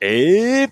Et 0.00 0.68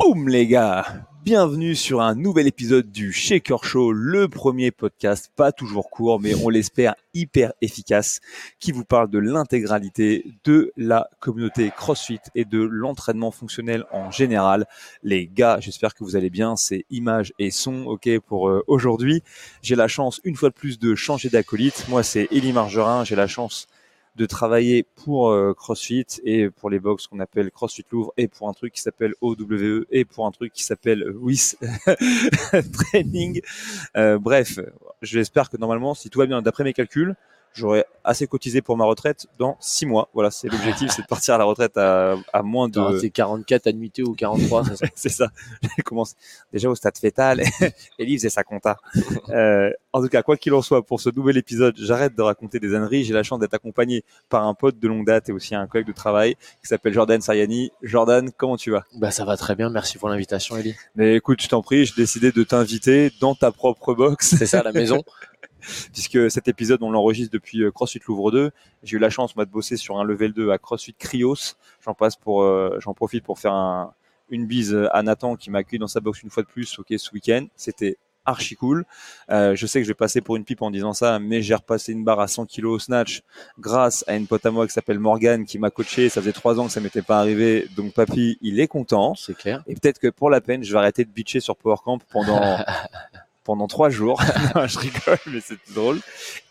boum 0.00 0.28
les 0.28 0.48
gars 0.48 0.84
Bienvenue 1.22 1.76
sur 1.76 2.02
un 2.02 2.16
nouvel 2.16 2.48
épisode 2.48 2.90
du 2.90 3.12
Shaker 3.12 3.62
Show, 3.62 3.92
le 3.92 4.28
premier 4.28 4.72
podcast, 4.72 5.30
pas 5.36 5.52
toujours 5.52 5.88
court, 5.88 6.20
mais 6.20 6.34
on 6.34 6.48
l'espère 6.48 6.96
hyper 7.14 7.52
efficace, 7.62 8.20
qui 8.58 8.72
vous 8.72 8.84
parle 8.84 9.08
de 9.08 9.20
l'intégralité 9.20 10.26
de 10.42 10.72
la 10.76 11.08
communauté 11.20 11.70
CrossFit 11.74 12.18
et 12.34 12.44
de 12.44 12.58
l'entraînement 12.58 13.30
fonctionnel 13.30 13.84
en 13.92 14.10
général. 14.10 14.66
Les 15.04 15.28
gars, 15.28 15.60
j'espère 15.60 15.94
que 15.94 16.02
vous 16.02 16.16
allez 16.16 16.28
bien, 16.28 16.56
c'est 16.56 16.84
images 16.90 17.32
et 17.38 17.52
son, 17.52 17.84
ok, 17.86 18.18
pour 18.26 18.48
euh, 18.48 18.64
aujourd'hui. 18.66 19.22
J'ai 19.62 19.76
la 19.76 19.86
chance, 19.86 20.20
une 20.24 20.34
fois 20.34 20.48
de 20.50 20.54
plus, 20.54 20.80
de 20.80 20.96
changer 20.96 21.30
d'acolyte. 21.30 21.86
Moi, 21.88 22.02
c'est 22.02 22.26
Élie 22.32 22.52
Margerin, 22.52 23.04
j'ai 23.04 23.16
la 23.16 23.28
chance 23.28 23.68
de 24.16 24.26
travailler 24.26 24.84
pour 24.84 25.30
euh, 25.30 25.54
CrossFit 25.54 26.06
et 26.24 26.48
pour 26.50 26.70
les 26.70 26.78
box 26.78 27.06
qu'on 27.06 27.20
appelle 27.20 27.50
CrossFit 27.50 27.84
Louvre 27.90 28.12
et 28.16 28.28
pour 28.28 28.48
un 28.48 28.52
truc 28.52 28.72
qui 28.72 28.80
s'appelle 28.80 29.14
OWE 29.20 29.86
et 29.90 30.04
pour 30.04 30.26
un 30.26 30.30
truc 30.30 30.52
qui 30.52 30.62
s'appelle 30.62 31.10
WIS 31.16 31.56
Training. 32.72 33.40
Euh, 33.96 34.18
bref, 34.18 34.60
j'espère 35.02 35.50
que 35.50 35.56
normalement, 35.56 35.94
si 35.94 36.10
tout 36.10 36.20
va 36.20 36.26
bien, 36.26 36.42
d'après 36.42 36.64
mes 36.64 36.72
calculs, 36.72 37.16
j'aurais 37.54 37.86
assez 38.04 38.26
cotisé 38.26 38.60
pour 38.60 38.76
ma 38.76 38.84
retraite 38.84 39.26
dans 39.38 39.56
six 39.60 39.86
mois. 39.86 40.08
Voilà, 40.12 40.30
c'est 40.30 40.48
l'objectif, 40.48 40.90
c'est 40.90 41.02
de 41.02 41.06
partir 41.06 41.34
à 41.34 41.38
la 41.38 41.44
retraite 41.44 41.76
à, 41.78 42.16
à 42.32 42.42
moins 42.42 42.68
de. 42.68 42.98
C'est 42.98 43.10
44 43.10 43.68
annuités 43.68 44.02
ou 44.02 44.14
43, 44.14 44.64
c'est 44.64 44.76
ça 44.76 44.86
C'est 44.94 45.08
ça. 45.08 45.28
Je 45.78 45.82
commence 45.82 46.14
déjà 46.52 46.68
au 46.68 46.74
stade 46.74 46.98
fétal. 46.98 47.42
Ellie 47.98 48.16
faisait 48.18 48.28
sa 48.28 48.42
compta. 48.42 48.76
Euh, 49.30 49.70
en 49.92 50.02
tout 50.02 50.08
cas, 50.08 50.22
quoi 50.22 50.36
qu'il 50.36 50.52
en 50.54 50.62
soit, 50.62 50.84
pour 50.84 51.00
ce 51.00 51.08
nouvel 51.10 51.36
épisode, 51.36 51.74
j'arrête 51.78 52.16
de 52.16 52.22
raconter 52.22 52.58
des 52.58 52.74
âneries. 52.74 53.04
J'ai 53.04 53.14
la 53.14 53.22
chance 53.22 53.38
d'être 53.38 53.54
accompagné 53.54 54.04
par 54.28 54.44
un 54.44 54.54
pote 54.54 54.78
de 54.78 54.88
longue 54.88 55.06
date 55.06 55.28
et 55.28 55.32
aussi 55.32 55.54
un 55.54 55.66
collègue 55.66 55.86
de 55.86 55.92
travail 55.92 56.34
qui 56.60 56.68
s'appelle 56.68 56.92
Jordan 56.92 57.20
Sariani. 57.20 57.70
Jordan, 57.82 58.30
comment 58.36 58.56
tu 58.56 58.70
vas? 58.70 58.84
Bah 58.96 59.10
ça 59.10 59.24
va 59.24 59.36
très 59.36 59.54
bien, 59.54 59.70
merci 59.70 59.98
pour 59.98 60.08
l'invitation, 60.08 60.56
Ellie. 60.56 60.74
Mais 60.96 61.16
écoute, 61.16 61.40
je 61.42 61.48
t'en 61.48 61.62
prie, 61.62 61.86
j'ai 61.86 61.94
décidé 61.96 62.32
de 62.32 62.42
t'inviter 62.42 63.12
dans 63.20 63.34
ta 63.34 63.52
propre 63.52 63.94
box. 63.94 64.34
C'est 64.36 64.46
ça, 64.46 64.62
la 64.62 64.72
maison 64.72 65.02
puisque 65.92 66.30
cet 66.30 66.48
épisode, 66.48 66.82
on 66.82 66.90
l'enregistre 66.90 67.32
depuis 67.32 67.62
euh, 67.62 67.70
CrossFit 67.70 68.00
Louvre 68.06 68.30
2. 68.30 68.50
J'ai 68.82 68.96
eu 68.96 69.00
la 69.00 69.10
chance, 69.10 69.36
moi, 69.36 69.44
de 69.44 69.50
bosser 69.50 69.76
sur 69.76 69.98
un 69.98 70.04
level 70.04 70.32
2 70.32 70.50
à 70.50 70.58
CrossFit 70.58 70.94
Cryos. 70.94 71.54
J'en 71.84 71.94
passe 71.94 72.16
pour, 72.16 72.42
euh, 72.42 72.78
j'en 72.80 72.94
profite 72.94 73.24
pour 73.24 73.38
faire 73.38 73.52
un, 73.52 73.92
une 74.30 74.46
bise 74.46 74.76
à 74.92 75.02
Nathan 75.02 75.36
qui 75.36 75.50
m'a 75.50 75.58
accueilli 75.58 75.78
dans 75.78 75.86
sa 75.86 76.00
box 76.00 76.22
une 76.22 76.30
fois 76.30 76.42
de 76.42 76.48
plus, 76.48 76.78
ok, 76.78 76.94
ce 76.96 77.12
week-end. 77.12 77.46
C'était 77.56 77.98
archi 78.24 78.56
cool. 78.56 78.84
Euh, 79.30 79.54
je 79.54 79.66
sais 79.66 79.80
que 79.80 79.84
je 79.84 79.90
vais 79.90 79.94
passer 79.94 80.20
pour 80.20 80.36
une 80.36 80.44
pipe 80.44 80.62
en 80.62 80.70
disant 80.70 80.92
ça, 80.92 81.18
mais 81.18 81.42
j'ai 81.42 81.54
repassé 81.54 81.92
une 81.92 82.04
barre 82.04 82.20
à 82.20 82.28
100 82.28 82.46
kg 82.46 82.64
au 82.66 82.78
snatch 82.78 83.22
grâce 83.58 84.04
à 84.06 84.16
une 84.16 84.26
pote 84.26 84.44
à 84.46 84.50
moi 84.50 84.66
qui 84.66 84.72
s'appelle 84.72 84.98
Morgan 84.98 85.44
qui 85.44 85.58
m'a 85.58 85.70
coaché. 85.70 86.08
Ça 86.08 86.20
faisait 86.20 86.32
trois 86.32 86.58
ans 86.58 86.66
que 86.66 86.72
ça 86.72 86.80
m'était 86.80 87.02
pas 87.02 87.18
arrivé, 87.18 87.68
donc 87.76 87.92
papy, 87.92 88.38
il 88.40 88.60
est 88.60 88.68
content. 88.68 89.14
C'est 89.14 89.36
clair. 89.36 89.62
Et 89.66 89.74
peut-être 89.74 89.98
que 89.98 90.08
pour 90.08 90.30
la 90.30 90.40
peine, 90.40 90.64
je 90.64 90.72
vais 90.72 90.78
arrêter 90.78 91.04
de 91.04 91.10
bitcher 91.10 91.40
sur 91.40 91.56
Power 91.56 91.76
Camp 91.84 91.98
pendant 92.10 92.40
pendant 93.44 93.66
trois 93.66 93.90
jours. 93.90 94.20
je 94.66 94.78
rigole, 94.78 95.18
mais 95.26 95.40
c'est 95.40 95.58
drôle. 95.74 96.00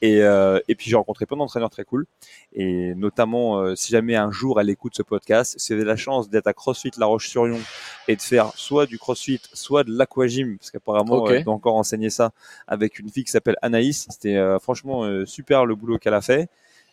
Et, 0.02 0.22
euh, 0.22 0.59
et 0.67 0.75
puis 0.75 0.89
j'ai 0.89 0.95
rencontré 0.95 1.25
plein 1.25 1.38
d'entraîneurs 1.38 1.69
très 1.69 1.83
cool. 1.83 2.05
Et 2.53 2.94
notamment, 2.95 3.59
euh, 3.59 3.75
si 3.75 3.91
jamais 3.91 4.16
un 4.16 4.31
jour 4.31 4.61
elle 4.61 4.69
écoute 4.69 4.94
ce 4.95 5.03
podcast, 5.03 5.55
si 5.58 5.73
vous 5.73 5.80
avez 5.80 5.88
la 5.88 5.95
chance 5.95 6.30
d'être 6.30 6.47
à 6.47 6.53
CrossFit 6.53 6.91
La 6.97 7.08
Roche-sur-Yon 7.08 7.59
et 8.08 8.16
de 8.16 8.21
faire 8.21 8.52
soit 8.55 8.86
du 8.86 8.97
CrossFit, 8.99 9.41
soit 9.53 9.83
de 9.83 9.91
l'aquagym, 9.91 10.58
parce 10.58 10.71
qu'apparemment 10.71 11.16
Ok. 11.16 11.31
elle 11.31 11.44
doit 11.44 11.53
encore 11.53 11.75
enseigner 11.75 12.09
ça 12.09 12.31
avec 12.67 12.99
une 12.99 13.09
fille 13.09 13.23
qui 13.23 13.31
s'appelle 13.31 13.58
Anaïs. 13.61 14.08
C'était 14.09 14.38
euh, 14.38 14.59
franchement 14.59 15.03
euh, 15.03 15.25
super 15.25 15.66
le 15.66 15.75
boulot 15.75 15.97
qu'elle 15.97 16.14
a 16.14 16.21
fait. 16.21 16.49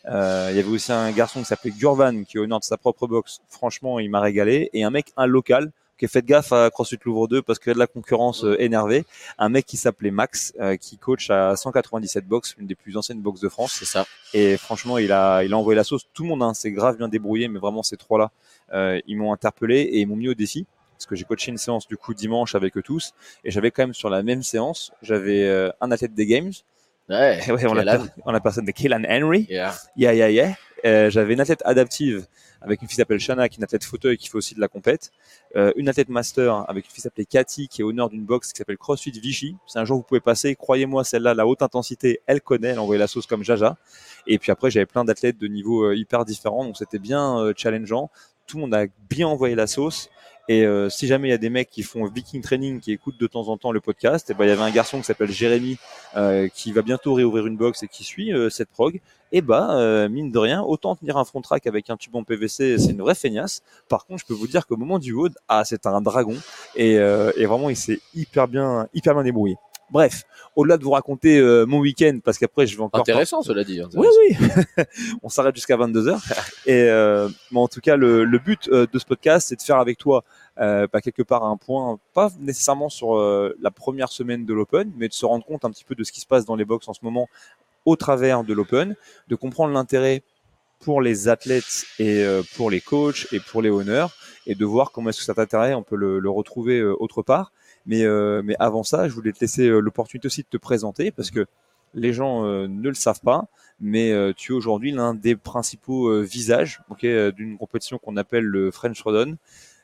Euh, 0.07 0.49
il 0.51 0.57
y 0.57 0.59
avait 0.59 0.69
aussi 0.69 0.93
un 0.93 1.11
garçon 1.13 1.41
qui 1.41 1.47
s'appelait 1.47 1.73
Gurvan 1.73 2.25
qui 2.25 2.39
est 2.39 2.41
au 2.41 2.47
nord 2.47 2.61
de 2.61 2.65
sa 2.65 2.77
propre 2.77 3.07
box. 3.07 3.41
Franchement, 3.49 3.99
il 3.99 4.11
m'a 4.11 4.21
régalé. 4.21 4.71
Et 4.73 4.85
un 4.85 4.91
mec, 4.91 5.13
un 5.17 5.27
local, 5.27 5.73
qui 6.01 6.09
faites 6.09 6.25
gaffe 6.25 6.53
à 6.53 6.71
CrossFit 6.71 6.99
Louvre 7.05 7.29
2 7.29 7.43
parce 7.43 7.59
qu'il 7.59 7.69
y 7.69 7.71
a 7.73 7.75
de 7.75 7.79
la 7.79 7.87
concurrence 7.87 8.45
euh, 8.45 8.61
énervée. 8.61 9.05
Un 9.39 9.51
mec 9.51 9.67
qui 9.67 9.77
s'appelait 9.77 10.11
Max, 10.11 10.53
euh, 10.59 10.77
qui 10.77 10.97
coach 10.97 11.31
à 11.31 11.55
197 11.55 12.27
box, 12.27 12.57
une 12.59 12.67
des 12.67 12.75
plus 12.75 12.97
anciennes 12.97 13.21
box 13.21 13.41
de 13.41 13.49
France. 13.49 13.77
C'est 13.79 13.85
ça. 13.85 14.07
Et 14.33 14.57
franchement, 14.57 14.99
il 14.99 15.13
a, 15.13 15.45
il 15.45 15.53
a 15.53 15.59
envoyé 15.59 15.77
la 15.77 15.85
sauce. 15.85 16.07
Tout 16.15 16.23
le 16.23 16.31
monde 16.31 16.43
hein, 16.43 16.55
s'est 16.55 16.73
grave 16.73 16.97
bien 16.97 17.09
débrouillé, 17.09 17.49
mais 17.49 17.59
vraiment 17.59 17.83
ces 17.83 17.97
trois-là, 17.99 18.31
euh, 18.73 18.99
ils 19.07 19.17
m'ont 19.17 19.33
interpellé 19.33 19.81
et 19.81 20.01
ils 20.01 20.07
m'ont 20.07 20.17
mis 20.17 20.29
au 20.29 20.35
défi. 20.35 20.67
Parce 20.97 21.07
que 21.07 21.17
j'ai 21.17 21.25
coaché 21.25 21.51
une 21.51 21.59
séance 21.59 21.87
du 21.87 21.97
coup 21.97 22.13
dimanche 22.13 22.55
avec 22.55 22.77
eux 22.77 22.83
tous, 22.83 23.13
et 23.45 23.51
j'avais 23.51 23.71
quand 23.71 23.83
même 23.83 23.95
sur 23.95 24.11
la 24.11 24.23
même 24.23 24.43
séance, 24.43 24.93
j'avais 25.01 25.45
euh, 25.45 25.71
un 25.81 25.91
athlète 25.91 26.13
des 26.15 26.27
games, 26.27 26.53
Ouais, 27.11 27.41
ouais, 27.51 27.67
on, 27.67 27.77
a, 27.77 27.99
on 28.25 28.35
a 28.35 28.41
personne 28.41 28.65
de 28.65 28.71
Kellan 28.71 29.03
Henry, 29.09 29.47
Yeah. 29.49 29.75
Yeah, 29.97 30.15
yeah, 30.15 30.31
yeah. 30.31 30.55
Euh, 30.85 31.11
j'avais 31.11 31.35
une 31.35 31.41
athlète 31.41 31.63
adaptive 31.65 32.27
avec 32.63 32.83
une 32.83 32.89
fille 32.89 32.97
qui 32.97 32.97
s'appelle 32.97 33.19
Shana, 33.19 33.49
qui 33.49 33.57
est 33.57 33.59
une 33.59 33.65
athlète 33.65 33.85
fauteuil 33.85 34.17
qui 34.17 34.29
fait 34.29 34.37
aussi 34.37 34.55
de 34.55 34.61
la 34.61 34.69
compète. 34.69 35.13
Euh, 35.57 35.73
une 35.77 35.89
athlète 35.89 36.09
master 36.09 36.65
avec 36.69 36.85
une 36.85 36.91
fille 36.91 36.97
qui 36.97 37.01
s'appelle 37.03 37.27
Cathy, 37.27 37.69
qui 37.69 37.81
est 37.81 37.85
au 37.85 37.93
nord 37.93 38.11
d'une 38.11 38.25
box 38.25 38.53
qui 38.53 38.59
s'appelle 38.59 38.79
CrossFit 38.79 39.13
Vichy. 39.13 39.57
C'est 39.67 39.79
un 39.79 39.85
jour 39.85 39.99
vous 39.99 40.03
pouvez 40.03 40.21
passer. 40.21 40.55
Croyez-moi, 40.55 41.05
celle-là, 41.05 41.35
la 41.35 41.47
haute 41.47 41.63
intensité, 41.63 42.21
elle 42.27 42.41
connaît. 42.41 42.69
Elle 42.69 42.79
envoie 42.79 42.99
la 42.99 43.07
sauce 43.07 43.27
comme 43.27 43.45
Jaja. 43.45 43.77
Et 44.27 44.39
puis 44.39 44.53
après, 44.53 44.71
j'avais 44.71 44.87
plein 44.87 45.05
d'athlètes 45.05 45.39
de 45.39 45.47
niveaux 45.47 45.85
euh, 45.85 45.97
hyper 45.97 46.25
différents. 46.25 46.65
Donc 46.65 46.77
c'était 46.77 46.99
bien 46.99 47.39
euh, 47.39 47.53
challengeant. 47.57 48.11
Tout 48.47 48.57
le 48.57 48.63
monde 48.63 48.75
a 48.75 48.87
bien 49.09 49.29
envoyé 49.29 49.55
la 49.55 49.67
sauce. 49.67 50.11
Et 50.49 50.65
euh, 50.65 50.89
si 50.89 51.07
jamais 51.07 51.29
il 51.29 51.31
y 51.31 51.35
a 51.35 51.39
des 51.39 51.51
mecs 51.51 51.71
qui 51.71 51.83
font 51.83 52.07
Viking 52.07 52.43
Training, 52.43 52.81
qui 52.81 52.93
écoutent 52.93 53.19
de 53.19 53.27
temps 53.27 53.49
en 53.49 53.57
temps 53.57 53.73
le 53.73 53.81
podcast, 53.81 54.31
et 54.31 54.35
ben 54.35 54.45
il 54.45 54.49
y 54.49 54.53
avait 54.53 54.63
un 54.63 54.71
garçon 54.71 54.99
qui 54.99 55.05
s'appelle 55.05 55.31
Jérémy, 55.31 55.79
euh, 56.17 56.49
qui 56.49 56.73
va 56.73 56.83
bientôt 56.83 57.15
réouvrir 57.15 57.47
une 57.47 57.57
box 57.57 57.83
et 57.83 57.89
qui 57.89 58.05
suit 58.05 58.33
euh, 58.33 58.51
cette 58.51 58.71
prog 58.71 59.01
et 59.33 59.43
bah 59.43 59.71
euh, 59.73 60.09
mine 60.09 60.31
de 60.31 60.39
rien, 60.39 60.63
autant 60.63 60.97
tenir 60.97 61.17
un 61.17 61.25
front 61.25 61.41
track 61.41 61.67
avec 61.67 61.91
un 61.91 61.97
tube 61.97 62.15
en 62.17 62.25
PVC, 62.25 62.79
c'est 62.79 62.91
une 62.91 63.01
vraie 63.01 63.15
feignasse. 63.15 63.63
Par 63.89 64.07
contre, 64.07 64.21
je 64.21 64.27
peux 64.27 64.35
vous 64.35 64.49
dire 64.49 64.67
qu'au 64.67 64.77
moment 64.77 64.99
du 64.99 65.13
WOD, 65.13 65.35
ah 65.49 65.65
c'est 65.65 65.87
un 65.87 66.01
dragon 66.01 66.37
et, 66.75 66.99
euh, 66.99 67.31
et 67.37 67.47
vraiment 67.47 67.71
il 67.71 67.77
s'est 67.77 68.01
hyper 68.15 68.49
bien 68.49 68.89
hyper 68.95 69.15
bien 69.15 69.23
débrouillé. 69.23 69.57
Bref, 69.91 70.23
au-delà 70.57 70.77
de 70.79 70.85
vous 70.85 70.91
raconter 70.93 71.39
euh, 71.39 71.67
mon 71.67 71.79
week-end, 71.81 72.19
parce 72.25 72.39
qu'après 72.39 72.67
je 72.67 72.77
vais 72.77 72.83
encore 72.83 73.01
Intéressant, 73.01 73.43
cela 73.43 73.65
dit. 73.65 73.81
oui, 73.95 74.07
intéressant. 74.37 74.63
oui. 74.79 74.85
On 75.23 75.29
s'arrête 75.29 75.55
jusqu'à 75.55 75.77
22h. 75.77 76.17
Et 76.67 76.85
euh, 76.89 77.29
mais 77.51 77.59
en 77.61 77.69
tout 77.69 77.81
cas, 77.81 77.97
le, 77.97 78.25
le 78.25 78.39
but 78.39 78.69
euh, 78.69 78.87
de 78.93 78.99
ce 78.99 79.05
podcast, 79.05 79.49
c'est 79.49 79.57
de 79.57 79.63
faire 79.63 79.79
avec 79.79 79.99
toi 79.99 80.25
euh, 80.61 80.87
bah, 80.93 81.01
quelque 81.01 81.23
part 81.23 81.45
un 81.45 81.57
point, 81.57 81.99
pas 82.15 82.31
nécessairement 82.39 82.89
sur 82.89 83.17
euh, 83.17 83.57
la 83.61 83.71
première 83.71 84.11
semaine 84.11 84.45
de 84.45 84.55
l'Open, 84.55 84.93
mais 84.97 85.09
de 85.09 85.13
se 85.15 85.27
rendre 85.27 85.45
compte 85.45 85.65
un 85.65 85.71
petit 85.71 85.85
peu 85.85 85.95
de 85.95 86.05
ce 86.05 86.13
qui 86.13 86.21
se 86.21 86.27
passe 86.27 86.45
dans 86.45 86.57
les 86.57 86.65
box 86.65 86.87
en 86.89 86.93
ce 86.93 87.01
moment 87.03 87.29
au 87.87 87.97
travers 87.97 88.45
de 88.45 88.53
l'Open, 88.53 88.95
de 89.29 89.35
comprendre 89.37 89.73
l'intérêt 89.73 90.23
pour 90.81 91.03
les 91.03 91.29
athlètes 91.29 91.85
et 91.99 92.23
euh, 92.25 92.43
pour 92.57 92.71
les 92.71 92.81
coachs 92.81 93.27
et 93.33 93.41
pour 93.41 93.61
les 93.63 93.71
honneurs, 93.71 94.11
et 94.47 94.55
de 94.55 94.65
voir 94.65 94.93
comment 94.93 95.11
est-ce 95.11 95.19
que 95.19 95.25
cet 95.25 95.39
intérêt, 95.39 95.75
on 95.75 95.83
peut 95.83 95.97
le, 95.97 96.19
le 96.19 96.31
retrouver 96.31 96.79
euh, 96.79 96.95
autre 97.01 97.23
part. 97.23 97.53
Mais, 97.87 98.05
euh, 98.05 98.43
mais 98.45 98.57
avant 98.59 98.83
ça, 98.83 99.09
je 99.09 99.15
voulais 99.15 99.33
te 99.33 99.41
laisser 99.41 99.69
euh, 99.69 99.81
l'opportunité 99.81 100.27
aussi 100.27 100.43
de 100.43 100.49
te 100.49 100.57
présenter, 100.57 101.11
parce 101.11 101.31
que 101.31 101.47
les 101.95 102.13
gens 102.13 102.45
euh, 102.45 102.69
ne 102.69 102.89
le 102.89 102.95
savent 102.95 103.21
pas, 103.21 103.47
mais 103.81 104.13
euh, 104.13 104.33
tu 104.37 104.53
es 104.53 104.55
aujourd'hui 104.55 104.93
l'un 104.93 105.15
des 105.15 105.35
principaux 105.35 106.09
euh, 106.09 106.21
visages 106.21 106.83
ok, 106.91 107.05
euh, 107.05 107.33
d'une 107.33 107.59
compétition 107.59 107.99
qu'on 107.99 108.17
appelle 108.17 108.45
le 108.45 108.71
French 108.71 109.01
Rodon. 109.03 109.37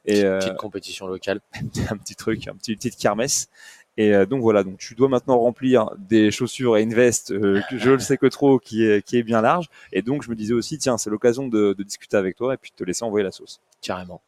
Et 0.05 0.23
euh, 0.25 0.39
Petite 0.39 0.57
compétition 0.57 1.09
locale. 1.09 1.41
un 1.91 1.97
petit 1.97 2.15
truc, 2.15 2.47
un 2.47 2.55
petit 2.55 2.73
une 2.73 2.79
petite 2.79 2.97
kermesse. 2.97 3.49
Et 3.97 4.15
euh, 4.15 4.27
donc 4.27 4.43
voilà, 4.43 4.63
donc 4.63 4.78
tu 4.78 4.95
dois 4.95 5.09
maintenant 5.09 5.39
remplir 5.39 5.91
des 5.99 6.31
chaussures 6.31 6.77
et 6.77 6.83
une 6.83 6.95
veste, 6.95 7.33
euh, 7.33 7.63
que 7.71 7.78
je 7.78 7.91
le 7.91 7.99
sais 7.99 8.19
que 8.19 8.27
trop, 8.27 8.59
qui 8.59 8.84
est 8.84 9.05
qui 9.05 9.17
est 9.17 9.23
bien 9.23 9.41
large. 9.41 9.67
Et 9.93 10.03
donc 10.03 10.23
je 10.23 10.31
me 10.31 10.37
disais 10.37 10.53
aussi, 10.53 10.78
tiens, 10.78 10.99
c'est 10.99 11.11
l'occasion 11.11 11.49
de, 11.49 11.73
de 11.73 11.83
discuter 11.83 12.17
avec 12.17 12.37
toi 12.37 12.55
et 12.55 12.57
puis 12.57 12.71
de 12.71 12.77
te 12.77 12.84
laisser 12.84 13.05
envoyer 13.05 13.25
la 13.25 13.33
sauce. 13.33 13.61
Carrément. 13.81 14.21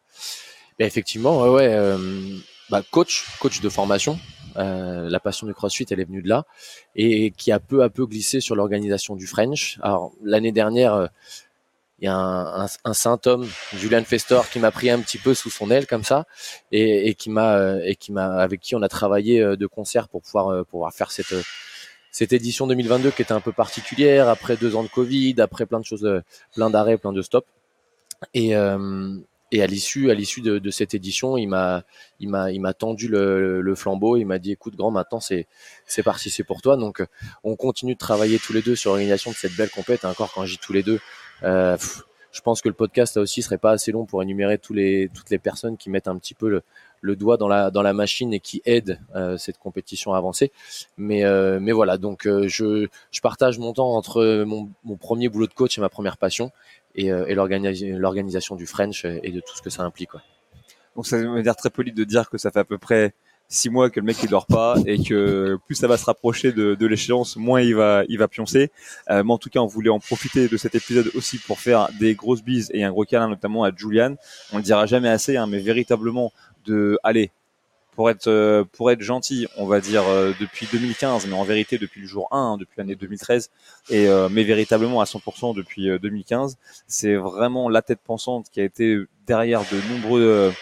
Ben, 0.79 0.87
effectivement, 0.87 1.43
ouais, 1.43 1.51
ouais. 1.51 1.69
euh, 1.75 1.99
bah, 2.71 2.83
coach, 2.91 3.25
coach 3.41 3.61
de 3.61 3.69
formation. 3.69 4.19
Euh, 4.57 5.09
la 5.09 5.21
passion 5.21 5.47
du 5.47 5.55
CrossFit, 5.55 5.87
elle 5.91 6.01
est 6.01 6.05
venue 6.05 6.23
de 6.23 6.29
là 6.29 6.45
et 6.97 7.31
qui 7.31 7.53
a 7.53 7.61
peu 7.61 7.83
à 7.83 7.91
peu 7.91 8.07
glissé 8.07 8.41
sur 8.41 8.57
l'organisation 8.57 9.15
du 9.15 9.27
French. 9.27 9.79
Alors 9.83 10.13
l'année 10.23 10.53
dernière, 10.53 10.95
euh, 10.95 11.07
il 12.01 12.05
y 12.05 12.09
a 12.09 12.15
un, 12.15 12.65
un, 12.65 12.67
un 12.85 12.95
saint 12.95 13.21
homme, 13.27 13.47
Julian 13.75 14.03
Festor, 14.05 14.49
qui 14.49 14.59
m'a 14.59 14.71
pris 14.71 14.89
un 14.91 15.01
petit 15.01 15.19
peu 15.19 15.35
sous 15.35 15.51
son 15.51 15.71
aile 15.71 15.87
comme 15.87 16.05
ça 16.05 16.27
et, 16.71 17.09
et 17.09 17.15
qui 17.15 17.31
m'a 17.31 17.57
euh, 17.57 17.81
et 17.85 17.97
qui 17.97 18.13
m'a 18.13 18.27
avec 18.41 18.61
qui 18.61 18.75
on 18.75 18.83
a 18.83 18.89
travaillé 18.89 19.41
euh, 19.41 19.57
de 19.57 19.67
concert 19.67 20.09
pour 20.09 20.23
pouvoir 20.23 20.49
euh, 20.49 20.65
pouvoir 20.65 20.93
faire 20.93 21.11
cette 21.11 21.35
cette 22.11 22.33
édition 22.33 22.67
2022 22.67 23.11
qui 23.11 23.23
était 23.23 23.33
un 23.33 23.41
peu 23.41 23.53
particulière 23.53 24.29
après 24.29 24.57
deux 24.57 24.77
ans 24.77 24.83
de 24.83 24.89
Covid, 24.89 25.35
après 25.41 25.67
plein 25.67 25.81
de 25.81 25.85
choses, 25.85 26.09
plein 26.55 26.71
d'arrêts, 26.71 26.99
plein 26.99 27.13
de 27.13 27.23
stops. 27.23 27.47
Et, 28.35 28.57
euh, 28.57 29.17
et 29.51 29.63
à 29.63 29.67
l'issue, 29.67 30.11
à 30.11 30.15
l'issue 30.15 30.41
de, 30.41 30.59
de 30.59 30.71
cette 30.71 30.95
édition, 30.95 31.37
il 31.37 31.47
m'a, 31.47 31.83
il 32.21 32.29
m'a, 32.29 32.51
il 32.53 32.61
m'a 32.61 32.75
tendu 32.75 33.09
le, 33.09 33.61
le 33.61 33.75
flambeau. 33.75 34.17
Il 34.17 34.27
m'a 34.27 34.39
dit, 34.39 34.53
écoute, 34.53 34.77
grand, 34.77 34.91
maintenant 34.91 35.21
c'est, 35.21 35.47
c'est 35.87 36.03
parti, 36.03 36.31
c'est 36.31 36.45
pour 36.45 36.61
toi. 36.61 36.77
Donc, 36.77 37.03
on 37.45 37.57
continue 37.57 37.95
de 37.95 37.99
travailler 37.99 38.39
tous 38.39 38.53
les 38.53 38.63
deux 38.63 38.77
sur 38.77 38.91
l'organisation 38.91 39.31
de 39.31 39.37
cette 39.37 39.57
belle 39.57 39.71
compète. 39.71 40.05
Encore, 40.05 40.33
quand 40.33 40.45
dis 40.45 40.59
tous 40.59 40.73
les 40.73 40.83
deux, 40.83 41.01
euh, 41.43 41.77
je 42.31 42.41
pense 42.43 42.61
que 42.61 42.69
le 42.69 42.75
podcast 42.75 43.17
là 43.17 43.23
aussi 43.23 43.43
serait 43.43 43.59
pas 43.59 43.71
assez 43.73 43.91
long 43.91 44.05
pour 44.05 44.23
énumérer 44.23 44.59
tous 44.59 44.75
les, 44.75 45.11
toutes 45.15 45.31
les 45.31 45.39
personnes 45.39 45.77
qui 45.77 45.89
mettent 45.89 46.09
un 46.09 46.19
petit 46.19 46.35
peu 46.35 46.49
le, 46.49 46.63
le 47.01 47.17
doigt 47.17 47.37
dans 47.37 47.49
la, 47.49 47.71
dans 47.71 47.83
la 47.83 47.93
machine 47.93 48.35
et 48.35 48.41
qui 48.41 48.61
aident 48.65 49.01
euh, 49.15 49.39
cette 49.39 49.59
compétition 49.59 50.13
à 50.13 50.19
avancer. 50.19 50.53
Mais, 50.97 51.25
euh, 51.25 51.59
mais 51.61 51.73
voilà, 51.73 51.97
donc 51.97 52.27
euh, 52.27 52.47
je, 52.47 52.89
je 53.11 53.21
partage 53.21 53.59
mon 53.59 53.73
temps 53.73 53.95
entre 53.95 54.45
mon, 54.45 54.69
mon 54.85 54.97
premier 54.97 55.29
boulot 55.29 55.47
de 55.47 55.55
coach 55.55 55.79
et 55.79 55.81
ma 55.81 55.89
première 55.89 56.19
passion 56.19 56.53
et, 56.95 57.13
euh, 57.13 57.27
et 57.27 57.35
l'organisa- 57.35 57.97
l'organisation 57.97 58.57
du 58.57 58.67
French 58.67 59.05
et 59.05 59.31
de 59.31 59.41
tout 59.41 59.57
ce 59.57 59.63
que 59.63 59.71
ça 59.71 59.83
implique. 59.83 60.15
ouais. 60.15 60.21
Donc 60.97 61.07
ça 61.07 61.17
veut 61.19 61.43
dire 61.43 61.55
très 61.55 61.71
poli 61.71 61.93
de 61.93 62.05
dire 62.05 62.29
que 62.29 62.39
ça 62.39 62.51
fait 62.51 62.61
à 62.61 62.65
peu 62.65 62.79
près 62.79 63.15
six 63.51 63.71
mois 63.71 63.89
que 63.89 63.99
le 64.01 64.05
mec 64.05 64.17
il 64.23 64.29
dort 64.29 64.47
pas 64.47 64.77
et 64.85 65.03
que 65.03 65.57
plus 65.67 65.75
ça 65.75 65.87
va 65.87 65.97
se 65.97 66.05
rapprocher 66.05 66.53
de, 66.53 66.75
de 66.75 66.87
l'échéance, 66.87 67.37
moins 67.37 67.63
il 67.63 67.75
va 67.75 68.03
il 68.09 68.19
va 68.19 68.29
pioncer. 68.29 68.71
Euh, 69.11 69.23
mais 69.25 69.33
en 69.33 69.39
tout 69.39 69.49
cas, 69.49 69.61
on 69.61 69.67
voulait 69.67 69.89
en 69.91 70.01
profiter 70.01 70.49
de 70.49 70.57
cet 70.57 70.75
épisode 70.75 71.11
aussi 71.15 71.39
pour 71.39 71.61
faire 71.61 71.89
des 71.99 72.15
grosses 72.15 72.43
bises 72.43 72.69
et 72.75 72.85
un 72.85 72.91
gros 72.91 73.05
câlin 73.05 73.29
notamment 73.29 73.65
à 73.65 73.71
Julian. 73.75 74.17
On 74.53 74.59
le 74.59 74.63
dira 74.63 74.85
jamais 74.87 75.09
assez, 75.09 75.37
hein, 75.37 75.47
mais 75.47 75.61
véritablement 75.61 76.33
de 76.67 76.99
aller 77.03 77.31
pour 77.99 78.11
être 78.11 78.29
euh, 78.29 78.63
pour 78.63 78.93
être 78.93 79.03
gentil, 79.03 79.49
on 79.57 79.67
va 79.67 79.81
dire 79.81 80.05
euh, 80.07 80.33
depuis 80.39 80.69
2015, 80.71 81.27
mais 81.27 81.35
en 81.35 81.43
vérité 81.43 81.79
depuis 81.79 82.01
le 82.01 82.07
jour 82.07 82.29
1, 82.31 82.39
hein, 82.39 82.57
depuis 82.57 82.77
l'année 82.79 82.95
2013, 82.95 83.51
et 83.91 84.07
euh, 84.07 84.29
mais 84.31 84.45
véritablement 84.45 85.01
à 85.01 85.05
100% 85.05 85.53
depuis 85.53 85.91
2015. 85.99 86.59
C'est 86.87 87.17
vraiment 87.17 87.69
la 87.69 87.83
tête 87.83 87.99
pensante 87.99 88.51
qui 88.53 88.61
a 88.61 88.63
été 88.63 88.99
derrière 89.27 89.63
de 89.63 89.93
nombreux 89.93 90.53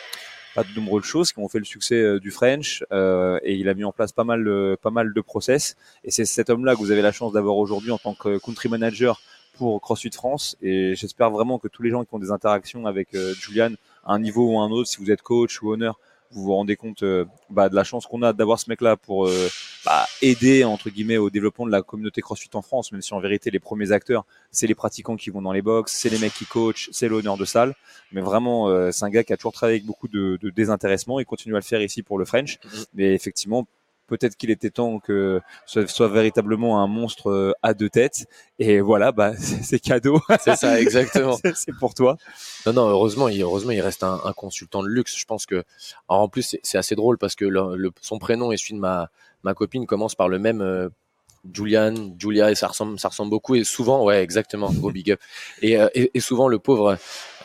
pas 0.54 0.64
de 0.64 0.80
nombreuses 0.80 1.04
choses 1.04 1.30
qui 1.30 1.38
ont 1.40 1.48
fait 1.50 1.58
le 1.58 1.66
succès 1.66 2.18
du 2.20 2.30
French 2.30 2.82
et 2.90 3.54
il 3.54 3.68
a 3.68 3.74
mis 3.74 3.84
en 3.84 3.92
place 3.92 4.12
pas 4.12 4.24
mal 4.24 4.42
de, 4.42 4.78
pas 4.80 4.90
mal 4.90 5.12
de 5.12 5.20
process 5.20 5.76
et 6.04 6.10
c'est 6.10 6.24
cet 6.24 6.48
homme-là 6.48 6.72
que 6.72 6.78
vous 6.78 6.90
avez 6.90 7.02
la 7.02 7.12
chance 7.12 7.34
d'avoir 7.34 7.58
aujourd'hui 7.58 7.90
en 7.90 7.98
tant 7.98 8.14
que 8.14 8.38
country 8.38 8.70
manager 8.70 9.20
pour 9.58 9.78
CrossFit 9.82 10.10
France 10.10 10.56
et 10.62 10.94
j'espère 10.94 11.30
vraiment 11.30 11.58
que 11.58 11.68
tous 11.68 11.82
les 11.82 11.90
gens 11.90 12.02
qui 12.06 12.14
ont 12.14 12.18
des 12.18 12.30
interactions 12.30 12.86
avec 12.86 13.08
Julian 13.14 13.72
à 14.06 14.14
un 14.14 14.20
niveau 14.20 14.54
ou 14.54 14.58
à 14.58 14.62
un 14.62 14.70
autre, 14.70 14.88
si 14.88 14.96
vous 15.04 15.10
êtes 15.10 15.20
coach 15.20 15.60
ou 15.60 15.72
honneur, 15.72 15.98
vous 16.30 16.44
vous 16.44 16.54
rendez 16.54 16.76
compte 16.76 17.02
euh, 17.02 17.24
bah, 17.50 17.68
de 17.68 17.74
la 17.74 17.84
chance 17.84 18.06
qu'on 18.06 18.22
a 18.22 18.32
d'avoir 18.32 18.58
ce 18.58 18.68
mec-là 18.68 18.96
pour 18.96 19.26
euh, 19.26 19.48
bah, 19.84 20.06
aider 20.22 20.64
entre 20.64 20.90
guillemets 20.90 21.16
au 21.16 21.30
développement 21.30 21.66
de 21.66 21.70
la 21.70 21.82
communauté 21.82 22.20
CrossFit 22.20 22.50
en 22.54 22.62
France, 22.62 22.92
même 22.92 23.02
si 23.02 23.14
en 23.14 23.20
vérité 23.20 23.50
les 23.50 23.60
premiers 23.60 23.92
acteurs, 23.92 24.24
c'est 24.50 24.66
les 24.66 24.74
pratiquants 24.74 25.16
qui 25.16 25.30
vont 25.30 25.42
dans 25.42 25.52
les 25.52 25.62
box, 25.62 25.92
c'est 25.92 26.10
les 26.10 26.18
mecs 26.18 26.34
qui 26.34 26.46
coachent, 26.46 26.88
c'est 26.92 27.08
l'honneur 27.08 27.36
de 27.36 27.44
salle. 27.44 27.74
Mais 28.12 28.20
vraiment, 28.20 28.68
euh, 28.68 28.90
c'est 28.92 29.04
un 29.04 29.10
gars 29.10 29.24
qui 29.24 29.32
a 29.32 29.36
toujours 29.36 29.52
travaillé 29.52 29.76
avec 29.76 29.86
beaucoup 29.86 30.08
de, 30.08 30.38
de 30.40 30.50
désintéressement 30.50 31.20
et 31.20 31.24
continue 31.24 31.54
à 31.54 31.58
le 31.58 31.64
faire 31.64 31.80
ici 31.80 32.02
pour 32.02 32.18
le 32.18 32.24
French. 32.24 32.58
Mm-hmm. 32.58 32.86
Mais 32.94 33.14
effectivement, 33.14 33.66
peut-être 34.06 34.36
qu'il 34.36 34.50
était 34.50 34.70
temps 34.70 34.98
que 34.98 35.40
ce 35.66 35.86
soit 35.86 36.08
véritablement 36.08 36.82
un 36.82 36.86
monstre 36.86 37.30
euh, 37.30 37.52
à 37.62 37.74
deux 37.74 37.88
têtes. 37.88 38.26
Et 38.58 38.80
voilà, 38.80 39.12
bah, 39.12 39.32
c'est 39.36 39.78
cadeau. 39.78 40.20
C'est 40.40 40.56
ça, 40.56 40.80
exactement. 40.80 41.38
c'est 41.54 41.76
pour 41.78 41.94
toi. 41.94 42.16
Non, 42.66 42.72
non, 42.72 42.88
heureusement, 42.88 43.28
il, 43.28 43.42
heureusement, 43.42 43.72
il 43.72 43.80
reste 43.80 44.02
un, 44.02 44.20
un 44.24 44.32
consultant 44.32 44.82
de 44.82 44.88
luxe. 44.88 45.16
Je 45.16 45.24
pense 45.24 45.46
que, 45.46 45.64
en 46.08 46.28
plus, 46.28 46.56
c'est 46.62 46.78
assez 46.78 46.94
drôle 46.94 47.18
parce 47.18 47.34
que 47.34 47.44
le, 47.44 47.90
son 48.00 48.18
prénom 48.18 48.52
et 48.52 48.56
celui 48.56 48.74
de 48.74 48.80
ma, 48.80 49.10
ma 49.42 49.54
copine 49.54 49.86
commencent 49.86 50.14
par 50.14 50.28
le 50.28 50.38
même, 50.38 50.60
euh, 50.60 50.88
Julian, 51.52 51.94
Julia, 52.18 52.50
et 52.50 52.56
ça 52.56 52.66
ressemble, 52.66 52.98
ça 52.98 53.08
ressemble 53.08 53.30
beaucoup. 53.30 53.54
Et 53.54 53.64
souvent, 53.64 54.04
ouais, 54.04 54.22
exactement, 54.22 54.72
au 54.82 54.90
big 54.90 55.12
up. 55.12 55.20
Et, 55.62 55.78
euh, 55.78 55.88
et, 55.94 56.10
et, 56.14 56.20
souvent, 56.20 56.48
le 56.48 56.58
pauvre, 56.58 56.98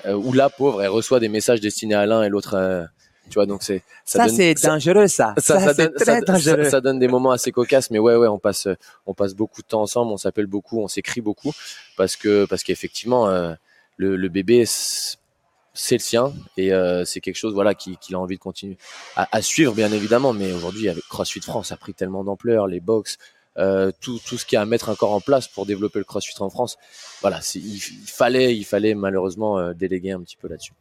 ou 0.08 0.34
la 0.34 0.50
pauvre, 0.50 0.82
elle 0.82 0.90
reçoit 0.90 1.20
des 1.20 1.30
messages 1.30 1.62
destinés 1.62 1.94
à 1.94 2.08
l'un 2.08 2.24
et 2.24 2.30
l'autre 2.30 2.88
tu 3.32 3.36
vois, 3.36 3.48
donc 3.48 3.64
c'est 3.64 3.82
ça, 4.06 4.28
c'est 4.28 4.54
dangereux 4.64 5.08
ça. 5.08 5.34
Ça, 5.38 5.60
ça, 5.60 5.74
donne, 5.74 5.94
très 5.94 6.22
dangereux. 6.22 6.70
Ça, 6.70 6.82
donne 6.82 7.00
des 7.00 7.08
moments 7.08 7.32
assez 7.32 7.52
cocasses, 7.52 7.90
mais 7.90 8.00
ouais, 8.00 8.16
ouais, 8.16 8.28
on 8.28 8.38
passe, 8.38 8.68
on 9.08 9.14
passe 9.14 9.34
beaucoup 9.34 9.62
de 9.62 9.68
temps 9.68 9.82
ensemble, 9.82 10.12
on 10.12 10.18
s'appelle 10.18 10.48
beaucoup, 10.48 10.80
on 10.82 10.88
s'écrit 10.88 11.22
beaucoup, 11.22 11.52
parce 11.98 12.16
que 12.16 12.46
parce 12.46 12.64
qu'effectivement, 12.64 13.28
euh, 13.28 13.54
le, 13.98 14.16
le, 14.16 14.30
bébé 14.30 14.66
c'est 15.74 15.96
le 15.96 16.00
sien 16.00 16.34
et 16.58 16.74
euh, 16.74 17.06
c'est 17.06 17.22
quelque 17.22 17.38
chose 17.38 17.54
voilà 17.54 17.74
qu'il 17.74 17.98
qui 17.98 18.14
a 18.14 18.20
envie 18.20 18.36
de 18.36 18.42
continuer 18.42 18.78
à, 19.16 19.28
à, 19.32 19.42
suivre 19.42 19.74
bien 19.74 19.92
évidemment 19.92 20.34
mais 20.34 20.52
aujourd'hui 20.52 20.90
avec 20.90 21.04
CrossFit 21.08 21.42
France 21.42 21.72
a 21.72 21.78
pris 21.78 21.94
tellement 21.94 22.24
d'ampleur 22.24 22.68
les 22.68 22.80
box 22.80 23.18
euh, 23.58 23.92
tout, 24.02 24.20
tout 24.26 24.38
ce 24.38 24.46
qu'il 24.46 24.56
y 24.56 24.60
a 24.60 24.62
à 24.62 24.66
mettre 24.66 24.90
encore 24.90 25.12
en 25.12 25.22
place 25.22 25.48
pour 25.48 25.66
développer 25.66 26.00
le 26.00 26.06
CrossFit 26.06 26.42
en 26.42 26.50
France 26.50 26.78
voilà 27.22 27.40
il, 27.56 27.76
il, 27.76 27.80
fallait 28.08 28.56
il 28.56 28.64
fallait 28.66 28.96
malheureusement 28.96 29.60
euh, 29.60 29.74
déléguer 29.74 30.12
un 30.12 30.22
petit 30.22 30.38
peu 30.38 30.48
là-dessus 30.48 30.74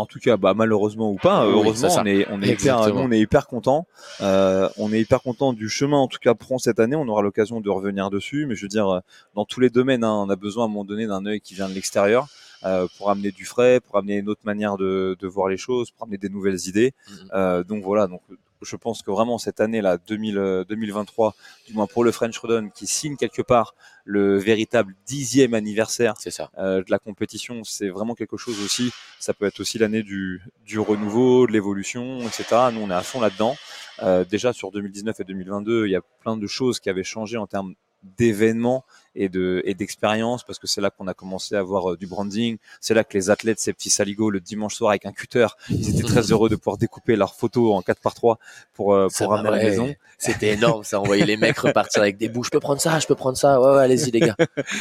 en 0.00 0.06
tout 0.06 0.18
cas, 0.18 0.36
bah, 0.36 0.54
malheureusement 0.54 1.10
ou 1.10 1.16
pas, 1.16 1.44
heureusement, 1.44 1.88
on 1.98 2.06
est, 2.06 2.26
on 2.30 2.42
est 2.42 2.52
hyper, 2.52 2.80
on 2.94 3.10
est 3.12 3.20
hyper 3.20 3.46
content. 3.46 3.86
Euh, 4.20 4.68
on 4.78 4.92
est 4.92 5.00
hyper 5.00 5.22
content 5.22 5.52
du 5.52 5.68
chemin, 5.68 5.98
en 5.98 6.08
tout 6.08 6.18
cas, 6.18 6.34
prend 6.34 6.58
cette 6.58 6.80
année. 6.80 6.96
On 6.96 7.08
aura 7.08 7.22
l'occasion 7.22 7.60
de 7.60 7.70
revenir 7.70 8.10
dessus, 8.10 8.46
mais 8.46 8.54
je 8.54 8.62
veux 8.62 8.68
dire, 8.68 8.88
euh, 8.88 9.00
dans 9.34 9.44
tous 9.44 9.60
les 9.60 9.70
domaines, 9.70 10.04
hein, 10.04 10.24
on 10.26 10.30
a 10.30 10.36
besoin 10.36 10.64
à 10.64 10.66
un 10.66 10.68
moment 10.68 10.84
donné 10.84 11.06
d'un 11.06 11.26
œil 11.26 11.40
qui 11.40 11.54
vient 11.54 11.68
de 11.68 11.74
l'extérieur. 11.74 12.28
Euh, 12.64 12.86
pour 12.96 13.10
amener 13.10 13.32
du 13.32 13.44
frais, 13.44 13.80
pour 13.80 13.96
amener 13.96 14.18
une 14.18 14.28
autre 14.28 14.42
manière 14.44 14.76
de, 14.76 15.16
de 15.18 15.26
voir 15.26 15.48
les 15.48 15.56
choses, 15.56 15.90
pour 15.90 16.04
amener 16.04 16.16
des 16.16 16.28
nouvelles 16.28 16.68
idées. 16.68 16.92
Mm-hmm. 16.92 17.28
Euh, 17.34 17.64
donc 17.64 17.82
voilà, 17.82 18.06
donc 18.06 18.20
je 18.62 18.76
pense 18.76 19.02
que 19.02 19.10
vraiment 19.10 19.38
cette 19.38 19.60
année 19.60 19.80
là 19.80 19.98
2000, 19.98 20.64
2023 20.68 21.34
du 21.66 21.74
moins 21.74 21.86
pour 21.86 22.04
le 22.04 22.12
French 22.12 22.38
Rodon 22.38 22.70
qui 22.74 22.86
signe 22.86 23.16
quelque 23.16 23.42
part 23.42 23.74
le 24.04 24.38
véritable 24.38 24.94
dixième 25.06 25.54
anniversaire 25.54 26.14
ça. 26.18 26.50
Euh, 26.58 26.82
de 26.82 26.90
la 26.90 26.98
compétition 26.98 27.64
c'est 27.64 27.88
vraiment 27.88 28.14
quelque 28.14 28.36
chose 28.36 28.62
aussi. 28.62 28.90
Ça 29.18 29.34
peut 29.34 29.46
être 29.46 29.60
aussi 29.60 29.78
l'année 29.78 30.02
du, 30.02 30.42
du 30.64 30.78
renouveau 30.78 31.46
de 31.46 31.52
l'évolution 31.52 32.20
etc 32.20 32.68
nous 32.72 32.80
on 32.80 32.90
est 32.90 32.94
à 32.94 33.02
fond 33.02 33.20
là 33.20 33.30
dedans 33.30 33.56
euh, 34.02 34.24
déjà 34.24 34.52
sur 34.52 34.70
2019 34.70 35.20
et 35.20 35.24
2022 35.24 35.86
il 35.86 35.92
y 35.92 35.96
a 35.96 36.02
plein 36.20 36.36
de 36.36 36.46
choses 36.46 36.80
qui 36.80 36.90
avaient 36.90 37.04
changé 37.04 37.36
en 37.36 37.46
termes 37.46 37.74
d'événements 38.02 38.84
et 39.14 39.28
de 39.28 39.62
et 39.64 39.74
d'expérience 39.74 40.42
parce 40.42 40.58
que 40.58 40.66
c'est 40.66 40.80
là 40.80 40.90
qu'on 40.90 41.06
a 41.06 41.14
commencé 41.14 41.54
à 41.54 41.58
avoir 41.58 41.92
euh, 41.92 41.96
du 41.96 42.06
branding. 42.06 42.56
C'est 42.80 42.94
là 42.94 43.04
que 43.04 43.16
les 43.16 43.30
athlètes 43.30 43.58
ces 43.58 43.72
petits 43.72 43.90
saligots 43.90 44.30
le 44.30 44.40
dimanche 44.40 44.74
soir 44.74 44.90
avec 44.90 45.06
un 45.06 45.12
cutter 45.12 45.46
ils 45.68 45.90
étaient 45.90 46.02
très 46.02 46.32
heureux 46.32 46.48
de 46.48 46.56
pouvoir 46.56 46.78
découper 46.78 47.16
leurs 47.16 47.34
photos 47.34 47.74
en 47.74 47.82
4 47.82 48.00
par 48.00 48.14
3 48.14 48.38
pour 48.74 48.94
euh, 48.94 49.08
pour 49.16 49.30
ramener 49.30 49.48
à 49.48 49.52
la 49.52 49.62
maison. 49.62 49.94
C'était 50.18 50.52
énorme 50.54 50.84
ça. 50.84 51.00
Envoyer 51.00 51.24
les 51.24 51.36
mecs 51.36 51.58
repartir 51.58 52.02
avec 52.02 52.16
des 52.16 52.28
bouts 52.28 52.44
je 52.44 52.50
peux 52.50 52.60
prendre 52.60 52.80
ça 52.80 52.98
je 52.98 53.06
peux 53.06 53.14
prendre 53.14 53.36
ça. 53.36 53.60
Ouais, 53.60 53.76
ouais 53.76 53.82
allez-y 53.82 54.10
les 54.10 54.20
gars. 54.20 54.36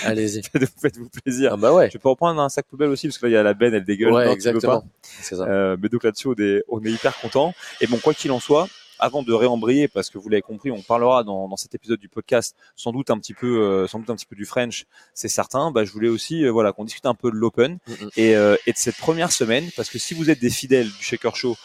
Allez-y. 0.05 0.41
Faites-vous 0.81 1.09
plaisir. 1.09 1.51
Ah 1.53 1.57
bah 1.57 1.73
ouais. 1.73 1.89
Je 1.91 1.97
peux 1.97 2.09
reprendre 2.09 2.39
un 2.41 2.49
sac 2.49 2.65
poubelle 2.67 2.89
aussi 2.89 3.07
parce 3.07 3.17
que 3.17 3.25
là 3.25 3.29
il 3.29 3.33
y 3.33 3.37
a 3.37 3.43
la 3.43 3.53
benne 3.53 3.73
elle 3.73 3.83
dégueule. 3.83 4.13
Ouais, 4.13 4.31
exactement. 4.31 4.85
c'est 5.03 5.35
ça. 5.35 5.43
Euh, 5.43 5.77
mais 5.81 5.89
donc 5.89 6.03
là-dessus 6.03 6.27
on 6.27 6.35
est 6.35 6.63
on 6.69 6.81
est 6.83 6.91
hyper 6.91 7.19
content. 7.19 7.53
Et 7.81 7.87
bon 7.87 7.97
quoi 7.97 8.13
qu'il 8.13 8.31
en 8.31 8.39
soit 8.39 8.67
avant 9.01 9.23
de 9.23 9.33
réembrayer, 9.33 9.87
parce 9.87 10.09
que 10.09 10.17
vous 10.17 10.29
l'avez 10.29 10.43
compris, 10.43 10.71
on 10.71 10.81
parlera 10.81 11.23
dans, 11.23 11.49
dans, 11.49 11.57
cet 11.57 11.75
épisode 11.75 11.99
du 11.99 12.07
podcast 12.07 12.55
sans 12.75 12.91
doute 12.91 13.09
un 13.09 13.17
petit 13.17 13.33
peu, 13.33 13.61
euh, 13.61 13.87
sans 13.87 13.99
doute 13.99 14.11
un 14.11 14.15
petit 14.15 14.27
peu 14.27 14.35
du 14.35 14.45
French, 14.45 14.85
c'est 15.13 15.27
certain. 15.27 15.71
Bah, 15.71 15.83
je 15.83 15.91
voulais 15.91 16.07
aussi, 16.07 16.45
euh, 16.45 16.51
voilà, 16.51 16.71
qu'on 16.71 16.85
discute 16.85 17.07
un 17.07 17.15
peu 17.15 17.31
de 17.31 17.35
l'Open 17.35 17.73
mm 17.87 17.93
-hmm. 17.93 18.09
et, 18.15 18.35
euh, 18.35 18.55
et, 18.67 18.71
de 18.73 18.77
cette 18.77 18.97
première 18.97 19.31
semaine, 19.31 19.65
parce 19.75 19.89
que 19.89 19.99
si 19.99 20.13
vous 20.13 20.29
êtes 20.29 20.39
des 20.39 20.51
fidèles 20.51 20.89
du 20.89 21.03
Shaker 21.03 21.35
Show, 21.35 21.57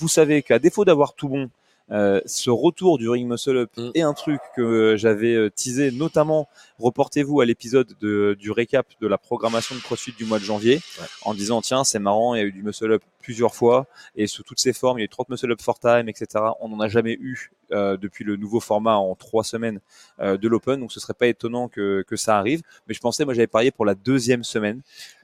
vous 0.00 0.08
savez 0.08 0.42
qu'à 0.42 0.58
défaut 0.58 0.84
d'avoir 0.84 1.14
tout 1.14 1.28
bon, 1.34 1.48
euh, 1.90 2.20
ce 2.26 2.50
retour 2.50 2.98
du 2.98 3.08
ring 3.08 3.28
muscle 3.28 3.56
up 3.56 3.70
mm. 3.76 3.90
est 3.94 4.02
un 4.02 4.14
truc 4.14 4.40
que 4.56 4.94
j'avais 4.96 5.34
euh, 5.34 5.50
teasé, 5.50 5.90
notamment 5.90 6.48
reportez-vous 6.78 7.40
à 7.40 7.44
l'épisode 7.44 7.94
du 8.00 8.50
récap 8.50 8.86
de 9.00 9.06
la 9.06 9.18
programmation 9.18 9.74
de 9.74 9.80
CrossFit 9.80 10.12
du 10.12 10.24
mois 10.24 10.38
de 10.38 10.44
janvier, 10.44 10.76
ouais. 10.76 11.06
en 11.22 11.34
disant 11.34 11.60
tiens 11.60 11.84
c'est 11.84 11.98
marrant, 11.98 12.34
il 12.34 12.38
y 12.38 12.40
a 12.42 12.44
eu 12.44 12.52
du 12.52 12.62
muscle 12.62 12.90
up 12.92 13.02
plusieurs 13.20 13.54
fois 13.54 13.86
et 14.16 14.26
sous 14.26 14.42
toutes 14.42 14.60
ces 14.60 14.72
formes, 14.72 14.98
il 14.98 15.02
y 15.02 15.04
a 15.04 15.06
eu 15.06 15.08
30 15.08 15.28
muscle 15.28 15.50
up 15.50 15.60
for 15.60 15.78
time, 15.78 16.08
etc. 16.08 16.44
On 16.60 16.68
n'en 16.68 16.80
a 16.80 16.88
jamais 16.88 17.12
eu 17.12 17.50
euh, 17.72 17.96
depuis 17.96 18.24
le 18.24 18.36
nouveau 18.36 18.60
format 18.60 18.96
en 18.96 19.14
trois 19.14 19.44
semaines 19.44 19.80
euh, 20.20 20.36
de 20.36 20.48
l'Open, 20.48 20.80
donc 20.80 20.92
ce 20.92 21.00
serait 21.00 21.14
pas 21.14 21.26
étonnant 21.26 21.68
que, 21.68 22.04
que 22.06 22.16
ça 22.16 22.38
arrive. 22.38 22.62
Mais 22.88 22.94
je 22.94 23.00
pensais, 23.00 23.24
moi 23.24 23.34
j'avais 23.34 23.46
parié 23.46 23.70
pour 23.70 23.84
la 23.84 23.94
deuxième 23.94 24.44
semaine. 24.44 24.80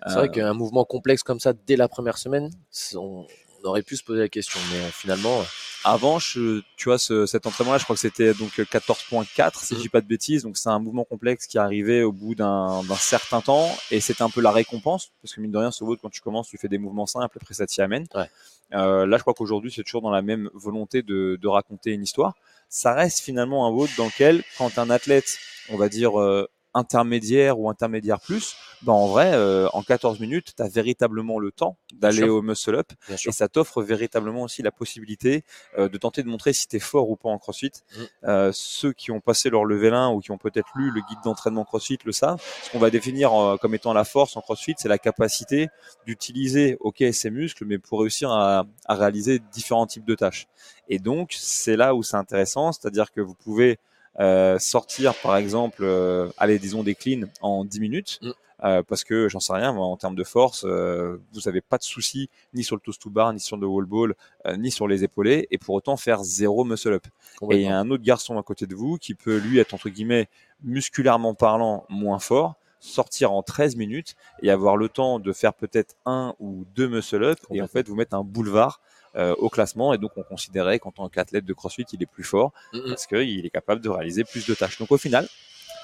C'est 0.06 0.14
vrai 0.14 0.30
qu'un 0.30 0.52
mouvement 0.52 0.84
complexe 0.84 1.22
comme 1.22 1.40
ça 1.40 1.52
dès 1.66 1.76
la 1.76 1.88
première 1.88 2.18
semaine, 2.18 2.50
on, 2.94 3.26
on 3.62 3.68
aurait 3.68 3.82
pu 3.82 3.96
se 3.96 4.04
poser 4.04 4.20
la 4.20 4.28
question, 4.28 4.60
mais 4.72 4.90
finalement 4.92 5.42
avant, 5.86 6.18
je, 6.18 6.62
tu 6.76 6.88
vois, 6.88 6.98
ce, 6.98 7.26
cet 7.26 7.46
entraînement-là, 7.46 7.78
je 7.78 7.84
crois 7.84 7.94
que 7.94 8.00
c'était 8.00 8.34
donc 8.34 8.58
14.4, 8.58 9.64
si 9.64 9.76
je 9.76 9.80
dis 9.80 9.88
pas 9.88 10.00
de 10.00 10.06
bêtises. 10.06 10.42
Donc 10.42 10.56
c'est 10.56 10.68
un 10.68 10.80
mouvement 10.80 11.04
complexe 11.04 11.46
qui 11.46 11.58
arrivait 11.58 12.02
au 12.02 12.10
bout 12.10 12.34
d'un 12.34 12.82
certain 12.98 13.40
temps, 13.40 13.70
et 13.92 14.00
c'était 14.00 14.22
un 14.22 14.30
peu 14.30 14.40
la 14.40 14.50
récompense, 14.50 15.12
parce 15.22 15.32
que 15.32 15.40
mine 15.40 15.52
de 15.52 15.58
rien, 15.58 15.70
sur 15.70 15.86
votre, 15.86 16.02
quand 16.02 16.10
tu 16.10 16.20
commences, 16.20 16.48
tu 16.48 16.58
fais 16.58 16.68
des 16.68 16.78
mouvements 16.78 17.06
simples, 17.06 17.38
après 17.40 17.54
ça 17.54 17.66
t'y 17.66 17.82
amène. 17.82 18.06
Ouais. 18.14 18.28
Euh, 18.74 19.06
là, 19.06 19.16
je 19.16 19.22
crois 19.22 19.34
qu'aujourd'hui, 19.34 19.70
c'est 19.70 19.84
toujours 19.84 20.02
dans 20.02 20.10
la 20.10 20.22
même 20.22 20.50
volonté 20.54 21.02
de, 21.02 21.38
de, 21.40 21.48
raconter 21.48 21.92
une 21.92 22.02
histoire. 22.02 22.34
Ça 22.68 22.92
reste 22.92 23.20
finalement 23.20 23.68
un 23.68 23.70
vote 23.70 23.90
dans 23.96 24.06
lequel, 24.06 24.42
quand 24.58 24.78
un 24.78 24.90
athlète, 24.90 25.38
on 25.68 25.76
va 25.76 25.88
dire 25.88 26.20
euh, 26.20 26.48
intermédiaire 26.76 27.58
ou 27.58 27.70
intermédiaire 27.70 28.20
plus, 28.20 28.56
ben 28.82 28.92
en 28.92 29.06
vrai, 29.08 29.32
euh, 29.34 29.68
en 29.72 29.82
14 29.82 30.20
minutes, 30.20 30.52
tu 30.56 30.62
as 30.62 30.68
véritablement 30.68 31.38
le 31.38 31.50
temps 31.50 31.78
d'aller 31.94 32.24
au 32.24 32.42
muscle 32.42 32.74
up 32.74 32.92
et 33.08 33.32
ça 33.32 33.48
t'offre 33.48 33.82
véritablement 33.82 34.42
aussi 34.42 34.62
la 34.62 34.70
possibilité 34.70 35.44
euh, 35.78 35.88
de 35.88 35.96
tenter 35.96 36.22
de 36.22 36.28
montrer 36.28 36.52
si 36.52 36.68
tu 36.68 36.76
es 36.76 36.78
fort 36.78 37.08
ou 37.10 37.16
pas 37.16 37.28
en 37.28 37.38
crossfit. 37.38 37.70
Mmh. 37.70 38.02
Euh, 38.24 38.50
ceux 38.52 38.92
qui 38.92 39.10
ont 39.10 39.20
passé 39.20 39.50
leur 39.50 39.64
level 39.64 39.94
1 39.94 40.10
ou 40.10 40.20
qui 40.20 40.30
ont 40.30 40.38
peut-être 40.38 40.68
lu 40.76 40.90
le 40.90 41.00
guide 41.08 41.18
d'entraînement 41.24 41.64
crossfit 41.64 41.98
le 42.04 42.12
savent. 42.12 42.42
Ce 42.62 42.70
qu'on 42.70 42.78
va 42.78 42.90
définir 42.90 43.32
euh, 43.32 43.56
comme 43.56 43.74
étant 43.74 43.92
la 43.92 44.04
force 44.04 44.36
en 44.36 44.40
crossfit, 44.40 44.74
c'est 44.76 44.88
la 44.88 44.98
capacité 44.98 45.68
d'utiliser, 46.06 46.76
ok, 46.80 47.02
ses 47.12 47.30
muscles, 47.30 47.64
mais 47.64 47.78
pour 47.78 48.00
réussir 48.00 48.30
à, 48.30 48.64
à 48.84 48.94
réaliser 48.94 49.40
différents 49.52 49.86
types 49.86 50.04
de 50.04 50.14
tâches. 50.14 50.46
Et 50.88 50.98
donc, 50.98 51.34
c'est 51.36 51.76
là 51.76 51.94
où 51.94 52.02
c'est 52.02 52.16
intéressant, 52.16 52.72
c'est-à-dire 52.72 53.10
que 53.12 53.20
vous 53.20 53.34
pouvez 53.34 53.78
euh, 54.20 54.58
sortir 54.58 55.14
par 55.22 55.36
exemple, 55.36 55.82
euh, 55.84 56.28
allez 56.38 56.58
disons 56.58 56.82
des 56.82 56.94
cleans 56.94 57.28
en 57.40 57.64
10 57.64 57.80
minutes. 57.80 58.18
Mm. 58.22 58.30
Euh, 58.64 58.82
parce 58.82 59.04
que 59.04 59.28
j'en 59.28 59.40
sais 59.40 59.52
rien, 59.52 59.70
en 59.76 59.96
termes 59.98 60.14
de 60.14 60.24
force, 60.24 60.64
euh, 60.64 61.20
vous 61.34 61.40
n'avez 61.44 61.60
pas 61.60 61.76
de 61.76 61.82
souci 61.82 62.30
ni 62.54 62.64
sur 62.64 62.74
le 62.74 62.80
toast 62.80 63.02
to 63.02 63.10
bar, 63.10 63.32
ni 63.34 63.40
sur 63.40 63.58
le 63.58 63.66
wall 63.66 63.84
ball, 63.84 64.14
euh, 64.46 64.56
ni 64.56 64.70
sur 64.70 64.88
les 64.88 65.04
épaulés, 65.04 65.46
et 65.50 65.58
pour 65.58 65.74
autant 65.74 65.98
faire 65.98 66.24
zéro 66.24 66.64
muscle 66.64 66.94
up. 66.94 67.06
Et 67.50 67.56
il 67.56 67.62
y 67.62 67.66
a 67.66 67.78
un 67.78 67.90
autre 67.90 68.02
garçon 68.02 68.38
à 68.38 68.42
côté 68.42 68.66
de 68.66 68.74
vous 68.74 68.96
qui 68.96 69.14
peut 69.14 69.36
lui 69.36 69.58
être 69.58 69.74
entre 69.74 69.90
guillemets 69.90 70.28
musculairement 70.62 71.34
parlant 71.34 71.84
moins 71.90 72.18
fort, 72.18 72.54
sortir 72.80 73.32
en 73.32 73.42
13 73.42 73.76
minutes 73.76 74.16
et 74.40 74.50
avoir 74.50 74.78
le 74.78 74.88
temps 74.88 75.18
de 75.18 75.32
faire 75.32 75.52
peut-être 75.52 75.94
un 76.06 76.34
ou 76.38 76.64
deux 76.74 76.88
muscle 76.88 77.22
up 77.24 77.38
et 77.50 77.60
en 77.60 77.66
fait 77.66 77.88
vous 77.88 77.94
mettre 77.94 78.14
un 78.14 78.24
boulevard 78.24 78.80
euh, 79.16 79.34
au 79.38 79.48
classement 79.48 79.94
et 79.94 79.98
donc 79.98 80.12
on 80.16 80.22
considérait 80.22 80.78
qu'en 80.78 80.92
tant 80.92 81.08
qu'athlète 81.08 81.44
de 81.44 81.52
CrossFit 81.52 81.86
il 81.92 82.02
est 82.02 82.06
plus 82.06 82.24
fort 82.24 82.52
parce 82.88 83.06
qu'il 83.06 83.46
est 83.46 83.50
capable 83.50 83.80
de 83.80 83.88
réaliser 83.88 84.24
plus 84.24 84.46
de 84.46 84.54
tâches. 84.54 84.78
Donc 84.78 84.92
au 84.92 84.98
final 84.98 85.28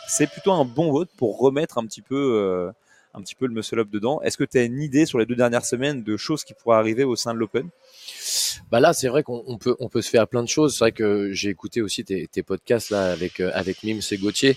c'est 0.07 0.27
plutôt 0.27 0.53
un 0.53 0.65
bon 0.65 0.93
vote 0.93 1.09
pour 1.17 1.39
remettre 1.39 1.79
un 1.79 1.87
petit 1.87 2.03
peu 2.03 2.17
euh, 2.17 2.71
un 3.15 3.21
petit 3.21 3.35
peu 3.35 3.47
le 3.47 3.53
muscle 3.53 3.79
up 3.79 3.89
dedans. 3.91 4.21
Est-ce 4.23 4.37
que 4.37 4.45
tu 4.45 4.59
as 4.59 4.63
une 4.63 4.81
idée 4.81 5.07
sur 5.07 5.19
les 5.19 5.27
deux 5.27 5.35
dernières 5.35 5.65
semaines 5.65 6.03
de 6.03 6.17
choses 6.17 6.45
qui 6.45 6.55
pourraient 6.55 6.79
arriver 6.79 7.05
au 7.05 7.17
sein 7.17 7.35
de 7.35 7.39
l'Open? 7.39 7.69
Bah 8.71 8.81
là, 8.81 8.93
c'est 8.93 9.09
vrai 9.09 9.23
qu'on 9.23 9.45
on 9.47 9.59
peut, 9.59 9.77
on 9.81 9.89
peut 9.89 10.03
se 10.03 10.09
faire 10.09 10.27
plein 10.27 10.43
de 10.43 10.49
choses. 10.49 10.75
C'est 10.75 10.79
vrai 10.81 10.93
que 10.93 11.33
j'ai 11.33 11.51
écouté 11.51 11.83
aussi 11.83 12.05
tes, 12.05 12.27
tes 12.27 12.43
podcasts 12.43 12.91
là 12.91 13.13
avec 13.13 13.41
euh, 13.41 13.51
avec 13.55 13.83
Mims 13.83 14.01
et 14.11 14.17
Gauthier. 14.17 14.57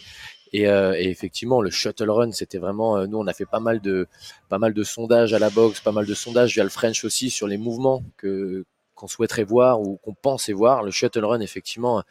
Et, 0.56 0.68
euh, 0.68 0.94
et 0.98 1.10
effectivement, 1.10 1.62
le 1.62 1.70
shuttle 1.70 2.10
run, 2.10 2.32
c'était 2.32 2.58
vraiment. 2.60 2.98
euh, 2.98 3.08
nous, 3.08 3.18
on 3.18 3.28
a 3.28 3.34
fait 3.34 3.46
pas 3.46 3.60
mal 3.60 3.82
de 3.82 4.08
pas 4.50 4.60
mal 4.60 4.74
de 4.74 4.84
sondages 4.84 5.34
à 5.34 5.40
la 5.40 5.50
boxe, 5.50 5.80
pas 5.82 5.92
mal 5.92 6.06
de 6.06 6.14
sondages 6.14 6.54
via 6.54 6.64
le 6.64 6.70
French 6.70 7.04
aussi 7.04 7.30
sur 7.30 7.48
les 7.48 7.58
mouvements 7.58 8.04
que 8.18 8.66
qu'on 8.96 9.08
souhaiterait 9.08 9.44
voir 9.44 9.82
ou 9.82 9.98
qu'on 9.98 10.14
pensait 10.14 10.54
voir. 10.54 10.84
Le 10.84 10.92
shuttle 10.92 11.26
run, 11.26 11.42
effectivement, 11.42 12.04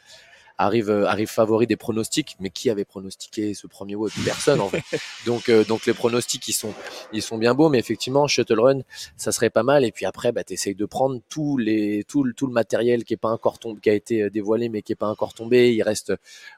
arrive 0.57 0.89
euh, 0.89 1.07
arrive 1.07 1.27
favori 1.27 1.67
des 1.67 1.75
pronostics. 1.75 2.35
Mais 2.39 2.49
qui 2.49 2.69
avait 2.69 2.85
pronostiqué 2.85 3.53
ce 3.53 3.67
premier 3.67 3.95
WOD 3.95 4.11
Personne 4.23 4.61
en 4.61 4.69
fait. 4.69 4.83
Donc 5.25 5.49
euh, 5.49 5.63
donc 5.63 5.85
les 5.85 5.93
pronostics 5.93 6.47
ils 6.47 6.53
sont 6.53 6.73
ils 7.11 7.21
sont 7.21 7.37
bien 7.37 7.53
beaux, 7.53 7.69
mais 7.69 7.79
effectivement 7.79 8.27
shuttle 8.27 8.59
run 8.59 8.81
ça 9.17 9.31
serait 9.31 9.49
pas 9.49 9.63
mal. 9.63 9.83
Et 9.85 9.91
puis 9.91 10.05
après, 10.05 10.31
bah, 10.31 10.43
t'essayes 10.43 10.75
de 10.75 10.85
prendre 10.85 11.19
tous 11.29 11.57
les, 11.57 12.03
tout, 12.07 12.23
le, 12.23 12.33
tout 12.33 12.47
le 12.47 12.53
matériel 12.53 13.03
qui 13.03 13.13
est 13.13 13.17
pas 13.17 13.29
encore 13.29 13.59
tombé, 13.59 13.79
qui 13.81 13.89
a 13.89 13.93
été 13.93 14.23
euh, 14.23 14.29
dévoilé, 14.29 14.69
mais 14.69 14.81
qui 14.81 14.93
est 14.93 14.97
pas 14.97 15.07
encore 15.07 15.33
tombé. 15.33 15.73
Il 15.73 15.83
reste, 15.83 16.13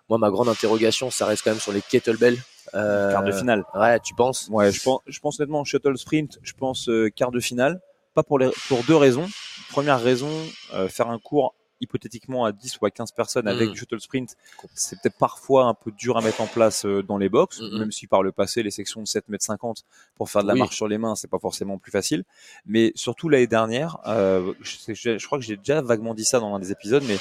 moi, 0.09 0.17
ma 0.17 0.29
grande 0.29 0.49
interrogation, 0.49 1.09
ça 1.11 1.25
reste 1.25 1.43
quand 1.43 1.51
même 1.51 1.59
sur 1.59 1.71
les 1.71 1.81
kettlebells. 1.81 2.37
Euh, 2.73 3.11
Quart 3.11 3.23
de 3.23 3.31
finale. 3.31 3.63
Ouais, 3.73 3.99
tu 3.99 4.13
penses? 4.13 4.47
Ouais, 4.51 4.71
je 4.71 4.81
pense, 4.81 5.01
je 5.07 5.19
pense 5.19 5.39
honnêtement 5.39 5.63
shuttle 5.63 5.97
sprint, 5.97 6.39
je 6.41 6.53
pense 6.53 6.89
euh, 6.89 7.09
quart 7.09 7.31
de 7.31 7.39
finale, 7.39 7.79
pas 8.13 8.23
pour 8.23 8.39
les, 8.39 8.49
pour 8.67 8.83
deux 8.83 8.95
raisons. 8.95 9.25
Première 9.69 10.01
raison, 10.01 10.29
euh, 10.73 10.89
faire 10.89 11.09
un 11.09 11.19
cours 11.19 11.53
hypothétiquement 11.81 12.45
à 12.45 12.51
10 12.51 12.79
ou 12.81 12.85
à 12.85 12.91
15 12.91 13.11
personnes 13.11 13.47
avec 13.47 13.69
Mm. 13.69 13.71
du 13.73 13.79
shuttle 13.79 13.99
sprint, 14.01 14.35
c'est 14.73 14.99
peut-être 15.01 15.17
parfois 15.17 15.65
un 15.65 15.73
peu 15.73 15.91
dur 15.91 16.17
à 16.17 16.21
mettre 16.21 16.41
en 16.41 16.47
place 16.47 16.85
euh, 16.85 17.03
dans 17.03 17.17
les 17.17 17.29
box, 17.29 17.61
même 17.61 17.91
si 17.91 18.07
par 18.07 18.23
le 18.23 18.31
passé 18.31 18.63
les 18.63 18.71
sections 18.71 19.01
de 19.01 19.07
7 19.07 19.29
mètres 19.29 19.43
50 19.45 19.83
pour 20.15 20.29
faire 20.29 20.41
de 20.43 20.47
la 20.47 20.53
Oui. 20.53 20.59
marche 20.59 20.75
sur 20.75 20.87
les 20.87 20.97
mains, 20.97 21.15
c'est 21.15 21.29
pas 21.29 21.39
forcément 21.39 21.77
plus 21.77 21.91
facile. 21.91 22.23
Mais 22.65 22.91
surtout 22.95 23.29
l'année 23.29 23.47
dernière, 23.47 23.97
euh, 24.07 24.53
je, 24.61 24.93
je- 24.93 25.17
je 25.17 25.25
crois 25.25 25.37
que 25.39 25.45
j'ai 25.45 25.57
déjà 25.57 25.81
vaguement 25.81 26.13
dit 26.13 26.25
ça 26.25 26.39
dans 26.39 26.53
un 26.55 26.59
des 26.59 26.71
épisodes, 26.71 27.03
mais 27.07 27.17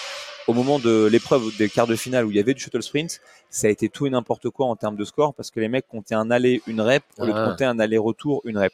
au 0.46 0.52
moment 0.52 0.78
de 0.78 1.06
l'épreuve 1.10 1.56
des 1.56 1.68
quarts 1.68 1.86
de 1.88 1.96
finale 1.96 2.24
où 2.24 2.30
il 2.30 2.36
y 2.36 2.40
avait 2.40 2.54
du 2.54 2.60
shuttle 2.62 2.82
sprint, 2.82 3.20
ça 3.50 3.66
a 3.66 3.70
été 3.70 3.88
tout 3.88 4.06
et 4.06 4.10
n'importe 4.10 4.48
quoi 4.50 4.66
en 4.66 4.76
termes 4.76 4.96
de 4.96 5.04
score 5.04 5.34
parce 5.34 5.50
que 5.50 5.58
les 5.60 5.68
mecs 5.68 5.86
comptaient 5.88 6.14
un 6.14 6.30
aller, 6.30 6.62
une 6.66 6.80
rep, 6.80 7.02
au 7.18 7.24
lieu 7.26 7.32
de 7.32 7.38
Ah. 7.38 7.48
compter 7.50 7.64
un 7.64 7.78
aller-retour, 7.80 8.42
une 8.44 8.56
rep. 8.58 8.72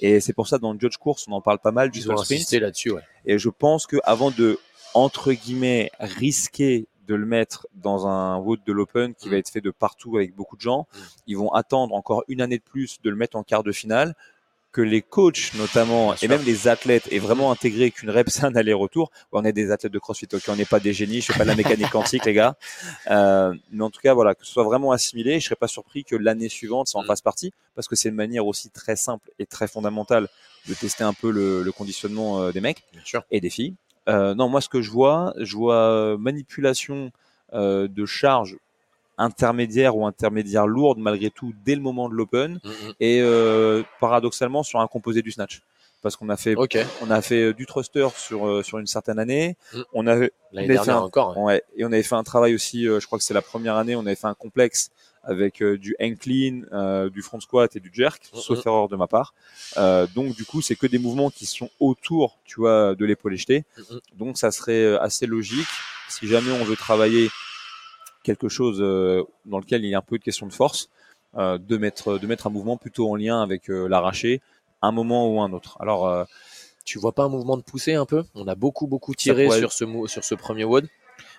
Et 0.00 0.20
c'est 0.20 0.34
pour 0.34 0.46
ça 0.46 0.58
dans 0.58 0.72
le 0.74 0.78
Judge 0.78 0.98
Course, 0.98 1.26
on 1.28 1.32
en 1.32 1.40
parle 1.40 1.58
pas 1.58 1.70
mal 1.72 1.90
du 1.90 2.00
Ils 2.00 2.02
shuttle 2.02 2.18
sprint. 2.24 2.52
là-dessus, 2.60 2.90
ouais. 2.90 3.02
Et 3.24 3.38
je 3.38 3.48
pense 3.48 3.86
que 3.86 3.96
avant 4.04 4.30
de 4.30 4.58
entre 4.96 5.32
guillemets 5.32 5.90
risquer 6.00 6.86
de 7.06 7.14
le 7.14 7.26
mettre 7.26 7.68
dans 7.74 8.06
un 8.08 8.40
vote 8.40 8.60
de 8.66 8.72
l'Open 8.72 9.14
qui 9.14 9.28
Mm. 9.28 9.30
va 9.30 9.36
être 9.36 9.50
fait 9.50 9.60
de 9.60 9.70
partout 9.70 10.16
avec 10.16 10.34
beaucoup 10.34 10.56
de 10.56 10.60
gens, 10.62 10.88
Mm. 10.92 10.98
ils 11.28 11.36
vont 11.36 11.52
attendre 11.52 11.94
encore 11.94 12.24
une 12.28 12.40
année 12.40 12.58
de 12.58 12.62
plus 12.64 12.98
de 13.04 13.10
le 13.10 13.16
mettre 13.16 13.36
en 13.36 13.42
quart 13.44 13.62
de 13.62 13.70
finale 13.72 14.14
que 14.72 14.80
les 14.82 15.00
coachs 15.00 15.52
notamment 15.54 16.14
et 16.20 16.28
même 16.28 16.42
les 16.42 16.68
athlètes 16.68 17.08
aient 17.10 17.18
vraiment 17.18 17.50
intégré 17.52 17.90
qu'une 17.90 18.10
rep 18.10 18.28
c'est 18.28 18.44
un 18.44 18.54
aller-retour. 18.56 19.10
On 19.32 19.42
est 19.44 19.52
des 19.52 19.70
athlètes 19.70 19.92
de 19.92 19.98
CrossFit, 19.98 20.28
ok, 20.34 20.42
on 20.48 20.56
n'est 20.56 20.66
pas 20.66 20.80
des 20.80 20.92
génies, 20.92 21.20
je 21.22 21.32
fais 21.32 21.38
pas 21.38 21.44
de 21.44 21.48
la 21.48 21.54
mécanique 21.56 21.88
quantique 21.92 22.26
les 22.26 22.34
gars. 22.34 22.56
Euh, 23.10 23.54
mais 23.72 23.82
en 23.84 23.90
tout 23.90 24.00
cas 24.02 24.12
voilà, 24.12 24.34
que 24.34 24.44
ce 24.44 24.52
soit 24.52 24.64
vraiment 24.64 24.90
assimilé, 24.92 25.38
je 25.40 25.46
serais 25.46 25.56
pas 25.56 25.68
surpris 25.68 26.04
que 26.04 26.16
l'année 26.16 26.48
suivante 26.50 26.88
ça 26.88 26.98
en 26.98 27.04
Mm. 27.04 27.06
fasse 27.06 27.22
partie 27.22 27.52
parce 27.74 27.86
que 27.88 27.94
c'est 27.96 28.08
une 28.10 28.16
manière 28.16 28.46
aussi 28.46 28.68
très 28.70 28.96
simple 28.96 29.30
et 29.38 29.46
très 29.46 29.68
fondamentale 29.68 30.28
de 30.68 30.74
tester 30.74 31.04
un 31.04 31.14
peu 31.14 31.30
le, 31.30 31.62
le 31.62 31.72
conditionnement 31.72 32.40
euh, 32.40 32.52
des 32.52 32.60
mecs 32.60 32.82
Bien 32.92 33.02
sûr. 33.04 33.22
et 33.30 33.40
des 33.40 33.50
filles. 33.50 33.74
Euh, 34.08 34.34
non, 34.34 34.48
moi 34.48 34.60
ce 34.60 34.68
que 34.68 34.80
je 34.82 34.90
vois, 34.90 35.34
je 35.38 35.56
vois 35.56 35.74
euh, 35.76 36.16
manipulation 36.16 37.10
euh, 37.54 37.88
de 37.88 38.06
charge 38.06 38.56
intermédiaire 39.18 39.96
ou 39.96 40.06
intermédiaire 40.06 40.66
lourde 40.66 40.98
malgré 40.98 41.30
tout 41.30 41.52
dès 41.64 41.74
le 41.74 41.80
moment 41.80 42.08
de 42.08 42.14
l'open 42.14 42.60
Mm, 42.62 42.68
mm. 42.68 42.92
et 43.00 43.20
euh, 43.22 43.82
paradoxalement 44.00 44.62
sur 44.62 44.80
un 44.80 44.86
composé 44.86 45.22
du 45.22 45.30
snatch 45.30 45.62
parce 46.02 46.14
qu'on 46.16 46.28
a 46.28 46.36
fait 46.36 46.54
on 47.02 47.10
a 47.10 47.22
fait 47.22 47.54
du 47.54 47.64
thruster 47.66 48.06
sur 48.16 48.64
sur 48.64 48.78
une 48.78 48.86
certaine 48.86 49.18
année 49.18 49.56
Mm. 49.72 49.80
on 49.94 50.06
avait 50.06 50.32
L'année 50.52 50.68
dernière 50.74 50.96
un- 50.98 51.06
encore. 51.06 51.36
ouais, 51.38 51.62
et 51.76 51.84
on 51.84 51.88
avait 51.88 52.02
fait 52.02 52.14
un 52.14 52.22
travail 52.24 52.54
aussi 52.54 52.86
euh, 52.86 53.00
je 53.00 53.06
crois 53.06 53.18
que 53.18 53.24
c'est 53.24 53.34
la 53.34 53.42
première 53.42 53.76
année 53.76 53.96
on 53.96 54.00
avait 54.06 54.14
fait 54.16 54.26
un 54.26 54.34
complexe 54.34 54.90
avec 55.26 55.60
euh, 55.62 55.76
du 55.76 55.94
hang 56.00 56.16
clean 56.18 56.62
euh, 56.72 57.10
du 57.10 57.20
front 57.22 57.40
squat 57.40 57.74
et 57.76 57.80
du 57.80 57.90
jerk 57.92 58.22
Mm, 58.32 58.38
sauf 58.38 58.58
mm. 58.64 58.68
erreur 58.68 58.88
de 58.88 58.96
ma 58.96 59.06
part 59.06 59.34
Euh, 59.76 60.06
donc 60.14 60.34
du 60.36 60.44
coup 60.44 60.62
c'est 60.62 60.76
que 60.76 60.86
des 60.86 60.98
mouvements 60.98 61.30
qui 61.30 61.44
sont 61.46 61.68
autour 61.80 62.38
tu 62.44 62.60
vois 62.60 62.94
de 62.94 63.04
l'épaule 63.04 63.34
jetée 63.36 63.64
Mm, 63.78 63.96
donc 64.14 64.38
ça 64.38 64.50
serait 64.50 64.96
assez 64.98 65.26
logique 65.26 65.68
si 66.08 66.26
jamais 66.28 66.52
on 66.52 66.64
veut 66.64 66.76
travailler 66.76 67.28
quelque 68.22 68.48
chose 68.48 68.78
euh, 68.80 69.22
dans 69.44 69.58
lequel 69.58 69.84
il 69.84 69.90
y 69.90 69.94
a 69.94 69.98
un 69.98 70.02
peu 70.02 70.18
de 70.18 70.24
question 70.24 70.46
de 70.46 70.52
force, 70.52 70.88
euh, 71.36 71.58
de 71.58 71.76
mettre 71.76 72.18
de 72.18 72.26
mettre 72.26 72.46
un 72.46 72.50
mouvement 72.50 72.76
plutôt 72.76 73.10
en 73.10 73.16
lien 73.16 73.40
avec 73.42 73.68
l'arraché, 73.68 74.40
un 74.82 74.92
moment 74.92 75.28
ou 75.32 75.40
un 75.40 75.52
autre. 75.52 75.76
Alors 75.80 76.08
euh, 76.08 76.24
Tu 76.84 76.98
vois 77.00 77.12
pas 77.12 77.24
un 77.24 77.28
mouvement 77.28 77.56
de 77.56 77.62
poussée 77.62 77.94
un 77.94 78.06
peu? 78.06 78.22
On 78.34 78.46
a 78.48 78.54
beaucoup 78.54 78.86
beaucoup 78.86 79.14
tiré 79.14 79.44
pourrait- 79.46 79.58
sur 79.60 79.72
ce 79.72 79.84
sur 80.06 80.22
ce 80.24 80.34
premier 80.36 80.64
WOD. 80.64 80.86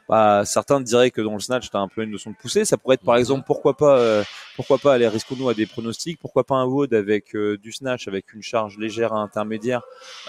Bah, 0.10 0.44
certains 0.46 0.80
diraient 0.80 1.12
que 1.12 1.22
dans 1.22 1.34
le 1.34 1.40
snatch, 1.40 1.70
tu 1.70 1.78
as 1.78 1.80
un 1.80 1.88
peu 1.88 2.04
une 2.04 2.12
notion 2.12 2.32
de 2.32 2.36
poussée. 2.36 2.66
Ça 2.66 2.78
pourrait 2.78 2.96
être 2.96 3.04
par 3.04 3.18
exemple, 3.18 3.44
pourquoi 3.46 3.76
pas, 3.76 3.98
euh, 4.00 4.24
pourquoi 4.56 4.78
pas 4.78 4.94
aller 4.94 5.08
risquons-nous 5.08 5.50
à 5.50 5.54
des 5.54 5.66
pronostics, 5.66 6.20
pourquoi 6.20 6.44
pas 6.44 6.56
un 6.56 6.66
WOD 6.66 6.94
avec 6.94 7.36
euh, 7.36 7.58
du 7.58 7.72
snatch, 7.72 8.08
avec 8.08 8.34
une 8.34 8.42
charge 8.42 8.78
légère 8.78 9.14
à 9.14 9.20
intermédiaire, 9.20 9.82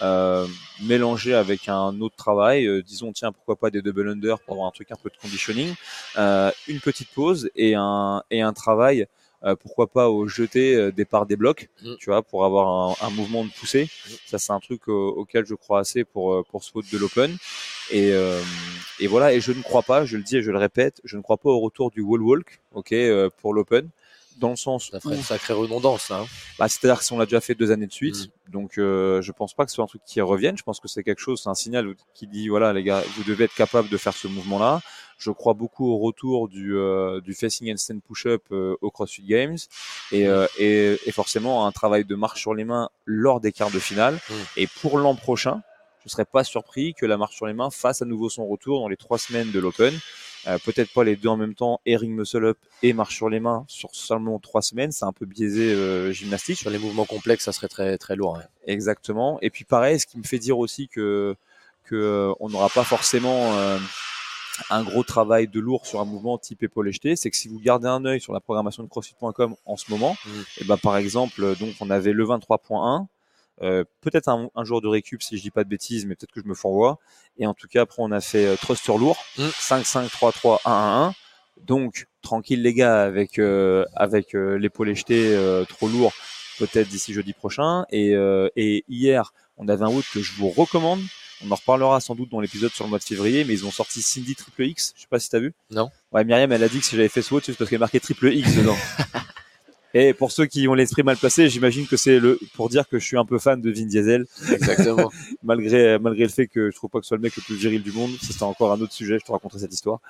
euh, 0.02 0.47
mélangé 0.82 1.35
avec 1.35 1.68
un 1.68 2.00
autre 2.00 2.16
travail. 2.16 2.66
Euh, 2.66 2.82
disons, 2.82 3.12
tiens, 3.12 3.32
pourquoi 3.32 3.56
pas 3.56 3.70
des 3.70 3.82
double 3.82 4.08
under 4.08 4.38
pour 4.40 4.54
avoir 4.54 4.68
un 4.68 4.73
truc 4.73 4.90
un 4.90 4.97
peu 4.97 5.11
de 5.11 5.16
conditioning, 5.20 5.75
euh, 6.16 6.50
une 6.66 6.80
petite 6.80 7.11
pause 7.11 7.50
et 7.54 7.75
un 7.76 8.23
et 8.30 8.42
un 8.42 8.52
travail. 8.52 9.06
Euh, 9.45 9.54
pourquoi 9.57 9.87
pas 9.87 10.09
au 10.11 10.26
jeté 10.26 10.75
euh, 10.75 10.90
départ 10.92 11.26
des 11.26 11.37
blocs, 11.37 11.68
Mhm. 11.83 11.97
tu 11.99 12.07
vois, 12.11 12.23
pour 12.23 12.45
avoir 12.45 12.66
un, 13.02 13.07
un 13.07 13.11
mouvement 13.11 13.45
de 13.45 13.50
poussée. 13.50 13.88
Ça, 14.26 14.38
c'est 14.38 14.52
un 14.52 14.61
truc 14.61 14.88
au- 14.88 15.11
auquel 15.11 15.47
je 15.47 15.54
crois 15.54 15.80
assez 15.80 16.04
pour 16.04 16.35
euh, 16.35 16.42
pour 16.50 16.64
ce 16.64 16.73
de 16.92 16.99
l'Open. 16.99 17.37
Et, 17.90 18.12
euh, 18.12 18.40
et 19.00 19.07
voilà, 19.07 19.33
et 19.33 19.40
je 19.40 19.52
ne 19.52 19.62
crois 19.62 19.83
pas, 19.83 20.04
je 20.04 20.16
le 20.16 20.23
dis 20.23 20.37
et 20.38 20.42
je 20.42 20.50
le 20.50 20.59
répète, 20.59 21.00
je 21.04 21.16
ne 21.16 21.23
crois 21.23 21.37
pas 21.38 21.49
au 21.50 21.61
retour 21.61 21.90
du 21.90 22.00
wall 22.00 22.21
walk, 22.23 22.61
ok, 22.75 22.92
euh, 22.92 23.30
pour 23.40 23.54
l'Open, 23.54 23.88
dans 24.38 24.50
le 24.50 24.57
sens 24.57 24.90
Ça 24.90 24.99
où, 24.99 25.00
ferait 25.00 25.16
une 25.16 25.23
sacrée 25.23 25.54
redondance, 25.54 26.11
hein. 26.11 26.26
bah, 26.59 26.68
c'est-à-dire 26.68 26.99
que 26.99 27.04
si 27.04 27.12
on 27.12 27.18
l'a 27.18 27.26
déjà 27.26 27.40
fait 27.40 27.54
deux 27.54 27.71
années 27.71 27.87
de 27.87 27.92
suite, 27.92 28.28
Mm. 28.49 28.52
donc 28.52 28.78
euh, 28.78 29.23
je 29.23 29.33
pense 29.33 29.54
pas 29.54 29.64
que 29.64 29.71
ce 29.71 29.76
soit 29.76 29.85
un 29.85 29.88
truc 29.88 30.02
qui 30.07 30.21
revienne. 30.21 30.57
Je 30.57 30.62
pense 30.62 30.80
que 30.80 30.88
c'est 30.88 31.02
quelque 31.02 31.21
chose, 31.21 31.40
c'est 31.42 31.49
un 31.49 31.54
signal 31.54 31.95
qui 32.14 32.26
dit 32.26 32.49
voilà 32.49 32.73
les 32.73 32.83
gars, 32.83 33.02
vous 33.16 33.25
devez 33.25 33.45
être 33.45 33.54
capable 33.54 33.88
de 33.88 33.97
faire 33.97 34.14
ce 34.14 34.28
mouvement-là. 34.28 34.80
Je 35.18 35.33
crois 35.33 35.54
beaucoup 35.54 35.90
au 35.90 35.99
retour 35.99 36.49
du, 36.49 36.76
euh, 36.76 37.21
du 37.21 37.35
facing 37.35 37.73
handstand 37.73 37.99
push-up 38.07 38.42
euh, 38.52 38.76
au 38.83 38.90
CrossFit 38.92 39.25
Games 39.25 39.59
et, 40.12 40.28
euh, 40.28 40.47
et, 40.61 40.97
et 41.07 41.12
forcément 41.12 41.66
un 41.66 41.73
travail 41.73 42.04
de 42.04 42.14
marche 42.14 42.40
sur 42.40 42.54
les 42.54 42.64
mains 42.64 42.88
lors 43.04 43.40
des 43.40 43.50
quarts 43.50 43.73
de 43.73 43.80
finale. 43.80 44.14
Mm. 44.14 44.35
Et 44.59 44.66
pour 44.68 44.97
l'an 44.99 45.16
prochain, 45.16 45.62
je 46.04 46.09
serais 46.09 46.25
pas 46.25 46.45
surpris 46.45 46.95
que 46.95 47.04
la 47.04 47.16
marche 47.16 47.35
sur 47.35 47.47
les 47.47 47.52
mains 47.52 47.71
fasse 47.71 48.00
à 48.00 48.04
nouveau 48.04 48.30
son 48.30 48.47
retour 48.47 48.80
dans 48.80 48.88
les 48.88 48.97
trois 48.97 49.18
semaines 49.18 49.50
de 49.50 49.59
l'Open. 49.59 49.92
Euh, 50.49 50.59
Peut-être 50.64 50.93
pas 50.93 51.05
les 51.05 51.17
deux 51.17 51.28
en 51.28 51.37
même 51.37 51.55
temps, 51.55 51.81
et 51.87 51.97
ring 51.97 52.14
muscle 52.14 52.45
up 52.45 52.59
et 52.83 52.93
marche 52.93 53.17
sur 53.17 53.28
les 53.28 53.38
mains 53.40 53.64
sur 53.69 53.90
seulement 53.95 54.38
trois 54.38 54.62
semaines, 54.62 54.93
c'est 54.93 55.05
un 55.05 55.12
peu 55.12 55.26
biaisé 55.26 55.73
euh, 55.73 56.11
gymnastique. 56.12 56.57
Sur 56.59 56.71
les 56.71 56.78
mouvements 56.78 57.05
complexes, 57.05 57.45
ça 57.45 57.52
serait 57.52 57.69
très 57.69 57.99
très 57.99 58.17
lourd. 58.17 58.38
Exactement. 58.67 59.38
Et 59.43 59.50
puis 59.50 59.64
pareil, 59.64 60.00
ce 60.00 60.07
qui 60.07 60.19
me 60.19 60.25
fait 60.25 60.38
dire 60.38 60.59
aussi 60.59 60.88
que 60.88 61.35
que 61.85 61.95
euh, 61.97 62.33
on 62.40 62.49
n'aura 62.49 62.69
pas 62.69 62.85
forcément 62.85 63.52
un 64.71 64.83
gros 64.83 65.05
travail 65.05 65.47
de 65.49 65.61
lourd 65.61 65.87
sur 65.87 66.00
un 66.00 66.05
mouvement 66.05 66.37
type 66.38 66.62
épaule 66.62 66.90
jetée, 66.93 67.14
c'est 67.17 67.31
que 67.31 67.37
si 67.37 67.49
vous 67.49 67.61
gardez 67.61 67.87
un 67.88 68.05
œil 68.05 68.21
sur 68.21 68.33
la 68.33 68.40
programmation 68.40 68.83
de 68.83 68.88
CrossFit.com 68.88 69.55
en 69.64 69.76
ce 69.76 69.90
moment, 69.90 70.17
Mhm. 70.26 70.45
et 70.61 70.64
ben 70.64 70.76
par 70.76 70.97
exemple, 70.97 71.57
donc 71.59 71.75
on 71.81 71.90
avait 71.90 72.12
le 72.12 72.25
23.1, 72.25 73.07
euh, 73.62 73.85
peut-être 74.00 74.29
un, 74.29 74.49
un 74.55 74.65
jour 74.65 74.81
de 74.81 74.88
récup 74.88 75.23
si 75.23 75.37
je 75.37 75.43
dis 75.43 75.50
pas 75.50 75.65
de 75.65 75.69
bêtises, 75.69 76.07
mais 76.07 76.15
peut-être 76.15 76.33
que 76.33 76.41
je 76.43 76.47
me 76.49 76.55
fourvoie. 76.55 76.99
Et 77.38 77.47
en 77.47 77.55
tout 77.55 77.67
cas, 77.69 77.83
après 77.83 78.03
on 78.03 78.11
a 78.12 78.21
fait 78.21 78.47
euh, 78.47 78.57
thruster 78.57 78.97
lourd, 78.99 79.17
Mhm. 79.38 79.50
5 79.59 79.87
5 79.87 80.11
3 80.11 80.33
3 80.33 80.61
1 80.65 80.71
1 80.71 81.07
1. 81.09 81.15
Donc 81.62 82.07
tranquille 82.23 82.62
les 82.62 82.73
gars 82.75 83.03
avec 83.03 83.38
euh, 83.38 83.85
avec 83.97 84.35
euh, 84.35 84.57
l'épaule 84.59 84.95
jetée 84.95 85.35
euh, 85.35 85.65
trop 85.65 85.88
lourd, 85.88 86.12
peut-être 86.59 86.88
d'ici 86.88 87.12
jeudi 87.12 87.33
prochain. 87.33 87.85
Et, 87.91 88.15
euh, 88.15 88.49
et 88.57 88.85
hier, 88.88 89.33
on 89.57 89.67
avait 89.69 89.83
un 89.85 89.88
wood 89.88 90.05
que 90.12 90.23
je 90.23 90.33
vous 90.35 90.50
recommande. 90.50 91.00
On 91.45 91.50
en 91.53 91.55
reparlera 91.55 92.00
sans 92.00 92.15
doute 92.17 92.31
dans 92.31 92.41
l'épisode 92.41 92.73
sur 92.73 92.85
le 92.85 92.91
mois 92.91 92.99
de 92.99 93.05
février, 93.05 93.45
mais 93.45 93.53
ils 93.55 93.65
ont 93.67 93.71
sorti 93.71 94.03
Cindy 94.03 94.35
Triple 94.35 94.65
X. 94.67 94.93
Je 94.97 95.03
sais 95.03 95.07
pas 95.09 95.21
si 95.21 95.31
t'as 95.31 95.38
vu. 95.38 95.53
Non. 95.71 95.88
Ouais, 96.12 96.25
Myriam, 96.25 96.50
elle 96.50 96.65
a 96.65 96.69
dit 96.69 96.81
que 96.81 96.85
si 96.85 96.97
j'avais 96.97 97.09
fait 97.09 97.23
ce 97.23 97.33
wood, 97.33 97.45
c'est 97.45 97.57
parce 97.57 97.69
qu'il 97.69 97.77
y 97.77 97.79
a 97.79 97.81
marqué 97.81 98.00
Triple 98.00 98.33
X 98.35 98.57
dedans. 98.57 98.77
Et 99.95 100.12
pour 100.12 100.33
ceux 100.33 100.47
qui 100.47 100.68
ont 100.68 100.75
l'esprit 100.75 101.02
mal 101.02 101.16
placé, 101.16 101.49
j'imagine 101.49 101.87
que 101.87 101.97
c'est 101.97 102.18
le 102.21 102.38
pour 102.54 102.68
dire 102.68 102.88
que 102.88 102.99
je 102.99 103.04
suis 103.04 103.16
un 103.16 103.25
peu 103.25 103.38
fan 103.38 103.61
de 103.61 103.71
Vin 103.71 103.87
Diesel, 103.87 104.26
Exactement. 104.52 105.11
malgré 105.42 105.99
malgré 105.99 106.25
le 106.25 106.30
fait 106.30 106.47
que 106.47 106.71
je 106.71 106.76
trouve 106.76 106.90
pas 106.90 106.99
que 106.99 107.04
ce 107.04 107.09
soit 107.09 107.16
le 107.16 107.23
mec 107.23 107.35
le 107.37 107.42
plus 107.42 107.57
viril 107.57 107.83
du 107.83 107.92
monde. 107.92 108.11
Ça, 108.21 108.28
C'est 108.33 108.42
encore 108.42 108.73
un 108.73 108.80
autre 108.80 108.92
sujet. 108.92 109.18
Je 109.18 109.25
te 109.25 109.33
raconterai 109.33 109.61
cette 109.61 109.73
histoire. 109.73 110.00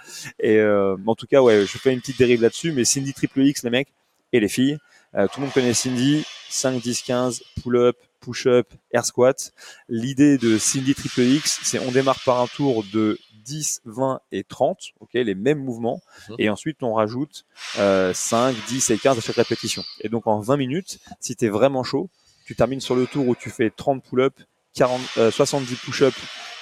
Et 0.40 0.56
euh, 0.58 0.96
en 1.06 1.14
tout 1.14 1.26
cas, 1.26 1.40
ouais, 1.42 1.60
je 1.60 1.78
fais 1.78 1.92
une 1.92 2.00
petite 2.00 2.18
dérive 2.18 2.42
là-dessus. 2.42 2.72
Mais 2.72 2.84
Cindy 2.84 3.12
Triple 3.14 3.42
X, 3.42 3.62
les 3.62 3.70
mecs 3.70 3.88
et 4.32 4.40
les 4.40 4.48
filles, 4.48 4.78
Euh, 5.14 5.26
tout 5.26 5.40
le 5.40 5.46
monde 5.46 5.54
connaît 5.54 5.72
Cindy, 5.72 6.22
5, 6.50 6.82
10, 6.82 7.02
15, 7.02 7.42
pull-up, 7.62 7.96
push-up, 8.20 8.68
air 8.92 9.06
squat. 9.06 9.52
L'idée 9.88 10.36
de 10.36 10.58
Cindy 10.58 10.94
Triple 10.94 11.22
X, 11.22 11.60
c'est 11.62 11.78
on 11.78 11.90
démarre 11.90 12.20
par 12.26 12.42
un 12.42 12.46
tour 12.46 12.84
de 12.92 13.18
10, 13.48 13.80
20 13.86 14.20
et 14.32 14.44
30, 14.44 14.78
ok, 15.00 15.10
les 15.14 15.34
mêmes 15.34 15.58
mouvements, 15.64 16.00
Mhm. 16.28 16.36
et 16.38 16.50
ensuite 16.50 16.82
on 16.82 16.94
rajoute 16.94 17.44
euh, 17.78 18.12
5, 18.14 18.54
10 18.68 18.90
et 18.90 18.98
15 18.98 19.18
à 19.18 19.20
chaque 19.20 19.36
répétition. 19.36 19.82
Et 20.02 20.08
donc 20.08 20.26
en 20.26 20.40
20 20.40 20.56
minutes, 20.56 20.98
si 21.20 21.34
tu 21.34 21.46
es 21.46 21.48
vraiment 21.48 21.82
chaud, 21.82 22.08
tu 22.44 22.54
termines 22.54 22.80
sur 22.80 22.94
le 22.94 23.06
tour 23.06 23.26
où 23.26 23.34
tu 23.34 23.50
fais 23.50 23.70
30 23.70 24.02
pull-up, 24.04 24.34
40, 24.74 25.00
euh, 25.18 25.30
70 25.30 25.74
push-up 25.76 26.14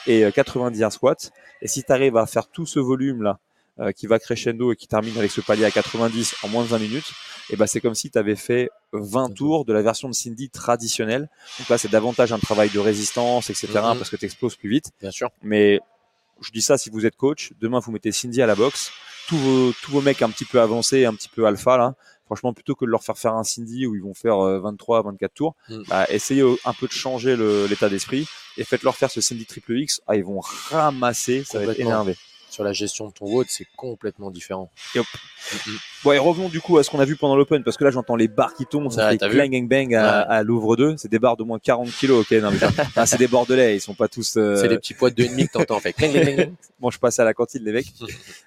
et 0.07 0.25
euh, 0.25 0.31
90 0.31 0.81
air 0.81 0.93
squat. 0.93 1.33
Et 1.63 1.69
si 1.69 1.83
tu 1.83 1.93
arrives 1.93 2.17
à 2.17 2.27
faire 2.27 2.49
tout 2.49 2.67
ce 2.67 2.79
volume 2.79 3.23
là, 3.23 3.39
euh, 3.79 3.93
qui 3.93 4.07
va 4.07 4.19
crescendo 4.19 4.73
et 4.73 4.77
qui 4.77 4.87
termine 4.89 5.17
avec 5.19 5.31
ce 5.31 5.41
palier 5.43 5.65
à 5.65 5.71
90 5.71 6.35
en 6.43 6.49
moins 6.49 6.63
de 6.63 6.69
20 6.69 6.79
minutes, 6.79 7.11
et 7.51 7.57
ben 7.57 7.67
c'est 7.67 7.81
comme 7.81 7.95
si 7.95 8.11
tu 8.11 8.19
avais 8.19 8.35
fait 8.37 8.71
20 8.93 9.35
tours 9.35 9.65
de 9.65 9.73
la 9.73 9.83
version 9.83 10.09
de 10.09 10.15
Cindy 10.15 10.49
traditionnelle. 10.51 11.29
Donc 11.59 11.69
là, 11.69 11.79
c'est 11.79 11.91
davantage 11.91 12.33
un 12.33 12.39
travail 12.39 12.71
de 12.71 12.79
résistance, 12.81 13.51
etc. 13.51 13.69
Mhm. 13.75 13.99
parce 13.99 14.11
que 14.11 14.17
tu 14.17 14.25
exploses 14.25 14.57
plus 14.57 14.69
vite. 14.71 14.91
Bien 15.01 15.11
sûr. 15.13 15.29
Mais 15.43 15.81
je 16.41 16.51
dis 16.51 16.63
ça 16.63 16.79
si 16.79 16.91
vous 16.91 17.07
êtes 17.07 17.17
coach. 17.17 17.53
Demain, 17.61 17.79
vous 17.81 17.93
mettez 17.93 18.13
Cindy 18.13 18.43
à 18.43 18.47
la 18.47 18.55
boxe. 18.55 18.91
Tous 19.29 19.37
vos, 19.39 19.73
tous 19.83 19.91
vos 19.91 20.01
mecs 20.01 20.23
un 20.23 20.31
petit 20.31 20.45
peu 20.45 20.61
avancés, 20.61 21.05
un 21.05 21.13
petit 21.15 21.29
peu 21.29 21.47
alpha, 21.47 21.77
là, 21.77 21.95
franchement, 22.27 22.53
plutôt 22.53 22.75
que 22.77 22.85
de 22.85 22.91
leur 22.91 23.03
faire 23.03 23.19
faire 23.19 23.35
un 23.35 23.43
Cindy 23.43 23.85
où 23.87 23.95
ils 23.97 24.03
vont 24.03 24.15
faire 24.15 24.39
euh, 24.39 24.61
23, 24.61 25.03
24 25.03 25.35
tours, 25.35 25.57
Mm. 25.69 25.83
bah, 25.89 26.07
essayez 26.09 26.43
euh, 26.43 26.55
un 26.65 26.73
peu 26.73 26.87
de 26.87 26.93
changer 26.93 27.37
l'état 27.69 27.89
d'esprit 27.89 28.29
et 28.57 28.63
faites-leur 28.65 28.95
faire 28.95 29.11
ce 29.11 29.21
Cindy 29.21 29.45
triple 29.45 29.79
X. 29.79 30.01
Ah, 30.07 30.15
ils 30.17 30.25
vont 30.25 30.41
ramasser, 30.41 31.43
ça 31.45 31.59
va 31.59 31.73
être 31.73 31.81
énervé. 31.81 32.17
Sur 32.57 32.65
la 32.65 32.73
gestion 32.73 33.09
de 33.09 33.13
ton 33.13 33.27
WOD, 33.27 33.49
c'est 33.51 33.67
complètement 33.77 34.31
différent. 34.31 34.71
Mm, 34.95 35.01
mm. 35.01 35.73
Bon, 36.05 36.13
et 36.13 36.19
revenons 36.19 36.49
du 36.49 36.63
coup 36.63 36.79
à 36.79 36.83
ce 36.83 36.89
qu'on 36.89 37.01
a 37.01 37.05
vu 37.05 37.15
pendant 37.15 37.37
l'Open, 37.37 37.63
parce 37.63 37.77
que 37.77 37.85
là, 37.85 37.91
j'entends 37.91 38.17
les 38.17 38.29
barres 38.29 38.55
qui 38.55 38.65
tombent, 38.65 38.91
ça 38.91 39.11
fait 39.11 39.19
clang 39.19 39.51
bang 39.51 39.69
bang 39.69 39.95
à, 39.95 40.01
Ouais. 40.01 40.25
à 40.37 40.43
Louvre 40.43 40.75
2. 40.75 40.95
C'est 40.97 41.11
des 41.11 41.19
barres 41.19 41.37
d'au 41.37 41.45
moins 41.45 41.59
40 41.59 41.91
kilos, 41.91 42.23
ok, 42.23 42.31
non, 42.41 42.51
mais 42.51 42.59
ah, 42.97 43.05
c'est 43.07 43.19
des 43.19 43.27
bordelais, 43.27 43.77
ils 43.77 43.81
sont 43.83 43.93
pas 43.93 44.09
tous, 44.09 44.39
euh, 44.39 44.57
C'est 44.57 44.69
les 44.69 44.79
petits 44.79 44.95
poids 44.95 45.11
de 45.11 45.23
2,5 45.23 45.49
que 45.49 45.53
t'entends 45.53 45.77
en 45.77 45.81
fait. 45.81 45.95
Bon, 46.81 46.89
je 46.91 46.99
passe 46.99 47.19
à 47.19 47.25
la 47.25 47.35
cantine, 47.35 47.63
mecs. 47.71 47.93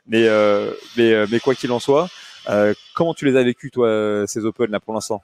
mais, 0.07 0.27
euh, 0.27 0.71
mais, 0.97 1.13
euh, 1.13 1.27
mais 1.31 1.39
quoi 1.39 1.53
qu'il 1.53 1.71
en 1.71 1.79
soit, 1.79 2.09
euh, 2.49 2.73
comment 2.95 3.13
tu 3.13 3.25
les 3.25 3.35
as 3.37 3.43
vécus, 3.43 3.69
toi, 3.69 4.23
ces 4.25 4.43
Open 4.43 4.71
là 4.71 4.79
pour 4.79 4.95
l'instant? 4.95 5.21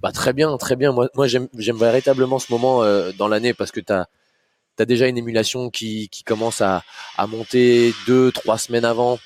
Bah 0.00 0.12
très 0.12 0.32
bien, 0.32 0.56
très 0.58 0.76
bien. 0.76 0.92
Moi, 0.92 1.08
moi 1.16 1.26
j'aime, 1.26 1.48
véritablement 1.56 2.38
ce 2.38 2.52
moment 2.52 2.84
dans 3.18 3.26
l'année 3.26 3.52
parce 3.52 3.72
que 3.72 3.80
t'as 3.80 4.06
as 4.78 4.84
déjà 4.86 5.08
une 5.08 5.18
émulation 5.18 5.70
qui, 5.70 6.08
qui 6.08 6.24
commence 6.24 6.60
à, 6.60 6.82
à 7.16 7.26
monter 7.26 7.94
deux, 8.06 8.32
trois 8.32 8.58
semaines 8.58 8.84
avant 8.84 9.18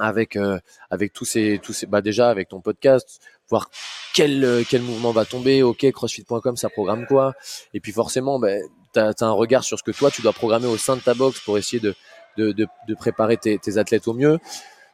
avec 0.00 0.36
euh, 0.36 0.58
avec 0.90 1.12
tous 1.12 1.24
ces 1.24 1.60
tous 1.62 1.72
ces 1.72 1.86
bah 1.86 2.00
déjà 2.00 2.30
avec 2.30 2.48
ton 2.48 2.60
podcast 2.60 3.20
voir 3.48 3.70
quel 4.14 4.44
euh, 4.44 4.64
quel 4.68 4.82
mouvement 4.82 5.12
va 5.12 5.24
tomber. 5.24 5.62
Ok 5.62 5.90
crossfit.com 5.90 6.56
ça 6.56 6.70
programme 6.70 7.06
quoi. 7.06 7.34
Et 7.74 7.80
puis 7.80 7.92
forcément 7.92 8.38
ben 8.38 8.62
t'as 8.92 9.12
as 9.20 9.24
un 9.24 9.30
regard 9.30 9.62
sur 9.62 9.78
ce 9.78 9.82
que 9.82 9.90
toi 9.90 10.10
tu 10.10 10.22
dois 10.22 10.32
programmer 10.32 10.66
au 10.66 10.76
sein 10.76 10.96
de 10.96 11.02
ta 11.02 11.14
box 11.14 11.40
pour 11.40 11.58
essayer 11.58 11.80
de 11.80 11.94
de, 12.38 12.52
de, 12.52 12.94
préparer 12.94 13.36
tes, 13.36 13.58
tes 13.58 13.76
athlètes 13.76 14.08
au 14.08 14.14
mieux. 14.14 14.38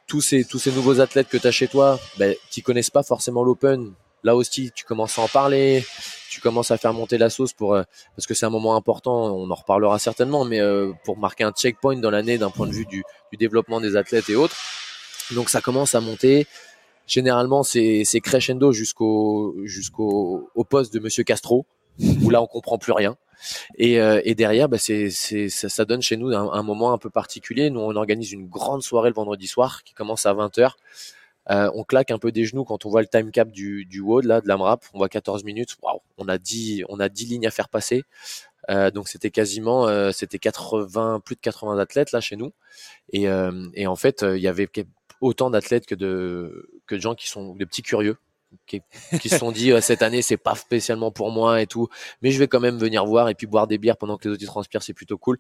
Tous 0.09 0.21
ces 0.21 0.45
tous 0.45 0.59
ces 0.59 0.73
nouveaux 0.73 1.01
athlètes 1.01 1.29
que 1.29 1.37
tu 1.37 1.47
as 1.47 1.53
chez 1.53 1.69
toi 1.69 2.01
ben 2.19 2.35
qui 2.51 2.63
connaissent 2.63 2.91
pas 2.91 3.05
forcément 3.05 3.45
l'open 3.45 3.93
là 4.23 4.35
aussi 4.35 4.71
tu 4.75 4.85
commences 4.85 5.19
à 5.19 5.23
en 5.23 5.29
parler 5.29 5.85
tu 6.31 6.41
commences 6.41 6.71
à 6.71 6.77
faire 6.77 6.93
monter 6.93 7.19
la 7.19 7.31
sauce 7.31 7.53
pour 7.53 7.75
euh, 7.75 7.83
parce 8.15 8.27
que 8.27 8.35
c'est 8.35 8.47
un 8.47 8.51
moment 8.51 8.77
important 8.77 9.35
on 9.35 9.51
en 9.51 9.55
reparlera 9.55 9.99
certainement 9.99 10.45
mais 10.45 10.61
euh, 10.61 10.93
pour 11.05 11.17
marquer 11.17 11.45
un 11.45 11.53
checkpoint 11.53 11.97
dans 11.97 12.11
l'année 12.11 12.39
d'un 12.39 12.51
point 12.51 12.67
de 12.67 12.73
vue 12.73 12.87
du, 12.87 13.05
développement 13.39 13.83
des 13.83 13.97
athlètes 13.97 14.31
et 14.31 14.35
autres. 14.35 14.57
Donc 15.35 15.51
ça 15.51 15.61
commence 15.61 15.95
à 15.95 16.01
monter. 16.01 16.47
Généralement 17.07 17.63
c'est 17.63 18.21
crescendo 18.23 18.73
jusqu'au 18.73 19.55
jusqu'au 19.65 20.51
au 20.55 20.65
poste 20.65 20.93
de 20.95 21.01
monsieur 21.01 21.23
Castro 21.23 21.67
où 22.23 22.31
là 22.31 22.41
on 22.43 22.47
comprend 22.47 22.79
plus 22.79 22.93
rien. 22.93 23.17
Et, 23.77 24.01
euh, 24.01 24.23
derrière 24.35 24.69
bah, 24.71 24.79
ça 24.79 25.85
donne 25.85 26.01
chez 26.01 26.17
nous 26.17 26.35
un, 26.35 26.51
un 26.53 26.63
moment 26.63 26.93
un 26.93 26.99
peu 26.99 27.11
particulier. 27.11 27.71
Nous 27.71 27.81
on 27.81 27.95
organise 27.95 28.33
une 28.33 28.49
grande 28.49 28.83
soirée 28.83 29.11
le 29.11 29.15
vendredi 29.15 29.47
soir 29.47 29.85
qui 29.85 29.93
commence 29.93 30.25
à 30.25 30.33
20h 30.33 30.73
euh, 31.51 31.71
on 31.75 31.85
claque 31.85 32.11
un 32.11 32.19
peu 32.19 32.33
des 32.33 32.45
genoux 32.45 32.65
quand 32.65 32.87
on 32.87 32.91
voit 32.91 33.03
le 33.03 33.09
time 33.09 33.31
cap 33.31 33.51
du, 33.51 33.85
du 33.85 34.01
WOD, 34.01 34.25
là, 34.25 34.41
de 34.41 34.49
l'AMRAP. 34.49 34.85
On 34.95 34.99
voit 34.99 35.09
14 35.09 35.45
minutes. 35.45 35.77
Waouh, 35.83 36.01
on 36.19 36.29
a 36.29 36.39
10, 36.39 36.85
on 36.89 37.01
a 37.01 37.09
10 37.09 37.27
lignes 37.27 37.47
à 37.47 37.51
faire 37.51 37.69
passer. 37.69 38.03
Euh, 38.69 38.91
donc 38.91 39.09
c'était 39.09 39.31
quasiment, 39.31 39.87
euh, 39.87 40.11
c'était 40.13 40.39
80, 40.39 41.21
plus 41.25 41.37
de 41.37 41.41
80 41.41 41.79
athlètes 41.79 42.13
là 42.13 42.21
chez 42.21 42.37
nous. 42.37 42.53
Et, 43.13 43.29
euh, 43.29 43.69
et 43.75 43.87
en 43.87 43.97
fait, 43.97 44.23
euh, 44.23 44.37
il 44.37 44.43
y 44.43 44.49
avait 44.49 44.69
autant 45.21 45.51
d'athlètes 45.51 45.87
que 45.87 45.95
de, 45.95 46.69
que 46.87 46.97
de 46.97 47.01
gens 47.01 47.15
qui 47.15 47.29
sont 47.29 47.55
des 47.55 47.67
petits 47.67 47.83
curieux. 47.83 48.17
Qui, 48.67 48.81
qui 49.21 49.29
se 49.29 49.39
sont 49.39 49.51
dit 49.51 49.73
euh, 49.73 49.81
cette 49.81 50.03
année 50.03 50.23
c'est 50.23 50.37
pas 50.37 50.55
spécialement 50.55 51.11
pour 51.11 51.33
moi 51.33 51.61
et 51.61 51.67
tout 51.67 51.89
mais 52.23 52.31
je 52.31 52.39
vais 52.39 52.47
quand 52.47 52.61
même 52.61 52.79
venir 52.79 53.05
voir 53.05 53.29
et 53.29 53.35
puis 53.35 53.49
boire 53.49 53.67
des 53.67 53.77
bières 53.77 53.97
pendant 53.97 54.17
que 54.17 54.29
les 54.29 54.35
autres 54.35 54.47
transpirent 54.47 54.85
c'est 54.85 54.95
plutôt 54.95 55.19
cool 55.19 55.37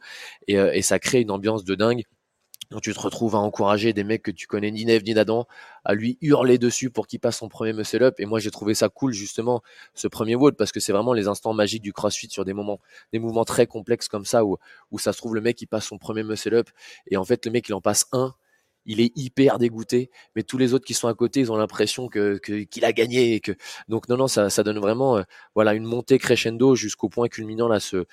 et, 0.48 0.54
et 0.54 0.82
ça 0.82 0.98
crée 0.98 1.20
une 1.20 1.30
ambiance 1.30 1.64
de 1.64 1.76
dingue 1.76 2.02
donc 2.70 2.82
tu 2.82 2.92
te 2.92 2.98
retrouves 2.98 3.34
à 3.34 3.38
encourager 3.38 3.92
des 3.92 4.04
mecs 4.04 4.22
que 4.22 4.30
tu 4.30 4.46
connais 4.46 4.70
ni 4.70 4.84
Neve 4.84 5.04
ni 5.04 5.14
d'Adam, 5.14 5.46
à 5.84 5.94
lui 5.94 6.18
hurler 6.20 6.58
dessus 6.58 6.90
pour 6.90 7.06
qu'il 7.06 7.20
passe 7.20 7.38
son 7.38 7.48
premier 7.48 7.72
muscle 7.72 8.02
up. 8.02 8.14
Et 8.18 8.26
moi 8.26 8.40
j'ai 8.40 8.50
trouvé 8.50 8.74
ça 8.74 8.88
cool 8.88 9.12
justement 9.12 9.62
ce 9.94 10.08
premier 10.08 10.34
WOD 10.34 10.56
parce 10.56 10.72
que 10.72 10.80
c'est 10.80 10.92
vraiment 10.92 11.12
les 11.12 11.28
instants 11.28 11.54
magiques 11.54 11.82
du 11.82 11.92
CrossFit 11.92 12.28
sur 12.30 12.44
des 12.44 12.52
moments, 12.52 12.80
des 13.12 13.18
mouvements 13.18 13.44
très 13.44 13.66
complexes 13.66 14.08
comme 14.08 14.24
ça 14.24 14.44
où 14.44 14.58
où 14.90 14.98
ça 14.98 15.12
se 15.12 15.18
trouve 15.18 15.34
le 15.34 15.40
mec 15.40 15.60
il 15.62 15.66
passe 15.66 15.86
son 15.86 15.98
premier 15.98 16.22
muscle 16.22 16.54
up 16.54 16.68
et 17.08 17.16
en 17.16 17.24
fait 17.24 17.44
le 17.46 17.52
mec 17.52 17.68
il 17.68 17.74
en 17.74 17.80
passe 17.80 18.06
un, 18.12 18.34
il 18.86 19.00
est 19.00 19.12
hyper 19.16 19.58
dégoûté, 19.58 20.10
mais 20.34 20.42
tous 20.42 20.58
les 20.58 20.74
autres 20.74 20.84
qui 20.84 20.94
sont 20.94 21.08
à 21.08 21.14
côté 21.14 21.40
ils 21.40 21.52
ont 21.52 21.56
l'impression 21.56 22.08
que 22.08 22.38
qu'il 22.38 22.84
a 22.84 22.92
gagné 22.92 23.34
et 23.34 23.40
que 23.40 23.52
donc 23.88 24.08
non 24.08 24.16
non 24.16 24.28
ça 24.28 24.50
ça 24.50 24.62
donne 24.62 24.78
vraiment 24.78 25.18
euh, 25.18 25.22
voilà 25.54 25.74
une 25.74 25.84
montée 25.84 26.18
crescendo 26.18 26.74
jusqu'au 26.74 27.08
point 27.08 27.28
culminant 27.28 27.68
là 27.68 27.80
sur 27.80 28.06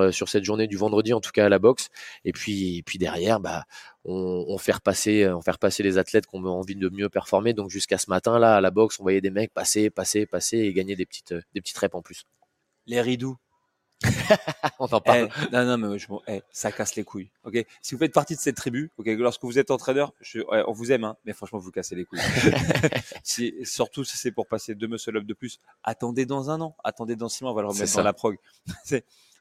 euh, 0.00 0.10
sur 0.10 0.28
cette 0.28 0.44
journée 0.44 0.66
du 0.66 0.76
vendredi 0.76 1.12
en 1.12 1.20
tout 1.20 1.32
cas 1.32 1.46
à 1.46 1.48
la 1.48 1.58
boxe 1.58 1.88
et 2.24 2.32
puis 2.32 2.78
et 2.78 2.82
puis 2.82 2.98
derrière 2.98 3.40
bah 3.40 3.64
on, 4.04 4.44
on 4.48 4.58
fait 4.58 4.72
repasser, 4.72 5.28
on 5.28 5.40
fait 5.40 5.52
repasser 5.52 5.82
les 5.82 5.98
athlètes 5.98 6.26
qu'on 6.26 6.44
a 6.44 6.48
envie 6.48 6.76
de 6.76 6.88
mieux 6.88 7.08
performer. 7.08 7.52
Donc 7.54 7.70
jusqu'à 7.70 7.98
ce 7.98 8.10
matin 8.10 8.38
là 8.38 8.56
à 8.56 8.60
la 8.60 8.70
boxe, 8.70 9.00
on 9.00 9.02
voyait 9.02 9.20
des 9.20 9.30
mecs 9.30 9.52
passer, 9.52 9.90
passer, 9.90 10.26
passer 10.26 10.58
et 10.58 10.72
gagner 10.72 10.96
des 10.96 11.06
petites, 11.06 11.32
euh, 11.32 11.42
des 11.54 11.60
petites 11.60 11.78
reps 11.78 11.94
en 11.94 12.02
plus. 12.02 12.24
Les 12.86 13.00
ridoux. 13.00 13.36
on 14.78 14.86
en 14.86 15.00
parle. 15.00 15.28
Eh, 15.42 15.54
non, 15.54 15.64
non, 15.64 15.78
mais 15.78 15.98
je, 15.98 16.06
eh, 16.28 16.42
ça 16.50 16.72
casse 16.72 16.96
les 16.96 17.04
couilles. 17.04 17.30
Ok, 17.44 17.64
si 17.80 17.94
vous 17.94 17.98
faites 17.98 18.12
partie 18.12 18.34
de 18.34 18.40
cette 18.40 18.56
tribu, 18.56 18.90
ok, 18.98 19.06
lorsque 19.06 19.42
vous 19.42 19.58
êtes 19.58 19.70
entraîneur, 19.70 20.12
je, 20.20 20.40
ouais, 20.40 20.62
on 20.66 20.72
vous 20.72 20.92
aime, 20.92 21.04
hein, 21.04 21.16
mais 21.24 21.32
franchement, 21.32 21.58
vous 21.58 21.70
cassez 21.70 21.94
les 21.94 22.04
couilles. 22.04 22.20
si, 23.22 23.54
surtout 23.64 24.04
si 24.04 24.16
c'est 24.16 24.32
pour 24.32 24.46
passer 24.46 24.74
deux 24.74 24.86
muscle 24.86 25.16
up 25.16 25.24
de 25.24 25.34
plus, 25.34 25.60
attendez 25.82 26.26
dans 26.26 26.50
un 26.50 26.60
an, 26.60 26.76
attendez 26.84 27.16
dans 27.16 27.28
six 27.28 27.44
mois, 27.44 27.52
on 27.52 27.56
va 27.56 27.62
le 27.62 27.68
remettre 27.68 27.94
dans 27.94 28.02
la 28.02 28.12
prog. 28.12 28.36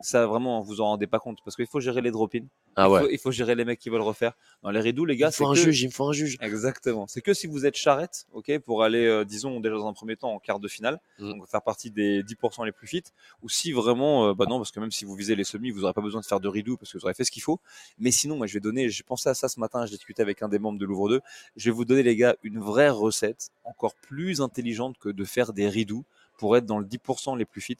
Ça 0.05 0.27
vraiment, 0.27 0.61
vous 0.61 0.81
en 0.81 0.85
rendez 0.87 1.07
pas 1.07 1.19
compte 1.19 1.39
parce 1.45 1.55
qu'il 1.55 1.65
faut 1.65 1.79
gérer 1.79 2.01
les 2.01 2.11
drop-in, 2.11 2.41
Ah 2.75 2.87
il, 2.87 2.91
ouais. 2.91 2.99
faut, 3.01 3.09
il 3.09 3.17
faut 3.17 3.31
gérer 3.31 3.55
les 3.55 3.63
mecs 3.63 3.79
qui 3.79 3.89
veulent 3.89 4.01
refaire. 4.01 4.33
Dans 4.61 4.69
les 4.69 4.81
ridoux, 4.81 5.05
les 5.05 5.13
Il 5.13 5.17
gars, 5.17 5.31
c'est 5.31 5.37
faut 5.43 5.49
un 5.49 5.53
que- 5.53 5.59
juge, 5.61 5.81
il 5.81 5.91
faut 5.91 6.05
un 6.07 6.11
juge. 6.13 6.37
Exactement. 6.41 7.07
C'est 7.07 7.21
que 7.21 7.33
si 7.33 7.47
vous 7.47 7.65
êtes 7.65 7.75
charrette, 7.77 8.25
ok, 8.33 8.59
pour 8.59 8.83
aller, 8.83 9.05
euh, 9.05 9.23
disons, 9.23 9.59
déjà 9.61 9.75
dans 9.75 9.87
un 9.87 9.93
premier 9.93 10.17
temps 10.17 10.31
en 10.33 10.39
quart 10.39 10.59
de 10.59 10.67
finale, 10.67 10.99
Mm. 11.19 11.29
donc 11.31 11.47
faire 11.47 11.61
partie 11.61 11.89
des 11.89 12.21
10% 12.21 12.63
les 12.65 12.71
plus 12.73 12.87
fit, 12.87 13.03
ou 13.41 13.47
si 13.49 13.71
vraiment, 13.71 14.27
euh, 14.27 14.33
bah 14.33 14.45
non, 14.49 14.57
parce 14.57 14.71
que 14.71 14.79
même 14.81 14.91
si 14.91 15.05
vous 15.05 15.15
visez 15.15 15.35
les 15.35 15.45
semis, 15.45 15.71
vous 15.71 15.81
n'aurez 15.81 15.93
pas 15.93 16.01
besoin 16.01 16.19
de 16.21 16.25
faire 16.25 16.39
de 16.41 16.47
rideau 16.49 16.75
parce 16.77 16.91
que 16.91 16.97
vous 16.97 17.05
aurez 17.05 17.13
fait 17.13 17.23
ce 17.23 17.31
qu'il 17.31 17.41
faut. 17.43 17.59
Mais 17.97 18.11
sinon, 18.11 18.35
moi, 18.35 18.45
je 18.47 18.53
vais 18.53 18.59
donner, 18.59 18.89
j'ai 18.89 19.03
pensé 19.03 19.29
à 19.29 19.33
ça 19.33 19.47
ce 19.47 19.59
matin, 19.59 19.85
j'ai 19.85 19.95
discuté 19.95 20.21
avec 20.21 20.41
un 20.41 20.49
des 20.49 20.59
membres 20.59 20.79
de 20.79 20.85
Louvre 20.85 21.07
2, 21.09 21.21
je 21.55 21.65
vais 21.69 21.71
vous 21.75 21.85
donner, 21.85 22.03
les 22.03 22.15
gars, 22.17 22.35
une 22.43 22.59
vraie 22.59 22.89
recette, 22.89 23.49
encore 23.63 23.95
plus 23.95 24.41
intelligente 24.41 24.97
que 24.97 25.07
de 25.09 25.23
faire 25.23 25.53
des 25.53 25.69
rideaux 25.69 26.03
pour 26.37 26.57
être 26.57 26.65
dans 26.65 26.79
le 26.79 26.85
10% 26.85 27.35
les 27.37 27.45
plus 27.45 27.61
fit. 27.61 27.77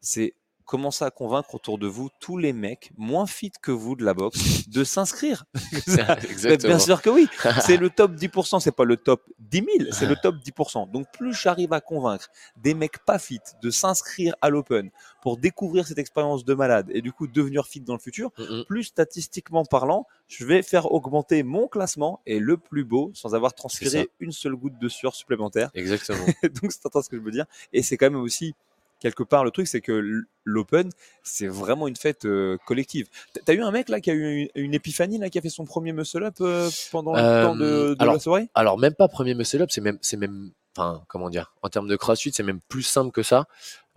C'est 0.00 0.32
commencer 0.68 1.04
à 1.04 1.10
convaincre 1.10 1.56
autour 1.56 1.78
de 1.78 1.88
vous 1.88 2.10
tous 2.20 2.38
les 2.38 2.52
mecs 2.52 2.92
moins 2.96 3.26
fit 3.26 3.50
que 3.60 3.72
vous 3.72 3.96
de 3.96 4.04
la 4.04 4.14
boxe 4.14 4.68
de 4.68 4.84
s'inscrire. 4.84 5.44
Bien 6.62 6.78
sûr 6.78 7.02
que 7.02 7.10
oui. 7.10 7.26
C'est 7.62 7.76
le 7.76 7.90
top 7.90 8.12
10%, 8.12 8.60
c'est 8.60 8.70
pas 8.72 8.84
le 8.84 8.96
top 8.96 9.22
10 9.40 9.64
000, 9.78 9.92
c'est 9.92 10.06
le 10.06 10.14
top 10.16 10.36
10%. 10.36 10.90
Donc 10.90 11.06
plus 11.12 11.34
j'arrive 11.34 11.72
à 11.72 11.80
convaincre 11.80 12.28
des 12.56 12.74
mecs 12.74 12.98
pas 13.04 13.18
fit 13.18 13.40
de 13.62 13.70
s'inscrire 13.70 14.36
à 14.40 14.50
l'Open 14.50 14.90
pour 15.22 15.36
découvrir 15.36 15.86
cette 15.86 15.98
expérience 15.98 16.44
de 16.44 16.54
malade 16.54 16.86
et 16.92 17.02
du 17.02 17.12
coup 17.12 17.26
devenir 17.26 17.66
fit 17.66 17.80
dans 17.80 17.94
le 17.94 17.98
futur, 17.98 18.28
Mm, 18.38 18.42
mm. 18.42 18.64
plus 18.64 18.84
statistiquement 18.84 19.64
parlant, 19.64 20.06
je 20.26 20.44
vais 20.44 20.62
faire 20.62 20.92
augmenter 20.92 21.42
mon 21.42 21.68
classement 21.68 22.20
et 22.26 22.38
le 22.38 22.56
plus 22.56 22.84
beau 22.84 23.10
sans 23.14 23.34
avoir 23.34 23.54
transpiré 23.54 24.10
une 24.20 24.32
seule 24.32 24.54
goutte 24.54 24.78
de 24.78 24.88
sueur 24.88 25.14
supplémentaire. 25.14 25.70
Exactement. 25.74 26.24
Donc 26.60 26.72
c'est 26.72 27.02
ce 27.02 27.08
que 27.08 27.16
je 27.16 27.22
veux 27.22 27.30
dire. 27.30 27.46
Et 27.72 27.82
c'est 27.82 27.96
quand 27.96 28.10
même 28.10 28.20
aussi 28.20 28.54
quelque 29.00 29.22
part 29.22 29.44
le 29.44 29.50
truc, 29.50 29.68
c'est 29.68 29.80
que 29.80 30.24
l'Open, 30.44 30.90
c'est 31.22 31.46
vraiment 31.46 31.88
une 31.88 31.96
fête 31.96 32.24
euh, 32.24 32.56
collective. 32.66 33.06
T'as 33.44 33.54
eu 33.54 33.62
un 33.62 33.70
mec 33.70 33.88
là 33.88 34.00
qui 34.00 34.10
a 34.10 34.14
eu 34.14 34.48
une, 34.54 34.64
une 34.64 34.74
épiphanie 34.74 35.18
là, 35.18 35.30
qui 35.30 35.38
a 35.38 35.42
fait 35.42 35.50
son 35.50 35.64
premier 35.64 35.92
muscle 35.92 36.22
up 36.24 36.34
euh, 36.40 36.68
pendant 36.90 37.12
le 37.14 37.20
Euh, 37.20 37.44
temps 37.44 37.56
de, 37.56 37.94
de 37.94 38.04
la 38.04 38.18
soirée? 38.18 38.48
Alors 38.54 38.78
même 38.78 38.94
pas 38.94 39.08
premier 39.08 39.34
muscle 39.34 39.62
up, 39.62 39.70
c'est 39.70 39.80
même, 39.80 39.98
c'est 40.00 40.16
même, 40.16 40.50
enfin 40.76 41.02
comment 41.08 41.30
dire, 41.30 41.54
en 41.62 41.68
termes 41.68 41.88
de 41.88 41.96
CrossFit, 41.96 42.32
c'est 42.32 42.42
même 42.42 42.60
plus 42.68 42.82
simple 42.82 43.12
que 43.12 43.22
ça. 43.22 43.46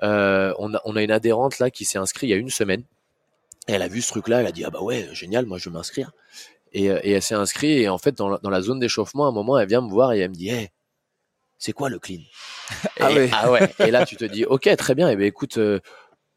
Euh, 0.03 0.53
on 0.57 0.73
a, 0.73 0.81
on 0.85 0.95
a 0.95 1.03
une 1.03 1.11
adhérente 1.11 1.59
là 1.59 1.69
qui 1.69 1.85
s'est 1.85 1.99
inscrite 1.99 2.29
il 2.29 2.31
y 2.31 2.35
a 2.35 2.37
une 2.37 2.49
semaine. 2.49 2.83
Et 3.67 3.73
elle 3.73 3.83
a 3.83 3.87
vu 3.87 4.01
ce 4.01 4.09
truc-là, 4.09 4.41
elle 4.41 4.47
a 4.47 4.51
dit 4.51 4.65
ah 4.65 4.71
bah 4.71 4.81
ouais 4.81 5.07
génial, 5.13 5.45
moi 5.45 5.57
je 5.57 5.69
veux 5.69 5.73
m'inscrire. 5.73 6.11
Et, 6.73 6.89
euh, 6.89 6.99
et 7.03 7.11
elle 7.11 7.21
s'est 7.21 7.35
inscrite 7.35 7.77
et 7.79 7.89
en 7.89 7.97
fait 7.97 8.17
dans 8.17 8.29
la, 8.29 8.37
dans 8.39 8.49
la 8.49 8.61
zone 8.61 8.79
d'échauffement, 8.79 9.25
à 9.25 9.29
un 9.29 9.31
moment 9.31 9.57
elle 9.59 9.67
vient 9.67 9.81
me 9.81 9.89
voir 9.89 10.13
et 10.13 10.19
elle 10.19 10.29
me 10.29 10.35
dit 10.35 10.49
hey, 10.49 10.69
c'est 11.61 11.73
quoi 11.73 11.89
le 11.89 11.99
clean? 11.99 12.21
Et, 12.97 13.01
Ah 13.01 13.11
ouais. 13.13 13.29
ah 13.31 13.51
ouais. 13.51 13.69
Et 13.79 13.91
là, 13.91 14.03
tu 14.03 14.15
te 14.17 14.25
dis, 14.25 14.45
ok, 14.45 14.67
très 14.77 14.95
bien. 14.95 15.09
Et 15.09 15.15
ben 15.15 15.25
écoute, 15.25 15.59
euh, 15.59 15.79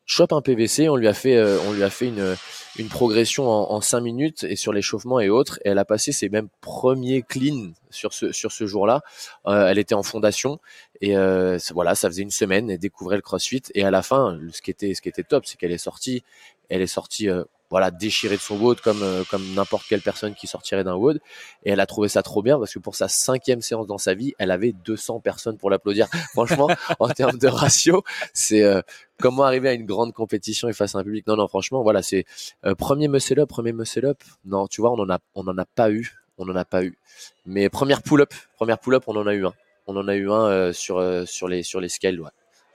chope 0.05 0.35
un 0.35 0.43
PVC. 0.43 0.91
On 0.91 0.97
lui 0.97 1.09
a 1.09 1.15
fait, 1.15 1.37
euh, 1.37 1.59
on 1.67 1.73
lui 1.73 1.83
a 1.83 1.89
fait 1.91 2.09
une 2.09 2.37
une 2.77 2.89
progression 2.89 3.49
en, 3.49 3.71
en 3.71 3.81
5 3.81 4.01
minutes 4.01 4.45
et 4.45 4.57
sur 4.57 4.73
l'échauffement 4.75 5.21
et 5.21 5.31
autres. 5.31 5.59
Et 5.65 5.71
elle 5.71 5.79
a 5.79 5.87
passé 5.87 6.13
ses 6.13 6.29
mêmes 6.29 6.49
premiers 6.61 7.23
clean 7.23 7.73
sur 7.89 8.13
ce 8.13 8.33
sur 8.33 8.53
ce 8.53 8.67
jour-là. 8.67 9.01
Euh, 9.47 9.67
elle 9.69 9.79
était 9.79 9.95
en 9.95 10.03
fondation 10.03 10.61
et 11.01 11.17
euh, 11.17 11.57
voilà, 11.73 11.95
ça 11.95 12.09
faisait 12.09 12.23
une 12.23 12.31
semaine 12.31 12.71
et 12.71 12.77
découvrait 12.77 13.17
le 13.17 13.23
CrossFit. 13.23 13.63
Et 13.75 13.83
à 13.85 13.91
la 13.91 14.03
fin, 14.03 14.39
ce 14.53 14.61
qui 14.61 14.71
était 14.71 14.93
ce 14.93 15.01
qui 15.01 15.09
était 15.09 15.23
top, 15.25 15.47
c'est 15.47 15.57
qu'elle 15.57 15.73
est 15.73 15.79
sortie. 15.79 16.23
Elle 16.69 16.83
est 16.83 16.87
sortie. 16.87 17.29
Voilà, 17.75 17.91
déchirée 17.91 18.37
de 18.37 18.41
son 18.41 18.57
WOD 18.57 18.81
comme 18.81 19.03
euh, 19.03 19.25
comme 19.29 19.43
n'importe 19.53 19.85
quelle 19.89 20.01
personne 20.01 20.37
qui 20.37 20.47
sortirait 20.47 20.85
d'un 20.85 20.95
WOD 20.95 21.19
et 21.65 21.73
elle 21.73 21.81
a 21.81 21.87
trouvé 21.87 22.07
ça 22.09 22.23
trop 22.23 22.41
bien 22.41 22.57
parce 22.57 22.73
que 22.73 22.79
pour 22.79 22.95
sa 22.95 23.09
cinquième 23.09 23.63
séance 23.63 23.89
dans 23.89 23.99
sa 23.99 24.15
vie, 24.15 24.33
elle 24.39 24.53
avait 24.53 24.71
200 24.71 25.19
personnes 25.19 25.59
pour 25.59 25.71
l'applaudir. 25.71 26.07
Franchement, 26.31 26.71
en 27.01 27.09
termes 27.09 27.37
de 27.37 27.49
ratio, 27.49 28.05
c'est 28.33 28.63
euh, 28.63 28.81
comment 29.19 29.43
arriver 29.43 29.71
à 29.71 29.73
une 29.73 29.87
grande 29.87 30.13
compétition 30.13 30.69
et 30.69 30.73
face 30.73 30.95
à 30.95 30.99
un 30.99 31.03
public? 31.03 31.27
Non, 31.27 31.35
non, 31.35 31.49
franchement, 31.49 31.83
voilà, 31.83 32.01
c'est 32.01 32.27
euh, 32.65 32.77
premier 32.77 33.09
muscle 33.09 33.41
up, 33.41 33.49
premier 33.49 33.73
muscle 33.73 34.07
up. 34.07 34.23
Non, 34.45 34.69
tu 34.69 34.81
vois, 34.81 34.93
on 34.93 35.01
en 35.01 35.11
a, 35.11 35.17
a 35.17 35.65
pas 35.75 35.91
eu, 35.91 36.15
on 36.39 36.49
en 36.49 36.55
a 36.55 36.65
pas 36.65 36.85
eu. 36.85 36.97
Mais 37.45 37.69
première 37.71 38.03
pull 38.03 38.21
up, 38.21 38.33
première 38.55 38.79
pull 38.79 38.95
up, 38.95 39.03
on 39.09 39.17
en 39.17 39.27
a 39.27 39.35
eu 39.35 39.47
un. 39.47 39.53
On 39.89 39.97
en 39.97 40.07
a 40.07 40.15
eu 40.15 40.31
un 40.31 40.45
euh, 40.45 40.73
sur 40.73 41.03
sur 41.27 41.49
les 41.49 41.65
sur 41.65 41.81
les 41.81 41.89
scales, 41.89 42.21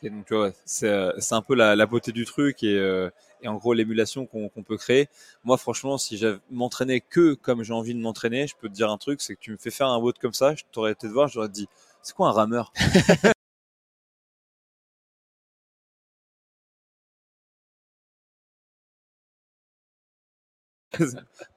donc, 0.03 0.53
c'est 0.65 0.87
un 0.89 1.41
peu 1.41 1.55
la, 1.55 1.77
la 1.77 1.85
beauté 1.85 2.11
du 2.11 2.25
truc 2.25 2.63
et, 2.63 2.77
et 3.41 3.47
en 3.47 3.55
gros 3.55 3.73
l'émulation 3.73 4.25
qu'on 4.25 4.49
qu'on 4.49 4.63
peut 4.63 4.77
créer. 4.77 5.07
Moi, 5.43 5.57
franchement, 5.57 5.97
si 5.97 6.17
j'avais 6.17 6.39
m'entraîné 6.51 7.01
que 7.01 7.33
comme 7.35 7.63
j'ai 7.63 7.73
envie 7.73 7.93
de 7.93 7.99
m'entraîner, 7.99 8.47
je 8.47 8.55
peux 8.55 8.69
te 8.69 8.73
dire 8.73 8.89
un 8.91 8.97
truc, 8.97 9.21
c'est 9.21 9.35
que 9.35 9.39
tu 9.41 9.51
me 9.51 9.57
fais 9.57 9.71
faire 9.71 9.87
un 9.87 9.97
WOD 9.97 10.17
comme 10.19 10.33
ça, 10.33 10.55
je 10.55 10.63
t'aurais 10.71 10.91
été 10.93 11.07
de 11.07 11.13
voir, 11.13 11.27
j'aurais 11.27 11.49
dit, 11.49 11.67
c'est 12.03 12.15
quoi 12.15 12.29
un 12.29 12.31
rameur? 12.31 12.71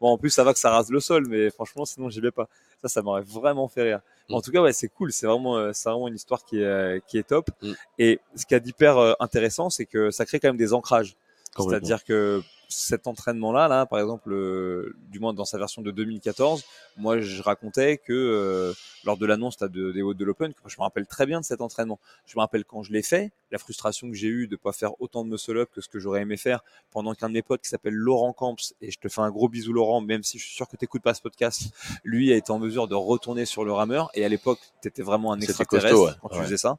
Bon, 0.00 0.08
en 0.10 0.18
plus, 0.18 0.30
ça 0.30 0.44
va 0.44 0.52
que 0.52 0.58
ça 0.58 0.70
rase 0.70 0.90
le 0.90 1.00
sol, 1.00 1.26
mais 1.28 1.50
franchement, 1.50 1.84
sinon, 1.84 2.08
j'y 2.10 2.20
vais 2.20 2.30
pas. 2.30 2.48
Ça, 2.82 2.88
ça 2.88 3.02
m'aurait 3.02 3.22
vraiment 3.22 3.68
fait 3.68 3.82
rire. 3.82 4.00
Mm. 4.28 4.34
En 4.34 4.40
tout 4.42 4.50
cas, 4.50 4.60
ouais, 4.62 4.72
c'est 4.72 4.88
cool. 4.88 5.12
C'est 5.12 5.26
vraiment, 5.26 5.56
euh, 5.56 5.70
c'est 5.72 5.88
vraiment 5.88 6.08
une 6.08 6.14
histoire 6.14 6.44
qui 6.44 6.60
est, 6.60 6.64
euh, 6.64 6.98
qui 7.06 7.18
est 7.18 7.22
top. 7.28 7.48
Mm. 7.62 7.72
Et 7.98 8.20
ce 8.36 8.46
qui 8.46 8.54
est 8.54 8.60
d'hyper 8.60 8.98
euh, 8.98 9.12
intéressant, 9.20 9.70
c'est 9.70 9.86
que 9.86 10.10
ça 10.10 10.24
crée 10.26 10.40
quand 10.40 10.48
même 10.48 10.56
des 10.56 10.72
ancrages. 10.72 11.16
C'est-à-dire 11.58 12.04
que 12.04 12.42
cet 12.72 13.06
entraînement-là, 13.06 13.68
là, 13.68 13.86
par 13.86 14.00
exemple, 14.00 14.32
euh, 14.32 14.96
du 15.10 15.20
moins 15.20 15.34
dans 15.34 15.44
sa 15.44 15.58
version 15.58 15.82
de 15.82 15.90
2014, 15.90 16.64
moi, 16.96 17.20
je 17.20 17.42
racontais 17.42 17.98
que 17.98 18.12
euh, 18.12 18.72
lors 19.04 19.16
de 19.16 19.26
l'annonce 19.26 19.58
de, 19.58 19.92
des 19.92 20.02
hautes 20.02 20.16
de 20.16 20.24
l'Open, 20.24 20.52
je 20.66 20.76
me 20.78 20.82
rappelle 20.82 21.06
très 21.06 21.26
bien 21.26 21.40
de 21.40 21.44
cet 21.44 21.60
entraînement. 21.60 22.00
Je 22.26 22.36
me 22.36 22.40
rappelle 22.40 22.64
quand 22.64 22.82
je 22.82 22.92
l'ai 22.92 23.02
fait, 23.02 23.32
la 23.50 23.58
frustration 23.58 24.08
que 24.08 24.16
j'ai 24.16 24.28
eue 24.28 24.46
de 24.46 24.56
pas 24.56 24.72
faire 24.72 25.00
autant 25.00 25.24
de 25.24 25.30
muscle-up 25.30 25.68
que 25.72 25.80
ce 25.80 25.88
que 25.88 25.98
j'aurais 25.98 26.22
aimé 26.22 26.36
faire 26.36 26.64
pendant 26.90 27.14
qu'un 27.14 27.28
de 27.28 27.34
mes 27.34 27.42
potes 27.42 27.62
qui 27.62 27.68
s'appelle 27.68 27.94
Laurent 27.94 28.32
Camps, 28.32 28.56
et 28.80 28.90
je 28.90 28.98
te 28.98 29.08
fais 29.08 29.20
un 29.20 29.30
gros 29.30 29.48
bisou 29.48 29.72
Laurent, 29.72 30.00
même 30.00 30.22
si 30.22 30.38
je 30.38 30.44
suis 30.44 30.54
sûr 30.54 30.66
que 30.66 30.76
tu 30.76 30.84
n'écoutes 30.84 31.02
pas 31.02 31.14
ce 31.14 31.22
podcast, 31.22 31.62
lui 32.04 32.32
a 32.32 32.36
été 32.36 32.50
en 32.50 32.58
mesure 32.58 32.88
de 32.88 32.94
retourner 32.94 33.44
sur 33.44 33.64
le 33.64 33.72
rameur, 33.72 34.10
et 34.14 34.24
à 34.24 34.28
l'époque, 34.28 34.60
tu 34.80 34.88
étais 34.88 35.02
vraiment 35.02 35.32
un 35.32 35.40
extraterrestre 35.40 35.88
costaud, 35.90 36.06
ouais. 36.06 36.12
quand 36.22 36.28
tu 36.30 36.42
faisais 36.42 36.56
ça. 36.56 36.78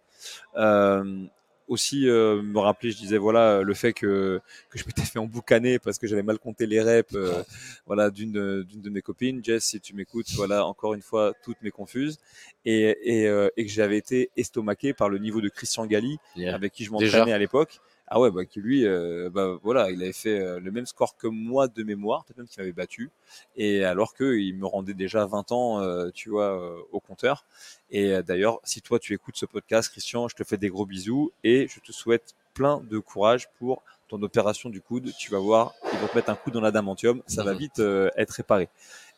Euh, 0.56 1.28
aussi 1.68 2.08
euh, 2.10 2.42
me 2.42 2.60
rappeler, 2.60 2.92
je 2.92 2.98
disais 2.98 3.18
voilà 3.18 3.62
le 3.62 3.74
fait 3.74 3.94
que 3.94 4.40
que 4.70 4.78
je 4.80 4.84
m'étais 4.86 5.02
fait 5.14 5.20
emboucaner 5.20 5.80
parce 5.80 5.98
que 5.98 6.08
j'avais 6.08 6.24
mal 6.24 6.40
compté 6.40 6.66
les 6.66 6.82
reps, 6.82 7.14
euh, 7.16 7.44
voilà 7.86 8.10
d'une 8.10 8.32
de- 8.32 8.66
d'une 8.68 8.82
de 8.82 8.90
mes 8.90 9.02
copines, 9.02 9.44
Jess, 9.44 9.64
si 9.64 9.80
tu 9.80 9.96
m'écoutes, 9.96 10.32
voilà 10.36 10.66
encore 10.66 10.94
une 10.94 11.02
fois 11.02 11.34
toutes 11.44 11.62
mes 11.62 11.72
confuses 11.72 12.18
et 12.66 12.98
et, 13.04 13.28
euh, 13.28 13.50
et 13.58 13.66
que 13.66 13.72
j'avais 13.72 13.98
été 13.98 14.30
estomaqué 14.38 14.94
par 14.94 15.10
le 15.10 15.18
niveau 15.18 15.42
de 15.42 15.50
Christian 15.50 15.86
Galli 15.86 16.18
Yeah. 16.36 16.56
avec 16.56 16.74
qui 16.74 16.84
je 16.86 16.92
m'entraînais 16.92 17.34
à 17.34 17.38
l'époque. 17.38 17.80
Ah 18.08 18.20
ouais, 18.20 18.30
bah 18.32 18.46
qui 18.46 18.60
lui, 18.60 18.86
euh, 18.86 19.30
bah 19.32 19.58
voilà, 19.64 19.90
il 19.90 20.02
avait 20.04 20.12
fait 20.14 20.40
euh, 20.40 20.60
le 20.60 20.72
même 20.72 20.86
score 20.86 21.16
que 21.18 21.26
moi 21.28 21.68
de 21.68 21.84
mémoire, 21.84 22.26
peut-être 22.26 22.38
même 22.38 22.48
qu'il 22.48 22.62
m'avait 22.62 22.74
battu. 22.74 23.10
Et 23.56 23.84
alors 23.86 24.14
que 24.14 24.38
il 24.38 24.56
me 24.56 24.66
rendait 24.66 24.94
déjà 24.94 25.26
20 25.26 25.52
ans, 25.52 25.80
euh, 25.82 26.10
tu 26.14 26.30
vois, 26.30 26.60
euh, 26.60 26.78
au 26.92 27.00
compteur. 27.00 27.46
Et 27.90 28.12
euh, 28.12 28.22
d'ailleurs, 28.22 28.60
si 28.64 28.82
toi 28.82 29.00
tu 29.00 29.14
écoutes 29.14 29.38
ce 29.38 29.46
podcast, 29.46 29.90
Christian, 29.90 30.28
je 30.28 30.36
te 30.36 30.44
fais 30.44 30.58
des 30.58 30.70
gros 30.70 30.86
bisous 30.86 31.32
et 31.44 31.68
je 31.70 31.80
te 31.80 31.92
souhaite 31.92 32.36
plein 32.54 32.82
de 32.90 33.00
courage 33.00 33.50
pour 33.58 33.82
ton 34.10 34.22
opération 34.22 34.70
du 34.70 34.82
coude. 34.82 35.12
Tu 35.18 35.32
vas 35.32 35.40
voir, 35.40 35.74
ils 35.92 35.98
vont 36.00 36.08
te 36.08 36.16
mettre 36.16 36.30
un 36.30 36.36
coup 36.36 36.52
dans 36.52 36.62
l'adamantium, 36.62 37.24
ça 37.26 37.44
va 37.44 37.54
Mhm. 37.54 37.58
vite 37.60 37.80
être 38.16 38.32
réparé. 38.32 38.70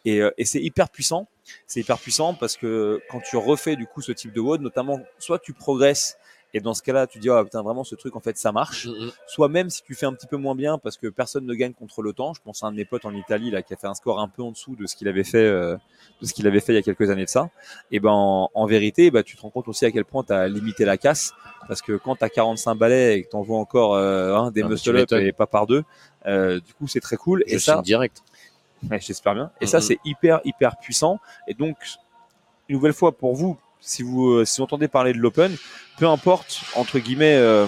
Et, 0.06 0.22
euh, 0.22 0.30
et 0.38 0.46
c'est 0.46 0.62
hyper 0.62 0.90
puissant. 0.90 1.28
C'est 1.66 1.80
hyper 1.80 1.98
puissant 1.98 2.36
parce 2.36 2.56
que 2.56 3.02
quand 3.10 3.20
tu 3.20 3.36
refais 3.38 3.76
du 3.76 3.88
coup 3.88 4.02
ce 4.02 4.12
type 4.12 4.32
de 4.32 4.40
WOD, 4.40 4.62
notamment, 4.62 5.00
soit 5.18 5.40
tu 5.40 5.52
progresses 5.54 6.18
et 6.54 6.62
dans 6.62 6.74
ce 6.74 6.82
cas-là, 6.84 7.06
tu 7.08 7.20
dis 7.20 7.30
ah 7.30 7.44
putain 7.44 7.62
vraiment 7.62 7.84
ce 7.84 7.96
truc 7.96 8.16
en 8.16 8.20
fait 8.22 8.38
ça 8.38 8.52
marche. 8.52 8.88
Mm, 8.88 9.06
mm. 9.06 9.12
Soit 9.28 9.50
même 9.50 9.70
si 9.70 9.84
tu 9.84 9.94
fais 9.96 10.06
un 10.06 10.14
petit 10.14 10.28
peu 10.28 10.38
moins 10.38 10.56
bien 10.56 10.78
parce 10.78 10.98
que 10.98 11.08
personne 11.08 11.46
ne 11.46 11.54
gagne 11.54 11.74
contre 11.74 12.02
le 12.02 12.14
temps. 12.14 12.34
Je 12.34 12.42
pense 12.42 12.64
à 12.64 12.68
un 12.68 12.72
de 12.72 12.78
mes 12.78 12.86
potes 12.86 13.06
en 13.06 13.14
Italie 13.14 13.52
là 13.52 13.62
qui 13.62 13.74
a 13.74 13.78
fait 13.78 13.88
un 13.88 13.94
score 13.94 14.20
un 14.20 14.28
peu 14.30 14.42
en 14.42 14.52
dessous 14.52 14.76
de 14.76 14.86
ce 14.88 14.96
qu'il 14.96 15.08
avait 15.08 15.24
fait 15.26 15.38
euh, 15.46 15.76
de 16.22 16.26
ce 16.26 16.34
qu'il 16.34 16.48
avait 16.48 16.60
fait 16.62 16.72
il 16.74 16.76
y 16.78 16.80
a 16.80 16.82
quelques 16.82 17.10
années 17.10 17.26
de 17.26 17.30
ça. 17.30 17.50
Et 17.92 18.00
ben 18.00 18.12
en, 18.12 18.50
en 18.54 18.66
vérité, 18.66 19.12
bah, 19.12 19.24
tu 19.24 19.36
te 19.36 19.42
rends 19.42 19.50
compte 19.50 19.68
aussi 19.68 19.86
à 19.86 19.92
quel 19.92 20.06
point 20.06 20.24
tu 20.24 20.32
as 20.34 20.48
limité 20.48 20.86
la 20.86 20.98
casse 20.98 21.34
parce 21.68 21.82
que 21.82 21.94
quand 21.98 22.16
tu 22.16 22.24
as 22.24 22.30
45 22.30 22.76
balais 22.76 23.18
et 23.18 23.24
que 23.24 23.30
tu 23.30 23.36
envoies 23.36 23.58
encore 23.58 23.96
euh, 23.96 24.36
hein, 24.36 24.52
des 24.52 24.62
Ah, 24.62 24.68
muscle 24.70 24.96
up 24.96 25.12
et 25.14 25.32
pas 25.34 25.48
par 25.48 25.68
deux, 25.68 25.84
euh, 26.26 26.60
du 26.62 26.74
coup 26.74 26.88
c'est 26.88 27.00
très 27.02 27.18
cool. 27.18 27.44
Je 27.48 27.56
et 27.56 27.60
ça, 27.60 27.82
direct. 27.82 28.22
Ouais, 28.90 29.00
j'espère 29.00 29.34
bien. 29.34 29.52
Et 29.62 29.66
Mhm. 29.66 29.70
ça, 29.70 29.82
c'est 29.82 29.98
hyper, 30.06 30.42
hyper 30.46 30.78
puissant. 30.78 31.20
Et 31.48 31.56
donc, 31.56 31.76
une 32.70 32.76
nouvelle 32.76 32.94
fois 32.94 33.12
pour 33.18 33.34
vous, 33.36 33.58
si 33.86 34.04
vous, 34.04 34.30
euh, 34.30 34.46
si 34.46 34.58
vous 34.58 34.64
entendez 34.64 34.88
parler 34.88 35.14
de 35.14 35.20
l'open, 35.20 35.56
peu 35.98 36.08
importe, 36.08 36.62
entre 36.76 37.00
guillemets, 37.00 37.36
euh, 37.36 37.68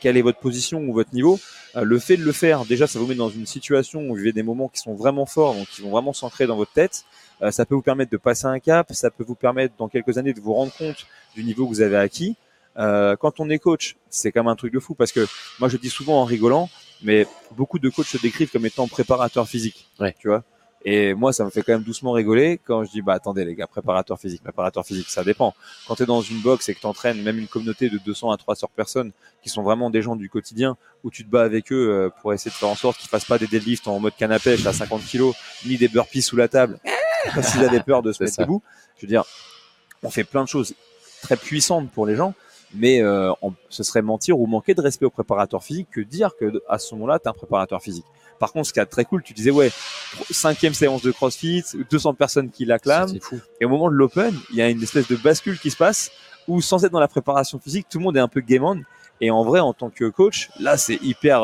quelle 0.00 0.16
est 0.16 0.22
votre 0.22 0.38
position 0.38 0.80
ou 0.80 0.92
votre 0.92 1.12
niveau, 1.12 1.38
euh, 1.76 1.82
le 1.82 1.98
fait 1.98 2.16
de 2.16 2.24
le 2.24 2.32
faire, 2.32 2.64
déjà, 2.64 2.86
ça 2.86 2.98
vous 2.98 3.06
met 3.06 3.14
dans 3.14 3.28
une 3.28 3.46
situation 3.46 4.00
où 4.00 4.08
vous 4.08 4.14
vivez 4.14 4.32
des 4.32 4.42
moments 4.42 4.68
qui 4.68 4.80
sont 4.80 4.94
vraiment 4.94 5.26
forts, 5.26 5.54
donc 5.54 5.68
qui 5.68 5.82
vont 5.82 5.90
vraiment 5.90 6.12
s'ancrer 6.12 6.46
dans 6.46 6.56
votre 6.56 6.72
tête. 6.72 7.04
Euh, 7.42 7.50
ça 7.50 7.66
peut 7.66 7.74
vous 7.74 7.82
permettre 7.82 8.10
de 8.10 8.16
passer 8.16 8.46
un 8.46 8.58
cap, 8.58 8.92
ça 8.92 9.10
peut 9.10 9.24
vous 9.24 9.34
permettre 9.34 9.74
dans 9.76 9.88
quelques 9.88 10.16
années 10.16 10.32
de 10.32 10.40
vous 10.40 10.54
rendre 10.54 10.72
compte 10.72 11.06
du 11.34 11.44
niveau 11.44 11.64
que 11.64 11.70
vous 11.70 11.82
avez 11.82 11.96
acquis. 11.96 12.36
Euh, 12.78 13.16
quand 13.16 13.40
on 13.40 13.50
est 13.50 13.58
coach, 13.58 13.96
c'est 14.08 14.32
quand 14.32 14.42
même 14.42 14.52
un 14.52 14.56
truc 14.56 14.72
de 14.72 14.78
fou 14.78 14.94
parce 14.94 15.12
que 15.12 15.26
moi 15.58 15.68
je 15.68 15.76
dis 15.76 15.88
souvent 15.88 16.20
en 16.20 16.24
rigolant, 16.24 16.68
mais 17.02 17.26
beaucoup 17.56 17.78
de 17.78 17.88
coachs 17.88 18.06
se 18.06 18.18
décrivent 18.18 18.50
comme 18.50 18.66
étant 18.66 18.86
préparateurs 18.86 19.48
physiques. 19.48 19.88
Ouais. 19.98 20.14
Tu 20.18 20.28
vois? 20.28 20.44
Et 20.88 21.14
moi, 21.14 21.32
ça 21.32 21.44
me 21.44 21.50
fait 21.50 21.62
quand 21.62 21.72
même 21.72 21.82
doucement 21.82 22.12
rigoler 22.12 22.60
quand 22.64 22.84
je 22.84 22.90
dis, 22.92 23.02
bah 23.02 23.14
attendez 23.14 23.44
les 23.44 23.56
gars, 23.56 23.66
préparateur 23.66 24.20
physique, 24.20 24.40
préparateur 24.40 24.86
physique, 24.86 25.08
ça 25.10 25.24
dépend. 25.24 25.52
Quand 25.88 25.96
tu 25.96 26.04
es 26.04 26.06
dans 26.06 26.20
une 26.20 26.38
box 26.38 26.68
et 26.68 26.76
que 26.76 26.80
tu 26.80 26.86
entraînes 26.86 27.20
même 27.22 27.40
une 27.40 27.48
communauté 27.48 27.90
de 27.90 27.98
200 27.98 28.30
à 28.30 28.36
300 28.36 28.70
personnes 28.76 29.10
qui 29.42 29.48
sont 29.48 29.64
vraiment 29.64 29.90
des 29.90 30.00
gens 30.00 30.14
du 30.14 30.30
quotidien, 30.30 30.76
où 31.02 31.10
tu 31.10 31.24
te 31.24 31.28
bats 31.28 31.42
avec 31.42 31.72
eux 31.72 31.90
euh, 31.90 32.10
pour 32.22 32.32
essayer 32.32 32.52
de 32.52 32.54
faire 32.54 32.68
en 32.68 32.76
sorte 32.76 32.98
qu'ils 32.98 33.08
fassent 33.08 33.24
pas 33.24 33.36
des 33.36 33.48
deadlifts 33.48 33.88
en 33.88 33.98
mode 33.98 34.14
canne 34.16 34.30
à 34.30 34.38
pêche 34.38 34.64
à 34.64 34.72
50 34.72 35.02
kilos, 35.02 35.34
ni 35.66 35.76
des 35.76 35.88
burpees 35.88 36.22
sous 36.22 36.36
la 36.36 36.46
table, 36.46 36.78
parce 37.34 37.50
qu'ils 37.50 37.64
avaient 37.64 37.82
peur 37.82 38.02
de 38.02 38.12
se 38.12 38.22
mettre 38.22 38.36
ça. 38.36 38.42
debout. 38.42 38.62
Je 38.96 39.06
veux 39.06 39.08
dire, 39.08 39.24
on 40.04 40.10
fait 40.10 40.22
plein 40.22 40.44
de 40.44 40.48
choses 40.48 40.72
très 41.20 41.36
puissantes 41.36 41.90
pour 41.90 42.06
les 42.06 42.14
gens, 42.14 42.32
mais 42.76 43.00
euh, 43.02 43.32
on- 43.42 43.52
ce 43.68 43.82
serait 43.82 44.02
mentir 44.02 44.38
ou 44.38 44.46
manquer 44.46 44.74
de 44.74 44.80
respect 44.80 45.06
au 45.06 45.10
préparateur 45.10 45.62
physique 45.62 45.88
que 45.90 46.00
dire 46.00 46.30
que 46.38 46.62
à 46.68 46.78
ce 46.78 46.94
moment-là, 46.94 47.18
tu 47.18 47.28
un 47.28 47.32
préparateur 47.32 47.80
physique. 47.82 48.04
Par 48.38 48.52
contre, 48.52 48.68
ce 48.68 48.72
qui 48.72 48.80
est 48.80 48.86
très 48.86 49.04
cool, 49.06 49.22
tu 49.22 49.32
disais, 49.32 49.50
ouais, 49.50 49.70
cinquième 50.30 50.74
séance 50.74 51.02
de 51.02 51.10
CrossFit, 51.10 51.64
200 51.90 52.14
personnes 52.14 52.50
qui 52.50 52.64
l'acclament, 52.64 53.08
C'est 53.08 53.22
fou. 53.22 53.40
et 53.60 53.64
au 53.64 53.68
moment 53.68 53.88
de 53.90 53.94
l'open, 53.94 54.34
il 54.50 54.56
y 54.56 54.62
a 54.62 54.68
une 54.68 54.82
espèce 54.82 55.08
de 55.08 55.16
bascule 55.16 55.58
qui 55.58 55.70
se 55.70 55.76
passe 55.76 56.10
où, 56.48 56.60
sans 56.60 56.84
être 56.84 56.92
dans 56.92 57.00
la 57.00 57.08
préparation 57.08 57.58
physique, 57.58 57.86
tout 57.90 57.98
le 57.98 58.04
monde 58.04 58.16
est 58.16 58.20
un 58.20 58.28
peu 58.28 58.40
game 58.40 58.62
on. 58.64 58.82
Et 59.22 59.30
en 59.30 59.42
vrai, 59.44 59.60
en 59.60 59.72
tant 59.72 59.88
que 59.88 60.04
coach, 60.10 60.50
là, 60.60 60.76
c'est 60.76 60.96
hyper. 61.02 61.42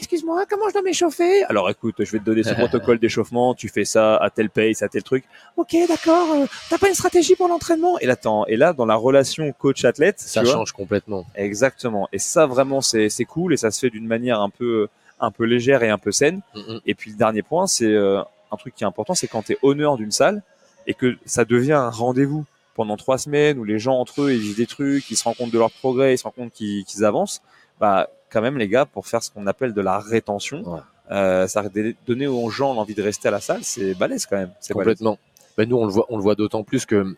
Excuse-moi, 0.00 0.44
comment 0.48 0.68
je 0.68 0.72
dois 0.72 0.82
m'échauffer? 0.82 1.44
Alors 1.44 1.68
écoute, 1.68 1.94
je 1.98 2.10
vais 2.10 2.18
te 2.18 2.24
donner 2.24 2.42
ce 2.42 2.54
protocole 2.54 2.98
d'échauffement, 2.98 3.54
tu 3.54 3.68
fais 3.68 3.84
ça 3.84 4.16
à 4.16 4.30
tel 4.30 4.50
pace, 4.50 4.82
à 4.82 4.88
tel 4.88 5.02
truc. 5.02 5.24
Ok, 5.56 5.76
d'accord, 5.86 6.32
euh, 6.32 6.46
t'as 6.68 6.78
pas 6.78 6.88
une 6.88 6.94
stratégie 6.94 7.36
pour 7.36 7.48
l'entraînement? 7.48 7.98
Et 7.98 8.06
là, 8.06 8.16
et 8.48 8.56
là, 8.56 8.72
dans 8.72 8.86
la 8.86 8.96
relation 8.96 9.52
coach-athlète, 9.52 10.18
Ça 10.18 10.42
vois, 10.42 10.52
change 10.52 10.72
complètement. 10.72 11.26
Exactement. 11.34 12.08
Et 12.12 12.18
ça, 12.18 12.46
vraiment, 12.46 12.80
c'est 12.80 13.10
cool 13.28 13.52
et 13.52 13.56
ça 13.56 13.70
se 13.70 13.80
fait 13.80 13.90
d'une 13.90 14.06
manière 14.06 14.40
un 14.40 14.50
peu, 14.50 14.88
un 15.20 15.30
peu 15.30 15.44
légère 15.44 15.82
et 15.82 15.90
un 15.90 15.98
peu 15.98 16.12
saine. 16.12 16.40
Mm, 16.54 16.58
mm. 16.58 16.80
Et 16.86 16.94
puis 16.94 17.10
le 17.10 17.16
dernier 17.16 17.42
point, 17.42 17.66
c'est 17.66 17.84
euh, 17.84 18.20
un 18.50 18.56
truc 18.56 18.74
qui 18.74 18.84
est 18.84 18.86
important, 18.86 19.14
c'est 19.14 19.28
quand 19.28 19.42
tu 19.42 19.52
es 19.52 19.58
honneur 19.62 19.96
d'une 19.96 20.12
salle 20.12 20.42
et 20.86 20.94
que 20.94 21.16
ça 21.26 21.44
devient 21.44 21.72
un 21.72 21.90
rendez-vous 21.90 22.44
pendant 22.74 22.96
trois 22.96 23.18
semaines 23.18 23.58
où 23.58 23.64
les 23.64 23.78
gens 23.78 23.96
entre 23.96 24.22
eux 24.22 24.32
ils 24.32 24.40
vivent 24.40 24.56
des 24.56 24.66
trucs, 24.66 25.10
ils 25.10 25.16
se 25.16 25.24
rendent 25.24 25.36
compte 25.36 25.50
de 25.50 25.58
leur 25.58 25.70
progrès, 25.70 26.14
ils 26.14 26.18
se 26.18 26.24
rendent 26.24 26.34
compte 26.34 26.52
qu'ils 26.52 26.84
qu'ils 26.84 27.04
avancent. 27.04 27.42
Bah 27.78 28.08
quand 28.30 28.40
même 28.42 28.58
les 28.58 28.68
gars, 28.68 28.86
pour 28.86 29.06
faire 29.06 29.22
ce 29.22 29.30
qu'on 29.30 29.46
appelle 29.46 29.72
de 29.74 29.80
la 29.80 29.98
rétention, 29.98 30.62
Ouais. 30.66 30.80
euh, 31.10 31.46
ça 31.46 31.68
dé- 31.68 31.96
donner 32.06 32.26
aux 32.26 32.48
gens 32.50 32.74
l'envie 32.74 32.94
de 32.94 33.02
rester 33.02 33.28
à 33.28 33.30
la 33.30 33.40
salle, 33.40 33.60
c'est 33.62 33.94
balèze 33.94 34.26
quand 34.26 34.36
même. 34.36 34.52
C'est. 34.60 34.72
Complètement. 34.72 35.18
Ben, 35.56 35.68
nous, 35.68 35.76
on 35.76 35.84
le 35.86 35.92
voit, 35.92 36.06
on 36.08 36.16
le 36.16 36.22
voit 36.22 36.34
d'autant 36.36 36.62
plus 36.62 36.86
que 36.86 37.16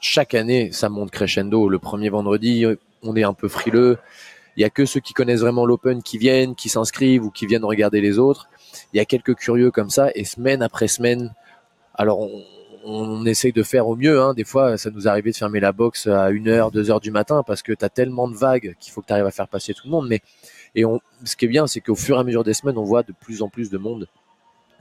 chaque 0.00 0.34
année, 0.34 0.72
ça 0.72 0.88
monte 0.88 1.10
crescendo. 1.10 1.68
Le 1.68 1.78
premier 1.78 2.08
vendredi, 2.08 2.64
on 3.02 3.16
est 3.16 3.24
un 3.24 3.34
peu 3.34 3.48
frileux. 3.48 3.98
Il 4.56 4.60
y 4.62 4.64
a 4.64 4.70
que 4.70 4.84
ceux 4.84 5.00
qui 5.00 5.14
connaissent 5.14 5.40
vraiment 5.40 5.64
l'open 5.66 6.02
qui 6.02 6.18
viennent, 6.18 6.54
qui 6.54 6.68
s'inscrivent 6.68 7.24
ou 7.24 7.30
qui 7.30 7.46
viennent 7.46 7.64
regarder 7.64 8.00
les 8.00 8.18
autres. 8.18 8.48
Il 8.92 8.96
y 8.98 9.00
a 9.00 9.04
quelques 9.04 9.34
curieux 9.34 9.70
comme 9.70 9.90
ça 9.90 10.10
et 10.14 10.24
semaine 10.24 10.62
après 10.62 10.88
semaine, 10.88 11.32
alors 11.94 12.20
on, 12.20 12.42
on 12.84 13.24
essaye 13.26 13.52
de 13.52 13.62
faire 13.62 13.88
au 13.88 13.96
mieux. 13.96 14.20
Hein. 14.20 14.34
Des 14.34 14.44
fois, 14.44 14.76
ça 14.76 14.90
nous 14.90 15.08
arrivait 15.08 15.30
de 15.30 15.36
fermer 15.36 15.60
la 15.60 15.72
boxe 15.72 16.06
à 16.06 16.30
1h, 16.30 16.72
2h 16.72 17.00
du 17.00 17.10
matin 17.10 17.42
parce 17.46 17.62
que 17.62 17.72
tu 17.72 17.84
as 17.84 17.88
tellement 17.88 18.28
de 18.28 18.34
vagues 18.34 18.74
qu'il 18.80 18.92
faut 18.92 19.00
que 19.00 19.06
tu 19.06 19.12
arrives 19.12 19.26
à 19.26 19.30
faire 19.30 19.48
passer 19.48 19.74
tout 19.74 19.82
le 19.86 19.90
monde. 19.90 20.08
Mais 20.08 20.20
et 20.74 20.84
on, 20.84 21.00
ce 21.24 21.36
qui 21.36 21.44
est 21.44 21.48
bien, 21.48 21.66
c'est 21.66 21.80
qu'au 21.80 21.94
fur 21.94 22.16
et 22.16 22.20
à 22.20 22.24
mesure 22.24 22.44
des 22.44 22.54
semaines, 22.54 22.78
on 22.78 22.84
voit 22.84 23.02
de 23.02 23.12
plus 23.12 23.42
en 23.42 23.48
plus 23.48 23.70
de 23.70 23.78
monde 23.78 24.08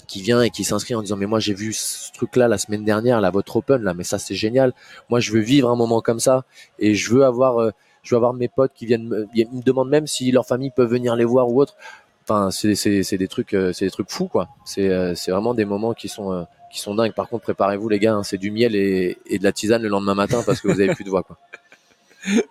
qui 0.07 0.21
vient 0.21 0.41
et 0.41 0.49
qui 0.49 0.63
s'inscrit 0.65 0.93
en 0.93 1.01
disant 1.01 1.15
mais 1.15 1.25
moi 1.25 1.39
j'ai 1.39 1.53
vu 1.53 1.71
ce 1.71 2.11
truc 2.11 2.35
là 2.35 2.49
la 2.49 2.57
semaine 2.57 2.83
dernière 2.83 3.21
là 3.21 3.29
votre 3.29 3.55
open 3.55 3.81
là 3.81 3.93
mais 3.93 4.03
ça 4.03 4.19
c'est 4.19 4.35
génial 4.35 4.73
moi 5.09 5.21
je 5.21 5.31
veux 5.31 5.39
vivre 5.39 5.69
un 5.69 5.77
moment 5.77 6.01
comme 6.01 6.19
ça 6.19 6.43
et 6.79 6.95
je 6.95 7.13
veux 7.13 7.23
avoir 7.23 7.59
euh, 7.59 7.71
je 8.03 8.13
veux 8.13 8.17
avoir 8.17 8.33
mes 8.33 8.49
potes 8.49 8.73
qui 8.75 8.85
viennent 8.85 9.07
me, 9.07 9.27
ils 9.33 9.47
me 9.49 9.61
demandent 9.61 9.89
même 9.89 10.07
si 10.07 10.29
leur 10.31 10.45
famille 10.45 10.71
peut 10.71 10.83
venir 10.83 11.15
les 11.15 11.23
voir 11.23 11.47
ou 11.47 11.61
autre 11.61 11.77
enfin 12.23 12.51
c'est 12.51 13.17
des 13.17 13.27
trucs 13.29 13.53
euh, 13.53 13.71
c'est 13.71 13.85
des 13.85 13.91
trucs 13.91 14.11
fous 14.11 14.27
quoi 14.27 14.49
c'est 14.65 14.89
euh, 14.89 15.15
c'est 15.15 15.31
vraiment 15.31 15.53
des 15.53 15.63
moments 15.63 15.93
qui 15.93 16.09
sont 16.09 16.45
qui 16.71 16.79
sont 16.79 16.95
dingues 16.95 17.13
par 17.13 17.27
contre 17.27 17.43
préparez-vous 17.43 17.89
les 17.89 17.99
gars 17.99 18.15
hein, 18.15 18.23
c'est 18.23 18.37
du 18.37 18.51
miel 18.51 18.75
et, 18.75 19.17
et 19.25 19.39
de 19.39 19.43
la 19.43 19.51
tisane 19.51 19.81
le 19.81 19.89
lendemain 19.89 20.15
matin 20.15 20.41
parce 20.45 20.61
que 20.61 20.67
vous 20.67 20.79
avez 20.79 20.93
plus 20.93 21.03
de 21.03 21.09
voix 21.09 21.23
quoi 21.23 21.37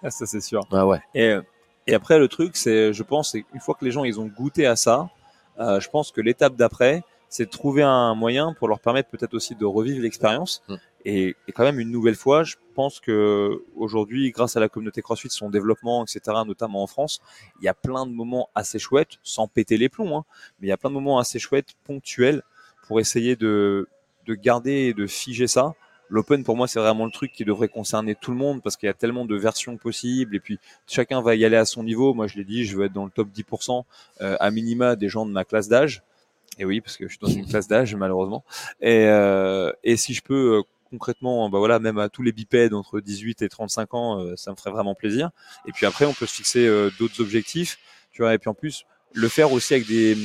ah, 0.02 0.10
ça 0.10 0.26
c'est 0.26 0.40
sûr 0.40 0.66
ah 0.72 0.86
ouais 0.86 1.00
et 1.14 1.36
et 1.86 1.94
après 1.94 2.18
le 2.18 2.28
truc 2.28 2.56
c'est 2.56 2.92
je 2.92 3.02
pense 3.02 3.34
une 3.34 3.60
fois 3.60 3.74
que 3.74 3.84
les 3.84 3.90
gens 3.90 4.04
ils 4.04 4.20
ont 4.20 4.26
goûté 4.26 4.66
à 4.66 4.76
ça 4.76 5.08
je 5.58 5.88
pense 5.88 6.12
que 6.12 6.20
l'étape 6.20 6.56
d'après 6.56 7.02
c'est 7.30 7.46
de 7.46 7.50
trouver 7.50 7.82
un 7.82 8.14
moyen 8.14 8.52
pour 8.52 8.68
leur 8.68 8.80
permettre 8.80 9.08
peut-être 9.08 9.34
aussi 9.34 9.54
de 9.54 9.64
revivre 9.64 10.02
l'expérience. 10.02 10.62
Mm. 10.68 10.74
Et, 11.06 11.36
et, 11.48 11.52
quand 11.52 11.62
même 11.62 11.80
une 11.80 11.90
nouvelle 11.90 12.16
fois, 12.16 12.42
je 12.42 12.56
pense 12.74 13.00
que 13.00 13.62
aujourd'hui, 13.76 14.30
grâce 14.32 14.56
à 14.56 14.60
la 14.60 14.68
communauté 14.68 15.00
CrossFit, 15.00 15.30
son 15.30 15.48
développement, 15.48 16.04
etc., 16.04 16.20
notamment 16.44 16.82
en 16.82 16.86
France, 16.86 17.22
il 17.60 17.64
y 17.64 17.68
a 17.68 17.74
plein 17.74 18.04
de 18.04 18.12
moments 18.12 18.50
assez 18.54 18.78
chouettes, 18.78 19.18
sans 19.22 19.46
péter 19.46 19.78
les 19.78 19.88
plombs, 19.88 20.18
hein, 20.18 20.24
mais 20.58 20.66
il 20.66 20.70
y 20.70 20.72
a 20.72 20.76
plein 20.76 20.90
de 20.90 20.94
moments 20.94 21.18
assez 21.18 21.38
chouettes, 21.38 21.74
ponctuels, 21.84 22.42
pour 22.86 23.00
essayer 23.00 23.36
de, 23.36 23.88
de 24.30 24.34
garder 24.34 24.72
et 24.72 24.94
de 24.94 25.06
figer 25.06 25.48
ça. 25.48 25.74
L'open, 26.08 26.42
pour 26.42 26.56
moi, 26.56 26.66
c'est 26.66 26.80
vraiment 26.80 27.04
le 27.04 27.10
truc 27.10 27.32
qui 27.32 27.44
devrait 27.44 27.68
concerner 27.68 28.14
tout 28.14 28.30
le 28.32 28.36
monde 28.36 28.62
parce 28.62 28.76
qu'il 28.76 28.86
y 28.86 28.90
a 28.90 28.94
tellement 28.94 29.24
de 29.24 29.36
versions 29.36 29.76
possibles 29.76 30.34
et 30.34 30.40
puis 30.40 30.58
chacun 30.86 31.20
va 31.22 31.34
y 31.36 31.44
aller 31.44 31.56
à 31.56 31.64
son 31.64 31.84
niveau. 31.84 32.14
Moi, 32.14 32.26
je 32.26 32.36
l'ai 32.36 32.44
dit, 32.44 32.64
je 32.64 32.76
veux 32.76 32.86
être 32.86 32.92
dans 32.92 33.04
le 33.04 33.10
top 33.10 33.28
10% 33.28 33.84
euh, 34.20 34.36
à 34.40 34.50
minima 34.50 34.96
des 34.96 35.08
gens 35.08 35.24
de 35.24 35.30
ma 35.30 35.44
classe 35.44 35.68
d'âge. 35.68 36.02
Et 36.58 36.64
oui, 36.64 36.80
parce 36.80 36.96
que 36.96 37.06
je 37.06 37.10
suis 37.10 37.18
dans 37.20 37.28
une 37.28 37.46
classe 37.46 37.68
d'âge 37.68 37.94
malheureusement. 37.94 38.44
Et, 38.80 39.06
euh, 39.06 39.72
et 39.84 39.96
si 39.96 40.14
je 40.14 40.22
peux 40.22 40.58
euh, 40.58 40.62
concrètement, 40.90 41.48
bah 41.48 41.58
voilà, 41.58 41.78
même 41.78 41.98
à 41.98 42.08
tous 42.08 42.22
les 42.22 42.32
bipèdes 42.32 42.74
entre 42.74 43.00
18 43.00 43.42
et 43.42 43.48
35 43.48 43.94
ans, 43.94 44.36
ça 44.36 44.50
me 44.50 44.56
ferait 44.56 44.72
vraiment 44.72 44.96
plaisir. 44.96 45.30
Et 45.68 45.70
puis 45.70 45.86
après, 45.86 46.06
on 46.06 46.12
peut 46.12 46.26
se 46.26 46.34
fixer 46.34 46.66
d'autres 46.98 47.20
objectifs, 47.20 47.78
tu 48.10 48.22
vois. 48.22 48.34
Et 48.34 48.38
puis 48.38 48.50
en 48.50 48.54
plus, 48.54 48.84
le 49.12 49.28
faire 49.28 49.52
aussi 49.52 49.74
avec 49.74 49.86
des, 49.86 50.16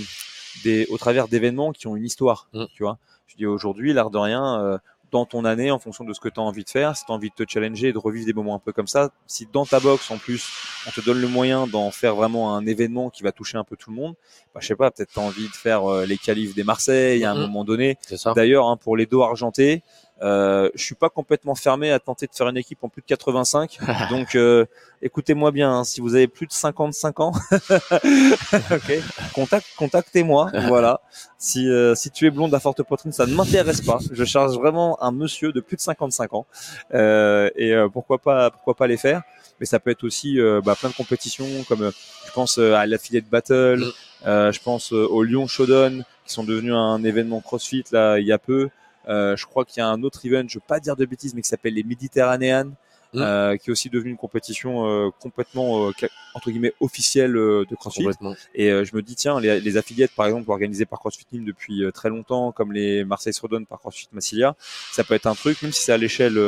des 0.64 0.88
au 0.90 0.98
travers 0.98 1.28
d'événements 1.28 1.72
qui 1.72 1.86
ont 1.86 1.96
une 1.96 2.06
histoire, 2.06 2.50
mmh. 2.54 2.66
tu 2.74 2.82
vois. 2.82 2.98
Je 3.28 3.36
dis 3.36 3.46
aujourd'hui, 3.46 3.94
l'art 3.94 4.10
de 4.10 4.18
rien, 4.18 4.80
dans 5.12 5.26
ton 5.26 5.46
année 5.46 5.72
en 5.72 5.80
fonction 5.80 6.04
de 6.04 6.14
ce 6.14 6.20
que 6.20 6.30
tu 6.30 6.40
as 6.40 6.44
envie 6.44 6.64
de 6.64 6.70
faire, 6.70 6.96
si 6.98 7.06
tu 7.06 7.12
as 7.12 7.16
envie 7.16 7.30
de 7.30 7.46
te 7.46 7.50
challenger 7.50 7.90
et 7.90 7.94
de 7.94 7.98
revivre 7.98 8.26
des 8.26 8.34
moments 8.34 8.56
un 8.56 8.60
peu 8.60 8.74
comme 8.74 8.88
ça, 8.88 9.12
si 9.28 9.48
dans 9.52 9.66
ta 9.66 9.80
box 9.80 10.12
en 10.12 10.18
plus 10.18 10.52
on 10.88 10.92
te 10.92 11.00
donne 11.00 11.22
le 11.22 11.28
moyen 11.28 11.68
d'en 11.68 11.90
faire 11.92 12.16
vraiment 12.16 12.56
un 12.56 12.66
événement 12.66 13.10
qui 13.10 13.24
va 13.24 13.32
toucher 13.32 13.58
un 13.58 13.64
peu 13.64 13.76
tout 13.78 13.92
le 13.92 13.96
monde, 13.96 14.16
bah, 14.54 14.60
je 14.62 14.68
sais 14.68 14.76
pas, 14.76 14.92
peut-être 14.92 15.12
tu 15.14 15.20
as 15.20 15.24
envie 15.24 15.48
de 15.48 15.54
faire 15.54 15.90
euh, 15.90 16.06
les 16.06 16.18
qualifs 16.18 16.54
des 16.54 16.64
Marseille 16.64 17.24
à 17.24 17.32
un 17.32 17.36
moment 17.36 17.64
donné. 17.64 17.98
D'ailleurs, 18.36 18.68
hein, 18.68 18.78
pour 18.78 18.98
les 18.98 19.06
dos 19.06 19.24
argentés, 19.24 19.84
euh, 20.22 20.70
je 20.76 20.84
suis 20.84 20.96
pas 20.96 21.10
complètement 21.10 21.56
fermé 21.56 21.92
à 21.92 22.00
tenter 22.00 22.26
de 22.28 22.34
faire 22.34 22.48
une 22.48 22.58
équipe 22.58 22.84
en 22.84 22.90
plus 22.90 23.02
de 23.02 23.08
85. 23.08 23.80
donc, 24.10 24.36
euh, 24.36 24.66
écoutez-moi 25.02 25.52
bien. 25.52 25.72
Hein, 25.72 25.84
si 25.84 26.00
vous 26.00 26.16
avez 26.16 26.28
plus 26.28 26.48
de 26.48 26.54
55 26.54 27.20
ans, 27.20 27.34
okay, 28.72 29.02
contact, 29.34 29.68
contactez-moi. 29.78 30.52
voilà. 30.68 31.02
Si, 31.38 31.68
euh, 31.70 31.96
si 31.96 32.12
tu 32.12 32.28
es 32.28 32.30
blonde 32.30 32.54
à 32.54 32.60
forte 32.60 32.82
poitrine, 32.84 33.12
ça 33.12 33.26
ne 33.26 33.34
m'intéresse 33.34 33.82
pas. 33.82 34.00
Je 34.12 34.24
charge 34.24 34.58
vraiment 34.58 35.02
un 35.04 35.12
monsieur 35.12 35.52
de 35.52 35.60
plus 35.60 35.76
de 35.76 35.82
55 35.82 36.34
ans. 36.34 36.46
Euh, 36.94 37.50
et 37.56 37.74
euh, 37.74 37.90
pourquoi 37.90 38.18
pas, 38.18 38.52
pourquoi 38.52 38.76
pas 38.76 38.88
les 38.88 38.98
faire. 38.98 39.22
Mais 39.60 39.66
ça 39.66 39.80
peut 39.80 39.92
être 39.92 40.04
aussi 40.04 40.38
bah, 40.66 40.76
plein 40.78 40.90
de 40.90 40.96
compétitions, 40.96 41.46
comme 41.70 41.92
je 42.26 42.32
pense 42.34 42.58
à 42.58 42.86
l'affiliate 42.86 43.30
battle. 43.30 43.86
Mm. 44.26 44.52
je 44.52 44.60
pense 44.62 44.92
au 44.92 45.24
Lyon 45.24 45.48
Showdown, 45.48 46.04
qui 46.26 46.34
sont 46.34 46.44
devenus 46.44 46.74
un 46.74 47.02
événement 47.06 47.40
CrossFit 47.40 47.86
là 47.94 48.20
il 48.20 48.26
y 48.26 48.34
a 48.34 48.38
peu. 48.38 48.70
Euh, 49.08 49.36
je 49.36 49.46
crois 49.46 49.66
qu'il 49.66 49.82
y 49.82 49.84
a 49.84 49.88
un 49.88 50.04
autre 50.04 50.26
event, 50.26 50.46
je 50.48 50.58
veux 50.58 50.66
pas 50.66 50.80
dire 50.80 50.96
de 50.96 51.06
bêtises, 51.06 51.34
mais 51.34 51.42
qui 51.42 51.50
s'appelle 51.50 51.74
les 51.74 51.84
Méditerranéennes, 51.84 52.74
mmh. 53.14 53.20
euh, 53.22 53.58
qui 53.58 53.70
est 53.70 53.72
aussi 53.72 53.90
devenu 53.90 54.12
une 54.12 54.18
compétition 54.18 54.88
euh, 54.88 55.10
complètement 55.20 55.92
entre 56.34 56.52
guillemets 56.52 56.74
officielle 56.80 57.34
de 57.34 57.76
CrossFit. 57.76 58.08
Et 58.54 58.70
je 58.70 58.96
me 58.96 59.02
dis 59.02 59.16
tiens, 59.16 59.40
les, 59.40 59.60
les, 59.60 59.78
affiliates 59.78 60.12
par 60.12 60.26
exemple 60.26 60.50
organisées 60.50 60.86
par 60.86 61.00
CrossFit 61.00 61.26
Team 61.26 61.46
depuis 61.46 61.84
très 61.94 62.10
longtemps, 62.10 62.52
comme 62.52 62.72
les 62.72 63.04
Marseille 63.04 63.34
Srodon 63.34 63.66
par 63.66 63.80
CrossFit 63.80 64.10
Massilia, 64.12 64.56
ça 64.92 65.04
peut 65.04 65.14
être 65.14 65.28
un 65.28 65.36
truc, 65.36 65.62
même 65.62 65.72
si 65.72 65.84
c'est 65.84 65.94
à 65.94 65.98
l'échelle 65.98 66.40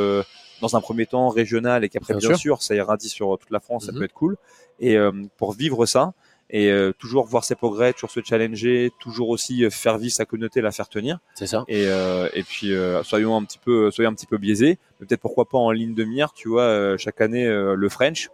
dans 0.60 0.76
un 0.76 0.80
premier 0.80 1.06
temps 1.06 1.28
régional 1.28 1.84
et 1.84 1.88
qu'après 1.88 2.14
bien, 2.14 2.34
sûr. 2.34 2.62
ça 2.62 2.74
irradie 2.74 3.08
sur 3.08 3.38
toute 3.38 3.50
la 3.50 3.60
France, 3.60 3.86
ça 3.86 3.92
mmh. 3.92 3.98
peut 3.98 4.04
être 4.04 4.14
cool. 4.14 4.36
Et 4.80 4.96
pour 5.36 5.52
vivre 5.52 5.86
ça, 5.86 6.12
et 6.50 6.70
euh, 6.70 6.92
toujours 6.98 7.26
voir 7.26 7.44
ses 7.44 7.54
progrès, 7.54 7.92
toujours 7.92 8.10
se 8.10 8.20
challenger, 8.24 8.90
toujours 8.98 9.28
aussi 9.28 9.64
euh, 9.64 9.70
faire 9.70 9.98
vivre 9.98 10.14
sa 10.14 10.24
communauté, 10.24 10.60
la 10.60 10.72
faire 10.72 10.88
tenir. 10.88 11.18
C'est 11.34 11.46
ça. 11.46 11.64
Et, 11.68 11.86
euh, 11.86 12.28
et 12.32 12.42
puis 12.42 12.72
soyons 13.04 13.36
un 13.36 13.44
petit 13.44 13.58
peu, 13.58 13.90
soyons 13.90 14.10
un 14.10 14.14
petit 14.14 14.26
peu 14.26 14.38
biaisés. 14.38 14.78
Peut-être 14.98 15.20
pourquoi 15.20 15.46
pas 15.46 15.58
en 15.58 15.70
ligne 15.70 15.94
de 15.94 16.04
mire, 16.04 16.32
tu 16.32 16.48
vois, 16.48 16.96
chaque 16.96 17.20
année 17.20 17.46
le 17.46 17.88
French. 17.88 18.30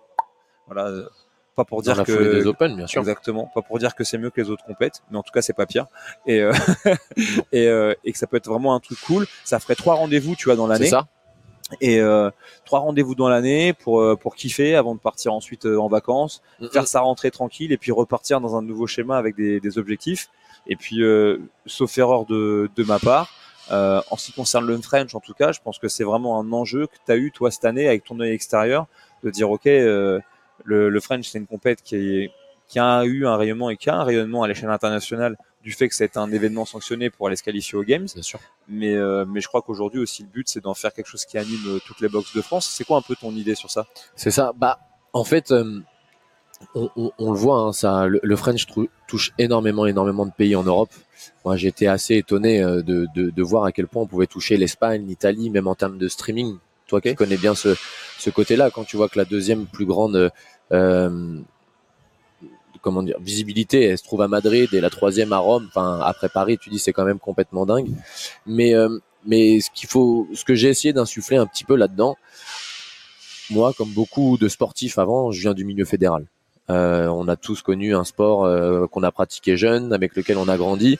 Voilà. 0.67 0.91
Pas 1.57 1.65
pour 1.65 1.83
dire 1.83 2.03
que 2.03 2.41
des 2.41 2.47
Open, 2.49 2.75
bien 2.75 2.89
sûr. 2.89 3.01
Exactement. 3.01 3.49
Pas 3.55 3.63
pour 3.63 3.79
dire 3.79 3.95
que 3.95 4.03
c'est 4.03 4.19
mieux 4.19 4.31
que 4.31 4.41
les 4.41 4.51
autres 4.51 4.65
compètes, 4.65 5.03
mais 5.11 5.19
en 5.19 5.23
tout 5.23 5.31
cas 5.33 5.41
c'est 5.41 5.53
pas 5.53 5.67
pire. 5.67 5.87
Et 6.27 6.39
et, 7.53 7.67
et 8.05 8.13
que 8.13 8.19
ça 8.19 8.27
peut 8.27 8.37
être 8.37 8.49
vraiment 8.49 8.75
un 8.75 8.81
truc 8.81 8.99
cool. 9.01 9.27
Ça 9.45 9.61
ferait 9.61 9.77
trois 9.77 9.95
rendez-vous, 9.95 10.35
tu 10.35 10.47
vois, 10.47 10.57
dans 10.57 10.67
l'année. 10.67 10.87
C'est 10.87 10.91
ça 10.91 11.09
et 11.81 12.01
euh, 12.01 12.31
trois 12.65 12.81
rendez-vous 12.81 13.15
dans 13.15 13.29
l'année 13.29 13.73
pour 13.73 14.01
euh, 14.01 14.17
pour 14.17 14.35
kiffer 14.35 14.75
avant 14.75 14.95
de 14.95 15.01
partir 15.01 15.33
ensuite 15.33 15.67
euh, 15.67 15.79
en 15.79 15.89
vacances, 15.89 16.43
faire 16.73 16.87
sa 16.87 17.01
rentrée 17.01 17.31
tranquille 17.31 17.73
et 17.73 17.77
puis 17.77 17.93
repartir 17.93 18.41
dans 18.41 18.57
un 18.57 18.63
nouveau 18.63 18.87
schéma 18.87 19.17
avec 19.17 19.37
des, 19.37 19.61
des 19.61 19.79
objectifs. 19.79 20.29
Et 20.67 20.77
puis, 20.77 21.03
sauf 21.67 21.99
erreur 21.99 22.25
de, 22.25 22.71
de 22.75 22.85
ma 22.85 22.99
part, 22.99 23.29
en 23.71 24.17
ce 24.17 24.27
qui 24.27 24.33
concerne 24.33 24.67
le 24.67 24.79
French, 24.79 25.15
en 25.15 25.21
tout 25.21 25.35
cas, 25.35 25.53
je 25.53 25.61
pense 25.63 25.79
que 25.79 25.89
c'est 25.89 26.05
vraiment 26.05 26.41
un 26.41 26.51
enjeu 26.53 26.87
que 26.87 26.97
tu 27.05 27.13
as 27.13 27.17
eu 27.17 27.31
toi 27.33 27.51
cette 27.51 27.67
année 27.67 27.87
avec 27.87 28.03
ton 28.05 28.19
œil 28.21 28.33
extérieur 28.33 28.87
de 29.23 29.29
dire 29.29 29.51
ok, 29.51 29.67
le, 29.67 30.23
le 30.65 31.01
French 31.01 31.29
c'est 31.29 31.37
une 31.37 31.47
compète 31.47 31.83
qui 31.83 31.97
est 31.97 32.31
qui 32.69 32.79
a 32.79 33.05
eu 33.05 33.27
un 33.27 33.37
rayonnement 33.37 33.71
et 33.71 33.77
qui 33.77 33.91
a 33.91 33.97
un 33.97 34.05
rayonnement 34.05 34.43
à 34.43 34.49
l'échelle 34.49 34.71
internationale 34.71 35.37
du 35.63 35.73
fait 35.73 35.89
que 35.89 35.95
c'est 35.95 36.17
un 36.17 36.31
événement 36.31 36.65
sanctionné 36.65 37.11
pour 37.11 37.27
aller 37.27 37.37
se 37.37 37.43
qualifier 37.43 37.79
aux 37.79 37.83
Games. 37.83 38.07
Bien 38.13 38.23
sûr. 38.23 38.39
Mais, 38.69 38.95
euh, 38.95 39.25
mais 39.27 39.41
je 39.41 39.49
crois 39.49 39.63
qu'aujourd'hui 39.63 40.01
aussi 40.01 40.23
le 40.23 40.29
but 40.29 40.49
c'est 40.49 40.63
d'en 40.63 40.75
faire 40.75 40.93
quelque 40.93 41.07
chose 41.07 41.25
qui 41.25 41.39
anime 41.39 41.61
euh, 41.67 41.79
toutes 41.87 42.01
les 42.01 42.09
boxes 42.09 42.35
de 42.35 42.43
France. 42.43 42.69
C'est 42.71 42.85
quoi 42.85 42.99
un 42.99 43.03
peu 43.03 43.17
ton 43.17 43.33
idée 43.33 43.55
sur 43.55 43.71
ça? 43.71 43.87
C'est 44.15 44.31
ça. 44.31 44.53
Bah 44.57 44.79
en 45.13 45.25
fait, 45.25 45.53
euh, 45.53 45.81
on, 46.75 46.91
on, 46.97 47.13
on, 47.19 47.33
le 47.33 47.39
voit, 47.39 47.59
hein, 47.59 47.73
ça, 47.73 48.07
le, 48.07 48.37
French 48.37 48.67
touche 49.07 49.33
énormément, 49.39 49.87
énormément 49.87 50.27
de 50.27 50.33
pays 50.33 50.57
en 50.57 50.65
Europe. 50.65 50.91
Moi, 51.45 51.57
j'étais 51.57 51.87
assez 51.87 52.17
étonné 52.17 52.61
de, 52.61 52.83
de, 52.83 53.31
de, 53.31 53.43
voir 53.43 53.65
à 53.65 53.73
quel 53.73 53.87
point 53.87 54.03
on 54.03 54.07
pouvait 54.07 54.27
toucher 54.27 54.57
l'Espagne, 54.57 55.07
l'Italie, 55.07 55.51
même 55.51 55.69
en 55.69 55.75
termes 55.75 55.99
de 55.99 56.09
streaming. 56.09 56.57
Toi 56.89 57.01
qui 57.01 57.15
connais 57.15 57.37
bien 57.37 57.55
ce, 57.55 57.77
ce 58.19 58.31
côté-là, 58.31 58.71
quand 58.71 58.85
tu 58.85 58.97
vois 58.97 59.09
que 59.09 59.19
la 59.19 59.25
deuxième 59.25 59.67
plus 59.67 59.87
grande 59.87 60.31
euh, 60.73 61.41
comment 62.85 63.03
dire 63.03 63.19
visibilité 63.21 63.85
elle 63.85 63.99
se 63.99 64.05
trouve 64.05 64.23
à 64.23 64.29
Madrid 64.29 64.69
et 64.73 64.81
la 64.81 64.91
troisième 64.91 65.33
à 65.33 65.39
Rome 65.39 65.67
enfin 65.69 65.99
après 66.05 66.29
Paris 66.29 66.59
tu 66.59 66.71
dis 66.71 66.79
c'est 66.79 66.93
quand 66.93 67.05
même 67.05 67.19
complètement 67.19 67.67
dingue. 67.67 67.89
Mais 68.47 68.75
euh, 68.75 68.99
mais 69.27 69.61
ce 69.61 69.71
qu'il 69.71 69.89
faut 69.89 70.29
ce 70.35 70.45
que 70.45 70.55
j'ai 70.55 70.69
essayé 70.69 70.93
d'insuffler 70.93 71.39
un 71.39 71.47
petit 71.47 71.65
peu 71.65 71.75
là-dedans 71.75 72.17
moi 73.51 73.73
comme 73.77 73.91
beaucoup 73.91 74.37
de 74.39 74.49
sportifs 74.49 74.99
avant 74.99 75.33
je 75.33 75.41
viens 75.41 75.55
du 75.55 75.65
milieu 75.65 75.87
fédéral. 75.87 76.27
Euh, 76.71 77.09
on 77.09 77.29
a 77.29 77.37
tous 77.37 77.61
connu 77.61 77.95
un 77.95 78.05
sport 78.05 78.45
euh, 78.45 78.87
qu'on 78.87 79.03
a 79.03 79.11
pratiqué 79.11 79.57
jeune 79.57 79.93
avec 79.93 80.17
lequel 80.17 80.39
on 80.39 80.49
a 80.49 80.57
grandi. 80.57 80.99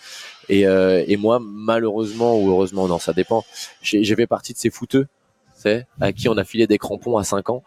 Et, 0.49 0.63
et 0.63 1.17
moi 1.17 1.39
malheureusement 1.41 2.39
ou 2.39 2.51
heureusement 2.51 2.89
non 2.89 2.99
ça 2.99 3.13
dépend 3.13 3.45
j'ai 3.83 4.17
fait 4.17 4.27
partie 4.27 4.53
de 4.53 4.59
ces 4.59 4.71
fouteux 4.71 5.07
à 6.01 6.13
qui 6.13 6.29
on 6.29 6.37
a 6.37 6.45
filé 6.45 6.67
des 6.67 6.79
crampons 6.79 7.17
à 7.17 7.25
5 7.25 7.51
ans 7.51 7.63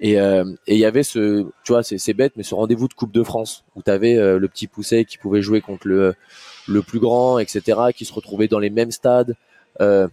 et 0.00 0.20
euh, 0.20 0.44
il 0.66 0.78
y 0.78 0.84
avait 0.84 1.02
ce, 1.02 1.46
tu 1.64 1.72
vois, 1.72 1.82
c'est 1.82 2.14
bête, 2.14 2.34
mais 2.36 2.44
ce 2.44 2.54
rendez-vous 2.54 2.86
de 2.86 2.94
Coupe 2.94 3.12
de 3.12 3.22
France 3.24 3.64
où 3.74 3.82
tu 3.82 3.90
avais 3.90 4.16
euh, 4.16 4.38
le 4.38 4.48
petit 4.48 4.68
pousset 4.68 5.04
qui 5.04 5.18
pouvait 5.18 5.42
jouer 5.42 5.60
contre 5.60 5.88
le, 5.88 6.14
le 6.68 6.82
plus 6.82 7.00
grand, 7.00 7.38
etc., 7.38 7.80
qui 7.94 8.04
se 8.04 8.12
retrouvait 8.12 8.46
dans 8.46 8.60
les 8.60 8.70
mêmes 8.70 8.92
stades. 8.92 9.34
Euh, 9.80 10.06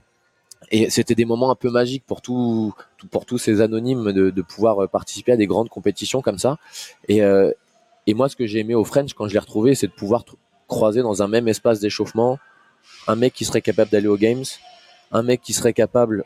et 0.71 0.89
c'était 0.89 1.13
des 1.13 1.25
moments 1.25 1.51
un 1.51 1.55
peu 1.55 1.69
magiques 1.69 2.03
pour 2.07 2.21
tout, 2.21 2.73
pour 3.11 3.27
tous 3.27 3.37
ces 3.37 3.61
anonymes 3.61 4.11
de, 4.11 4.31
de, 4.31 4.41
pouvoir 4.41 4.89
participer 4.89 5.33
à 5.33 5.37
des 5.37 5.45
grandes 5.45 5.69
compétitions 5.69 6.21
comme 6.21 6.39
ça. 6.39 6.57
Et, 7.07 7.19
et 8.07 8.13
moi, 8.15 8.29
ce 8.29 8.35
que 8.35 8.47
j'ai 8.47 8.61
aimé 8.61 8.73
au 8.73 8.83
French 8.83 9.13
quand 9.13 9.27
je 9.27 9.33
l'ai 9.33 9.39
retrouvé, 9.39 9.75
c'est 9.75 9.85
de 9.85 9.91
pouvoir 9.91 10.25
croiser 10.67 11.03
dans 11.03 11.21
un 11.21 11.27
même 11.27 11.47
espace 11.47 11.79
d'échauffement 11.79 12.39
un 13.07 13.15
mec 13.15 13.33
qui 13.33 13.45
serait 13.45 13.61
capable 13.61 13.91
d'aller 13.91 14.07
aux 14.07 14.17
games, 14.17 14.43
un 15.11 15.21
mec 15.21 15.41
qui 15.41 15.53
serait 15.53 15.73
capable 15.73 16.23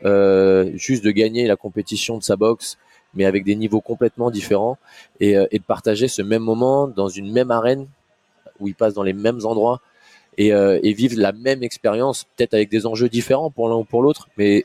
juste 0.76 1.04
de 1.04 1.10
gagner 1.10 1.46
la 1.46 1.56
compétition 1.56 2.16
de 2.16 2.22
sa 2.22 2.36
boxe 2.36 2.78
mais 3.14 3.24
avec 3.24 3.44
des 3.44 3.56
niveaux 3.56 3.80
complètement 3.80 4.30
différents, 4.30 4.78
et, 5.20 5.36
euh, 5.36 5.46
et, 5.50 5.58
de 5.58 5.64
partager 5.64 6.08
ce 6.08 6.22
même 6.22 6.42
moment 6.42 6.88
dans 6.88 7.08
une 7.08 7.32
même 7.32 7.50
arène 7.50 7.86
où 8.60 8.68
ils 8.68 8.74
passent 8.74 8.94
dans 8.94 9.02
les 9.02 9.12
mêmes 9.12 9.40
endroits 9.44 9.80
et, 10.38 10.52
euh, 10.52 10.78
et 10.82 10.92
vivent 10.92 11.18
la 11.18 11.32
même 11.32 11.62
expérience, 11.62 12.24
peut-être 12.36 12.54
avec 12.54 12.68
des 12.70 12.86
enjeux 12.86 13.08
différents 13.08 13.50
pour 13.50 13.68
l'un 13.68 13.76
ou 13.76 13.84
pour 13.84 14.02
l'autre, 14.02 14.28
mais 14.36 14.64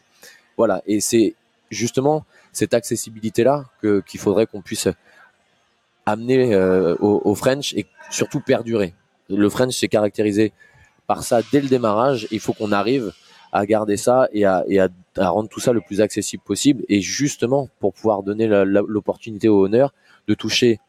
Voilà, 0.57 0.81
et 0.85 1.01
c'est 1.01 1.35
justement 1.69 2.25
cette 2.53 2.73
accessibilité-là 2.73 3.65
qu'il 4.07 4.19
faudrait 4.19 4.45
qu'on 4.45 4.61
puisse 4.61 4.87
amener 6.05 6.53
euh, 6.53 6.95
au, 6.99 7.21
au, 7.25 7.35
French 7.35 7.73
et 7.73 7.85
surtout 8.09 8.39
perdurer. 8.39 8.93
Le 9.29 9.49
French 9.49 9.73
s'est 9.75 9.89
caractérisé 9.89 10.53
par 11.07 11.23
ça 11.23 11.41
dès 11.51 11.59
le 11.59 11.67
démarrage. 11.67 12.27
Il 12.31 12.39
faut 12.39 12.53
qu'on 12.53 12.71
arrive 12.71 13.11
à 13.55 13.65
garder 13.65 13.95
ça 13.95 14.27
et 14.33 14.43
à, 14.43 14.65
et 14.67 14.79
à, 14.79 14.89
à, 15.17 15.29
rendre 15.29 15.47
tout 15.47 15.61
ça 15.61 15.71
le 15.71 15.79
plus 15.79 16.01
accessible 16.01 16.43
possible. 16.43 16.83
Et 16.89 16.99
justement, 16.99 17.69
pour 17.79 17.93
pouvoir 17.93 18.21
donner 18.21 18.47
l'opportunité 18.47 19.47
au 19.47 19.63
honneur 19.63 19.93
de 20.27 20.33
toucher 20.33 20.81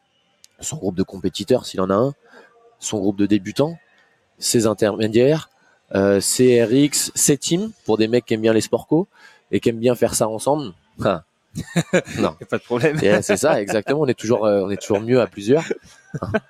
son 0.59 0.75
groupe 0.75 0.95
de 0.95 1.03
compétiteurs, 1.03 1.65
s'il 1.65 1.79
en 1.79 1.89
a 1.89 1.95
un, 1.95 2.13
son 2.79 2.99
groupe 2.99 3.17
de 3.17 3.25
débutants, 3.25 3.77
ses 4.37 4.67
intermédiaires, 4.67 5.49
euh, 5.95 6.19
ses 6.19 6.61
RX, 6.61 7.11
ses 7.15 7.37
teams, 7.37 7.71
pour 7.85 7.97
des 7.97 8.09
mecs 8.09 8.25
qui 8.25 8.33
aiment 8.33 8.41
bien 8.41 8.53
les 8.53 8.61
sports 8.61 8.87
co 8.87 9.07
et 9.51 9.61
qui 9.61 9.69
aiment 9.69 9.79
bien 9.79 9.95
faire 9.95 10.13
ça 10.13 10.27
ensemble. 10.27 10.73
non, 12.19 12.35
pas 12.49 12.57
de 12.57 12.63
problème. 12.63 12.99
c'est 13.21 13.37
ça, 13.37 13.61
exactement. 13.61 14.01
On 14.01 14.07
est 14.07 14.19
toujours, 14.19 14.45
euh, 14.45 14.61
on 14.65 14.69
est 14.69 14.81
toujours 14.81 14.99
mieux 14.99 15.21
à 15.21 15.27
plusieurs. 15.27 15.63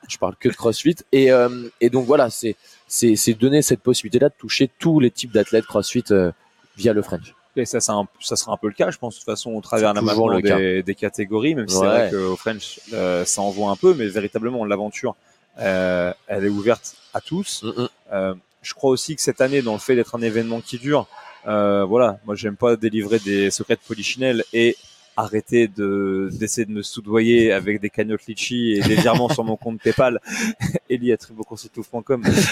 Je 0.10 0.18
parle 0.18 0.36
que 0.36 0.50
de 0.50 0.56
CrossFit 0.56 0.96
et, 1.12 1.32
euh, 1.32 1.70
et 1.80 1.92
donc 1.92 2.08
voilà, 2.08 2.32
c'est 2.32 2.56
c'est 2.88 3.34
donner 3.34 3.62
cette 3.62 3.82
possibilité-là 3.82 4.30
de 4.30 4.34
toucher 4.38 4.70
tous 4.80 5.00
les 5.00 5.12
types 5.12 5.32
d'athlètes 5.32 5.66
CrossFit 5.66 6.04
euh, 6.12 6.32
via 6.78 6.94
le 6.94 7.02
French. 7.02 7.34
Et 7.56 7.66
ça, 7.66 7.80
ça, 7.82 8.00
ça, 8.20 8.36
sera 8.36 8.54
un 8.54 8.58
peu 8.58 8.68
le 8.68 8.74
cas, 8.74 8.92
je 8.92 9.00
pense, 9.00 9.16
de 9.16 9.20
toute 9.20 9.26
façon, 9.26 9.52
au 9.54 9.62
travers 9.62 9.92
le 9.94 10.42
des, 10.42 10.84
des, 10.84 10.96
catégories, 10.96 11.56
même 11.56 11.68
si 11.68 11.76
c'est 11.76 11.86
vrai 11.86 12.12
qu'au 12.12 12.36
French, 12.36 12.80
euh, 12.94 13.26
ça 13.26 13.42
envoie 13.42 13.72
un 13.72 13.76
peu, 13.76 13.96
mais 13.96 14.06
véritablement, 14.08 14.64
l'aventure, 14.64 15.16
euh, 15.60 16.14
elle 16.28 16.46
est 16.46 16.50
ouverte 16.50 16.96
à 17.16 17.22
tous. 17.22 17.64
Mm 17.64 17.70
-hmm. 17.70 17.90
euh, 18.14 18.36
je 18.62 18.74
crois 18.74 18.92
aussi 18.92 19.16
que 19.16 19.22
cette 19.24 19.42
année, 19.42 19.62
dans 19.64 19.74
le 19.74 19.80
fait 19.80 19.96
d'être 19.96 20.16
un 20.16 20.22
événement 20.22 20.62
qui 20.62 20.78
dure, 20.78 21.08
euh, 21.48 21.84
voilà, 21.86 22.20
moi, 22.26 22.36
j'aime 22.36 22.58
pas 22.58 22.76
délivrer 22.76 23.20
des 23.20 23.50
secrets 23.52 23.76
de 23.76 23.86
polichinelle 23.88 24.44
et 24.54 24.76
arrêter 25.18 25.68
de 25.68 26.30
d'essayer 26.32 26.66
de 26.66 26.72
me 26.72 26.84
soudoyer 26.84 27.52
avec 27.52 27.82
des 27.82 27.90
cagnottes 27.90 28.28
litchi 28.28 28.74
et 28.74 28.82
des 28.82 28.96
virements 28.96 29.30
sur 29.30 29.44
mon 29.44 29.58
compte 29.58 29.82
PayPal 29.82 30.22
Eli 30.90 31.12
à 31.12 31.18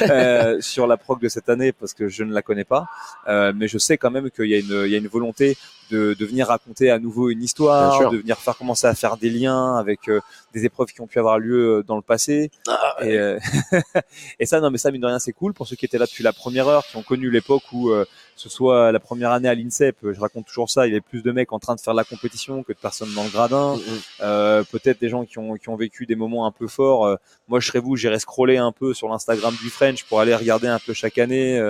euh, 0.10 0.60
sur 0.62 0.88
la 0.88 0.98
prog 0.98 1.22
de 1.22 1.30
cette 1.30 1.48
année 1.48 1.72
parce 1.72 1.94
que 1.94 2.08
je 2.08 2.24
ne 2.24 2.34
la 2.34 2.42
connais 2.42 2.64
pas. 2.64 2.88
Euh, 3.28 3.54
mais 3.56 3.68
je 3.68 3.78
sais 3.78 3.98
quand 3.98 4.12
même 4.12 4.30
qu'il 4.32 4.48
y 4.48 4.56
a 4.56 4.60
une 4.60 4.84
il 4.86 4.92
y 4.92 4.96
a 4.96 4.98
une 4.98 5.08
volonté 5.08 5.58
de, 5.92 6.16
de 6.18 6.26
venir 6.26 6.48
raconter 6.48 6.90
à 6.90 7.00
nouveau 7.00 7.30
une 7.30 7.44
histoire 7.44 8.12
de 8.12 8.18
venir 8.18 8.38
faire 8.38 8.58
commencer 8.58 8.88
à 8.88 8.96
faire 8.96 9.18
des 9.18 9.30
liens 9.30 9.78
avec 9.78 10.08
euh, 10.08 10.20
des 10.54 10.66
épreuves 10.66 10.92
qui 10.92 11.02
ont 11.02 11.08
pu 11.08 11.20
avoir 11.20 11.40
lieu 11.40 11.84
dans 11.88 11.96
le 11.96 12.02
passé 12.02 12.52
ah, 12.68 12.96
et, 13.02 13.18
euh, 13.18 13.40
et 14.40 14.46
ça 14.46 14.60
non 14.60 14.72
mais 14.72 14.78
ça 14.78 14.92
mine 14.92 15.02
de 15.02 15.08
rien 15.08 15.20
c'est 15.20 15.34
cool 15.34 15.54
pour 15.54 15.68
ceux 15.68 15.76
qui 15.76 15.86
étaient 15.86 15.98
là 15.98 16.06
depuis 16.06 16.24
la 16.24 16.34
première 16.34 16.68
heure 16.68 16.86
qui 16.86 16.98
ont 16.98 17.04
connu 17.04 17.30
l'époque 17.30 17.64
où 17.72 17.90
euh, 17.90 18.06
ce 18.36 18.50
soit 18.50 18.92
la 18.92 19.00
première 19.00 19.32
année 19.32 19.48
à 19.48 19.56
l'INSEP, 19.56 19.98
je 20.04 20.20
raconte 20.20 20.46
toujours 20.46 20.70
ça, 20.70 20.86
il 20.86 20.90
y 20.90 20.94
avait 20.94 21.02
plus 21.02 21.22
de 21.22 21.32
mecs 21.32 21.54
en 21.54 21.60
train 21.60 21.76
de 21.76 21.80
faire 21.80 21.94
la 21.94 22.04
compétition 22.04 22.64
que 22.64 22.74
de 22.74 22.78
personnes 22.78 23.14
dans 23.14 23.24
le 23.24 23.30
gradin. 23.30 23.76
Mm, 23.76 23.80
mm. 23.80 24.00
Euh, 24.22 24.64
Peut-être 24.64 25.00
des 25.00 25.10
gens 25.10 25.26
qui 25.26 25.40
ont, 25.40 25.56
qui 25.56 25.70
ont 25.70 25.76
vécu 25.76 26.06
des 26.06 26.16
moments 26.16 26.46
un 26.46 26.52
peu 26.52 26.68
forts. 26.68 27.06
Euh, 27.06 27.16
moi, 27.48 27.60
je 27.60 27.68
serais 27.68 27.80
vous, 27.80 27.96
j'irais 27.96 28.20
scroller 28.20 28.58
un 28.58 28.72
peu 28.72 28.94
sur 28.94 29.08
l'Instagram 29.08 29.56
du 29.62 29.70
French 29.70 30.04
pour 30.04 30.20
aller 30.20 30.36
regarder 30.36 30.68
un 30.68 30.80
peu 30.80 30.94
chaque 30.94 31.18
année, 31.18 31.62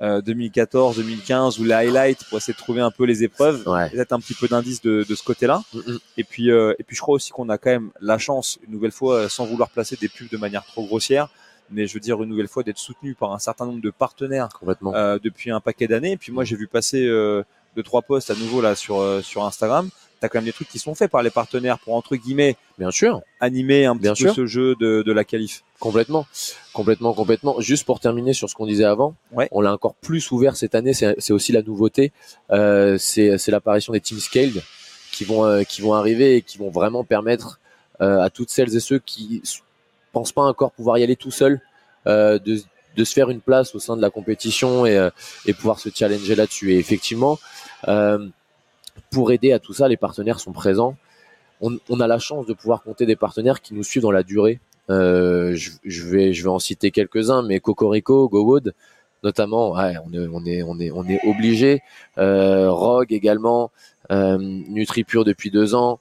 euh, 0.00 0.20
2014, 0.20 0.96
2015 0.96 1.58
ou 1.58 1.64
les 1.64 1.72
highlights 1.72 2.24
pour 2.28 2.38
essayer 2.38 2.54
de 2.54 2.58
trouver 2.58 2.80
un 2.80 2.90
peu 2.90 3.04
les 3.04 3.24
épreuves, 3.24 3.66
ouais. 3.66 3.90
peut-être 3.90 4.12
un 4.12 4.20
petit 4.20 4.34
peu 4.34 4.48
d'indice 4.48 4.80
de, 4.80 5.04
de 5.08 5.14
ce 5.14 5.22
côté-là. 5.22 5.62
Mm, 5.74 5.78
mm. 5.78 5.98
Et 6.18 6.24
puis, 6.24 6.50
euh, 6.50 6.74
et 6.78 6.84
puis, 6.84 6.96
je 6.96 7.00
crois 7.00 7.16
aussi 7.16 7.30
qu'on 7.30 7.48
a 7.48 7.58
quand 7.58 7.70
même 7.70 7.90
la 8.00 8.18
chance, 8.18 8.58
une 8.66 8.72
nouvelle 8.72 8.92
fois, 8.92 9.28
sans 9.28 9.46
vouloir 9.46 9.70
placer 9.70 9.96
des 9.96 10.08
pubs 10.08 10.28
de 10.30 10.36
manière 10.36 10.64
trop 10.64 10.84
grossière, 10.84 11.28
mais 11.70 11.86
je 11.86 11.94
veux 11.94 12.00
dire 12.00 12.22
une 12.22 12.28
nouvelle 12.28 12.48
fois 12.48 12.62
d'être 12.62 12.78
soutenu 12.78 13.14
par 13.14 13.32
un 13.32 13.38
certain 13.38 13.66
nombre 13.66 13.80
de 13.80 13.90
partenaires 13.90 14.48
Complètement. 14.58 14.94
Euh, 14.94 15.18
depuis 15.22 15.50
un 15.50 15.60
paquet 15.60 15.86
d'années. 15.86 16.12
Et 16.12 16.16
puis 16.16 16.32
moi, 16.32 16.44
j'ai 16.44 16.56
vu 16.56 16.66
passer 16.66 17.06
euh, 17.06 17.42
deux 17.76 17.82
trois 17.82 18.02
posts 18.02 18.30
à 18.30 18.34
nouveau 18.34 18.60
là 18.60 18.74
sur 18.74 19.00
euh, 19.00 19.20
sur 19.22 19.44
Instagram. 19.44 19.88
T'as 20.20 20.28
quand 20.28 20.38
même 20.38 20.46
des 20.46 20.52
trucs 20.52 20.68
qui 20.68 20.78
sont 20.78 20.94
faits 20.94 21.10
par 21.10 21.22
les 21.22 21.30
partenaires 21.30 21.78
pour 21.78 21.94
entre 21.94 22.16
guillemets, 22.16 22.56
bien 22.78 22.90
sûr, 22.90 23.20
animer 23.40 23.86
un 23.86 23.94
bien 23.94 24.14
petit 24.14 24.24
peu 24.24 24.28
sûr. 24.30 24.36
ce 24.36 24.46
jeu 24.46 24.74
de, 24.80 25.02
de 25.02 25.12
la 25.12 25.24
qualif. 25.24 25.62
Complètement, 25.78 26.26
complètement, 26.72 27.14
complètement. 27.14 27.60
Juste 27.60 27.84
pour 27.84 28.00
terminer 28.00 28.32
sur 28.32 28.50
ce 28.50 28.54
qu'on 28.54 28.66
disait 28.66 28.84
avant, 28.84 29.14
ouais. 29.32 29.48
on 29.52 29.60
l'a 29.60 29.72
encore 29.72 29.94
plus 29.94 30.30
ouvert 30.32 30.56
cette 30.56 30.74
année. 30.74 30.92
C'est 30.92 31.30
aussi 31.30 31.52
la 31.52 31.62
nouveauté. 31.62 32.12
Euh, 32.50 32.98
c'est 32.98 33.48
l'apparition 33.48 33.92
des 33.92 34.00
team 34.00 34.18
scaled 34.18 34.60
qui 35.12 35.24
vont 35.24 35.44
euh, 35.44 35.62
qui 35.62 35.80
vont 35.82 35.94
arriver 35.94 36.36
et 36.36 36.42
qui 36.42 36.58
vont 36.58 36.70
vraiment 36.70 37.04
permettre 37.04 37.60
euh, 38.00 38.20
à 38.20 38.30
toutes 38.30 38.50
celles 38.50 38.76
et 38.76 38.80
ceux 38.80 38.98
qui 38.98 39.42
pensent 40.12 40.32
pas 40.32 40.42
encore 40.42 40.72
pouvoir 40.72 40.98
y 40.98 41.02
aller 41.02 41.16
tout 41.16 41.30
seul 41.30 41.60
euh, 42.06 42.38
de, 42.38 42.60
de, 42.96 43.04
se 43.04 43.12
faire 43.12 43.30
une 43.30 43.40
place 43.40 43.74
au 43.74 43.78
sein 43.78 43.96
de 43.96 44.02
la 44.02 44.10
compétition 44.10 44.86
et, 44.86 44.96
euh, 44.96 45.10
et 45.46 45.52
pouvoir 45.52 45.78
se 45.78 45.88
challenger 45.94 46.34
là-dessus. 46.34 46.72
Et 46.72 46.78
effectivement, 46.78 47.38
euh, 47.88 48.26
pour 49.10 49.32
aider 49.32 49.52
à 49.52 49.58
tout 49.58 49.72
ça, 49.72 49.88
les 49.88 49.96
partenaires 49.96 50.40
sont 50.40 50.52
présents. 50.52 50.96
On, 51.60 52.00
a 52.00 52.06
la 52.06 52.20
chance 52.20 52.46
de 52.46 52.52
pouvoir 52.52 52.82
compter 52.82 53.04
des 53.04 53.16
partenaires 53.16 53.60
qui 53.60 53.74
nous 53.74 53.82
suivent 53.82 54.04
dans 54.04 54.12
la 54.12 54.22
durée. 54.22 54.60
Euh, 54.90 55.56
je, 55.56 56.06
vais, 56.06 56.32
je 56.32 56.42
vais 56.44 56.48
en 56.48 56.60
citer 56.60 56.92
quelques-uns, 56.92 57.42
mais 57.42 57.58
Cocorico, 57.58 58.28
GoWood, 58.28 58.74
notamment, 59.24 59.72
on 59.72 59.78
est, 59.78 60.28
on 60.32 60.78
est, 60.78 60.92
on 60.92 61.04
est, 61.08 61.26
obligé. 61.26 61.80
Euh, 62.16 62.70
Rogue 62.70 63.12
également, 63.12 63.72
euh, 64.12 64.38
NutriPure 64.38 65.24
depuis 65.24 65.50
deux 65.50 65.74
ans, 65.74 65.98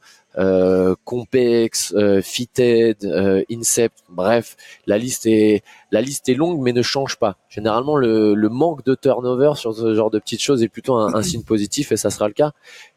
Compex, 1.04 1.94
euh, 1.96 2.22
Fitted, 2.22 3.04
euh, 3.06 3.44
Incept, 3.52 4.04
bref, 4.10 4.56
la 4.86 4.98
liste 4.98 5.26
est 5.26 5.64
la 5.92 6.02
liste 6.02 6.30
est 6.30 6.36
longue 6.36 6.62
mais 6.62 6.74
ne 6.74 6.82
change 6.84 7.18
pas. 7.18 7.38
Généralement, 7.50 7.96
le, 7.96 8.36
le 8.36 8.50
manque 8.50 8.86
de 8.86 8.94
turnover 8.94 9.54
sur 9.56 9.74
ce 9.74 9.96
genre 9.96 10.12
de 10.12 10.20
petites 10.20 10.42
choses 10.42 10.62
est 10.62 10.68
plutôt 10.70 10.96
un, 10.96 11.16
un 11.16 11.24
signe 11.24 11.44
positif 11.44 11.92
et 11.92 11.98
ça 11.98 12.10
sera 12.10 12.28
le 12.28 12.34
cas. 12.34 12.52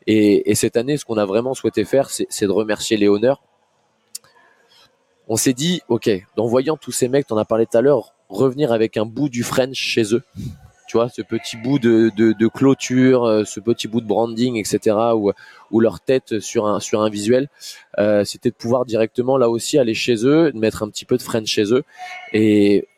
Et, 0.06 0.50
et 0.50 0.54
cette 0.54 0.76
année, 0.76 0.96
ce 0.96 1.04
qu'on 1.04 1.16
a 1.16 1.24
vraiment 1.24 1.54
souhaité 1.54 1.84
faire, 1.84 2.10
c'est 2.10 2.46
de 2.46 2.52
remercier 2.52 2.96
les 2.96 3.08
honneurs. 3.08 3.42
On 5.28 5.36
s'est 5.36 5.54
dit, 5.54 5.80
ok, 5.88 6.10
en 6.36 6.46
voyant 6.46 6.76
tous 6.76 6.92
ces 6.92 7.08
mecs, 7.08 7.26
on 7.30 7.36
a 7.36 7.44
parlé 7.44 7.64
tout 7.64 7.78
à 7.78 7.80
l'heure, 7.80 8.14
revenir 8.28 8.72
avec 8.72 8.96
un 8.96 9.06
bout 9.06 9.28
du 9.28 9.44
French 9.44 9.76
chez 9.78 10.14
eux 10.14 10.22
tu 10.90 10.96
vois, 10.96 11.08
ce 11.08 11.22
petit 11.22 11.56
bout 11.56 11.78
de, 11.78 12.10
de, 12.16 12.32
de, 12.32 12.48
clôture, 12.48 13.24
euh, 13.24 13.44
ce 13.44 13.60
petit 13.60 13.86
bout 13.86 14.00
de 14.00 14.08
branding, 14.08 14.56
etc., 14.56 14.96
ou, 15.14 15.30
ou 15.70 15.78
leur 15.78 16.00
tête 16.00 16.40
sur 16.40 16.66
un, 16.66 16.80
sur 16.80 17.00
un 17.00 17.08
visuel, 17.08 17.48
euh, 18.00 18.24
c'était 18.24 18.50
de 18.50 18.56
pouvoir 18.56 18.84
directement 18.84 19.36
là 19.38 19.48
aussi 19.48 19.78
aller 19.78 19.94
chez 19.94 20.26
eux, 20.26 20.50
de 20.50 20.58
mettre 20.58 20.82
un 20.82 20.88
petit 20.88 21.04
peu 21.04 21.16
de 21.16 21.22
French 21.22 21.46
chez 21.46 21.72
eux, 21.72 21.84
et, 22.32 22.88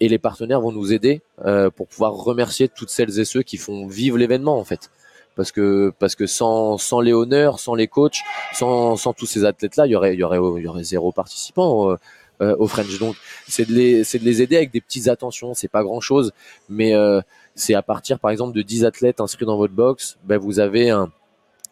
et 0.00 0.08
les 0.08 0.16
partenaires 0.16 0.62
vont 0.62 0.72
nous 0.72 0.90
aider 0.94 1.20
euh, 1.44 1.68
pour 1.68 1.86
pouvoir 1.86 2.14
remercier 2.14 2.66
toutes 2.66 2.88
celles 2.88 3.20
et 3.20 3.26
ceux 3.26 3.42
qui 3.42 3.58
font 3.58 3.86
vivre 3.86 4.16
l'événement 4.16 4.58
en 4.58 4.64
fait. 4.64 4.90
Parce 5.36 5.52
que 5.52 5.92
parce 5.98 6.14
que 6.14 6.26
sans 6.26 6.78
sans 6.78 7.00
les 7.02 7.12
honneurs, 7.12 7.60
sans 7.60 7.74
les 7.74 7.88
coachs, 7.88 8.22
sans 8.54 8.96
sans 8.96 9.12
tous 9.12 9.26
ces 9.26 9.44
athlètes 9.44 9.76
là, 9.76 9.86
il 9.86 9.90
y 9.90 9.96
aurait 9.96 10.14
il 10.14 10.18
y 10.18 10.24
aurait 10.24 10.38
il 10.56 10.64
y 10.64 10.66
aurait 10.66 10.82
zéro 10.82 11.12
participant. 11.12 11.94
Euh, 12.40 12.54
au 12.60 12.68
French. 12.68 13.00
Donc 13.00 13.16
c'est 13.48 13.68
de 13.68 13.74
les 13.74 14.04
c'est 14.04 14.20
de 14.20 14.24
les 14.24 14.42
aider 14.42 14.56
avec 14.56 14.70
des 14.70 14.80
petites 14.80 15.08
attentions, 15.08 15.54
c'est 15.54 15.66
pas 15.66 15.82
grand 15.82 16.00
chose, 16.00 16.30
mais 16.68 16.94
euh, 16.94 17.20
c'est 17.56 17.74
à 17.74 17.82
partir 17.82 18.20
par 18.20 18.30
exemple 18.30 18.56
de 18.56 18.62
10 18.62 18.84
athlètes 18.84 19.20
inscrits 19.20 19.44
dans 19.44 19.56
votre 19.56 19.74
box, 19.74 20.18
ben 20.22 20.38
vous 20.38 20.60
avez 20.60 20.90
un 20.90 21.10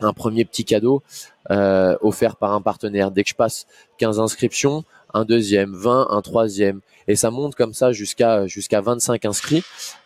un 0.01 0.13
premier 0.13 0.45
petit 0.45 0.65
cadeau 0.65 1.03
euh, 1.51 1.97
offert 2.01 2.37
par 2.37 2.53
un 2.53 2.61
partenaire. 2.61 3.11
Dès 3.11 3.23
que 3.23 3.31
je 3.31 3.35
passe 3.35 3.67
15 3.99 4.21
inscriptions, 4.21 4.85
un 5.15 5.25
deuxième, 5.25 5.75
20, 5.75 6.09
un 6.11 6.21
troisième, 6.21 6.81
et 7.09 7.17
ça 7.17 7.31
monte 7.31 7.55
comme 7.55 7.73
ça 7.73 7.93
jusqu'à 7.93 8.47
jusqu'à 8.47 8.81
25 8.81 9.25
inscrits. 9.25 9.63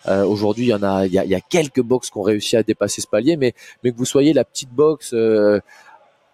Euh, 0.06 0.24
Aujourd'hui, 0.24 0.66
il 0.66 0.68
y 0.68 0.74
en 0.74 0.82
a, 0.82 1.06
il 1.06 1.12
y 1.12 1.18
a, 1.18 1.24
y 1.24 1.34
a 1.34 1.40
quelques 1.40 1.80
box 1.80 2.10
qui 2.10 2.18
ont 2.18 2.22
réussi 2.22 2.56
à 2.56 2.62
dépasser 2.62 3.00
ce 3.00 3.06
palier, 3.06 3.36
mais 3.36 3.54
mais 3.82 3.92
que 3.92 3.96
vous 3.96 4.04
soyez 4.04 4.32
la 4.32 4.44
petite 4.44 4.70
box 4.70 5.12
euh, 5.14 5.60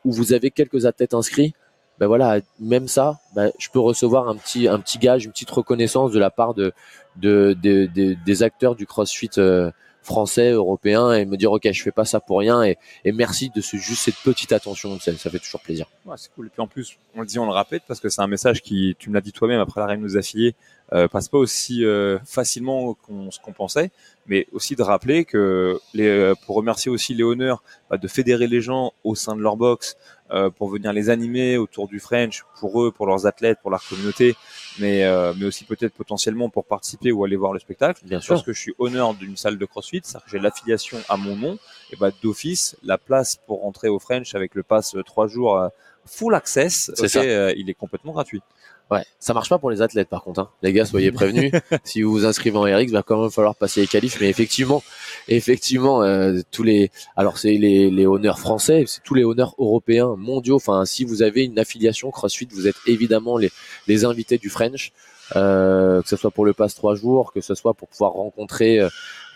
où 0.04 0.12
vous 0.12 0.32
avez 0.32 0.50
quelques 0.50 0.84
athlètes 0.84 1.14
inscrits, 1.14 1.54
ben 1.98 2.06
voilà, 2.06 2.40
même 2.60 2.88
ça, 2.88 3.18
ben 3.34 3.50
je 3.58 3.68
peux 3.70 3.80
recevoir 3.80 4.28
un 4.28 4.36
petit, 4.36 4.68
un 4.68 4.78
petit 4.78 4.98
gage, 4.98 5.24
une 5.24 5.32
petite 5.32 5.50
reconnaissance 5.50 6.12
de 6.12 6.18
la 6.18 6.30
part 6.30 6.54
de, 6.54 6.72
de, 7.16 7.56
de, 7.62 7.86
de 7.86 8.16
des 8.24 8.42
acteurs 8.42 8.74
du 8.76 8.86
CrossFit 8.86 9.30
euh, 9.38 9.70
français, 10.02 10.50
européen, 10.50 11.12
et 11.12 11.24
me 11.24 11.36
dire 11.36 11.50
ok, 11.50 11.68
je 11.72 11.82
fais 11.82 11.90
pas 11.90 12.04
ça 12.04 12.20
pour 12.20 12.38
rien, 12.38 12.62
et, 12.62 12.78
et 13.04 13.12
merci 13.12 13.50
de 13.50 13.60
ce, 13.60 13.76
juste 13.76 14.02
cette 14.02 14.16
petite 14.16 14.52
attention, 14.52 14.98
ça, 15.00 15.12
ça 15.16 15.30
fait 15.30 15.38
toujours 15.40 15.60
plaisir. 15.60 15.86
Ouais, 16.04 16.14
c'est 16.16 16.32
cool. 16.32 16.46
Et 16.46 16.50
puis 16.50 16.60
en 16.60 16.68
plus, 16.68 16.96
on 17.14 17.20
le 17.22 17.26
dit, 17.26 17.38
on 17.38 17.46
le 17.46 17.52
répète 17.52 17.82
parce 17.88 17.98
que 17.98 18.08
c'est 18.08 18.20
un 18.22 18.28
message 18.28 18.62
qui, 18.62 18.94
tu 18.98 19.10
me 19.10 19.14
l'as 19.14 19.20
dit 19.20 19.32
toi-même 19.32 19.60
après 19.60 19.80
l'arrêt 19.80 19.96
de 19.96 20.02
nos 20.02 20.16
affiliés, 20.16 20.54
euh, 20.54 20.54
passe 20.90 21.28
pas 21.28 21.38
aussi 21.38 21.84
euh, 21.84 22.18
facilement 22.24 22.94
qu'on 22.94 23.30
ce 23.30 23.40
qu'on 23.40 23.52
pensait, 23.52 23.90
mais 24.26 24.46
aussi 24.52 24.76
de 24.76 24.82
rappeler 24.82 25.24
que 25.24 25.78
les, 25.94 26.06
euh, 26.06 26.34
pour 26.46 26.56
remercier 26.56 26.90
aussi 26.90 27.14
les 27.14 27.24
honneurs, 27.24 27.62
bah, 27.90 27.96
de 27.96 28.08
fédérer 28.08 28.46
les 28.46 28.60
gens 28.60 28.92
au 29.04 29.14
sein 29.14 29.36
de 29.36 29.40
leur 29.40 29.56
box, 29.56 29.96
euh, 30.30 30.50
pour 30.50 30.68
venir 30.68 30.92
les 30.92 31.10
animer 31.10 31.56
autour 31.56 31.86
du 31.86 32.00
French, 32.00 32.44
pour 32.58 32.82
eux, 32.82 32.90
pour 32.90 33.06
leurs 33.06 33.26
athlètes, 33.26 33.58
pour 33.62 33.70
leur 33.70 33.86
communauté, 33.88 34.36
mais 34.78 35.04
euh, 35.04 35.32
mais 35.36 35.46
aussi 35.46 35.64
peut-être 35.64 35.94
potentiellement 35.94 36.50
pour 36.50 36.64
participer 36.64 37.12
ou 37.12 37.24
aller 37.24 37.36
voir 37.36 37.52
le 37.52 37.60
spectacle. 37.60 38.04
Bien 38.04 38.20
sûr. 38.20 38.34
Parce 38.34 38.44
que 38.44 38.52
je 38.52 38.60
suis 38.60 38.74
honneur 38.78 39.14
d'une 39.14 39.36
salle 39.36 39.58
de 39.58 39.64
CrossFit, 39.64 40.00
c'est 40.02 40.18
que 40.18 40.30
j'ai 40.30 40.38
l'affiliation 40.38 40.98
à 41.08 41.16
mon 41.16 41.36
nom, 41.36 41.58
et 41.92 41.96
bah 41.96 42.10
d'office 42.22 42.76
la 42.82 42.98
place 42.98 43.36
pour 43.46 43.62
rentrer 43.62 43.88
au 43.88 43.98
French 43.98 44.34
avec 44.34 44.54
le 44.54 44.62
pass 44.62 44.96
trois 45.04 45.28
jours 45.28 45.70
full 46.06 46.34
access, 46.34 46.90
okay, 46.98 47.30
euh, 47.30 47.52
il 47.56 47.68
est 47.68 47.74
complètement 47.74 48.12
gratuit. 48.12 48.42
Ouais, 48.90 49.04
ça 49.18 49.34
marche 49.34 49.48
pas 49.48 49.58
pour 49.58 49.70
les 49.70 49.82
athlètes 49.82 50.08
par 50.08 50.22
contre. 50.22 50.40
Hein. 50.40 50.50
Les 50.62 50.72
gars, 50.72 50.84
soyez 50.84 51.10
prévenus. 51.10 51.50
si 51.84 52.02
vous 52.02 52.12
vous 52.12 52.24
inscrivez 52.24 52.56
en 52.56 52.62
RX, 52.62 52.92
va 52.92 53.02
quand 53.02 53.20
même 53.20 53.30
falloir 53.30 53.56
passer 53.56 53.80
les 53.80 53.86
qualifs. 53.88 54.20
Mais 54.20 54.28
effectivement, 54.28 54.82
effectivement, 55.26 56.02
euh, 56.02 56.40
tous 56.52 56.62
les, 56.62 56.90
alors 57.16 57.38
c'est 57.38 57.54
les, 57.54 57.90
les 57.90 58.06
honneurs 58.06 58.38
français, 58.38 58.84
c'est 58.86 59.02
tous 59.02 59.14
les 59.14 59.24
honneurs 59.24 59.54
européens, 59.58 60.14
mondiaux. 60.16 60.56
Enfin, 60.56 60.84
si 60.84 61.04
vous 61.04 61.22
avez 61.22 61.44
une 61.44 61.58
affiliation 61.58 62.10
CrossFit, 62.12 62.48
vous 62.52 62.68
êtes 62.68 62.76
évidemment 62.86 63.38
les, 63.38 63.50
les 63.88 64.04
invités 64.04 64.38
du 64.38 64.50
French. 64.50 64.92
Euh, 65.34 66.02
que 66.02 66.08
ce 66.08 66.14
soit 66.14 66.30
pour 66.30 66.44
le 66.46 66.52
pass 66.52 66.76
trois 66.76 66.94
jours, 66.94 67.32
que 67.32 67.40
ce 67.40 67.56
soit 67.56 67.74
pour 67.74 67.88
pouvoir 67.88 68.12
rencontrer 68.12 68.78
euh, 68.78 68.88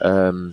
euh 0.02 0.50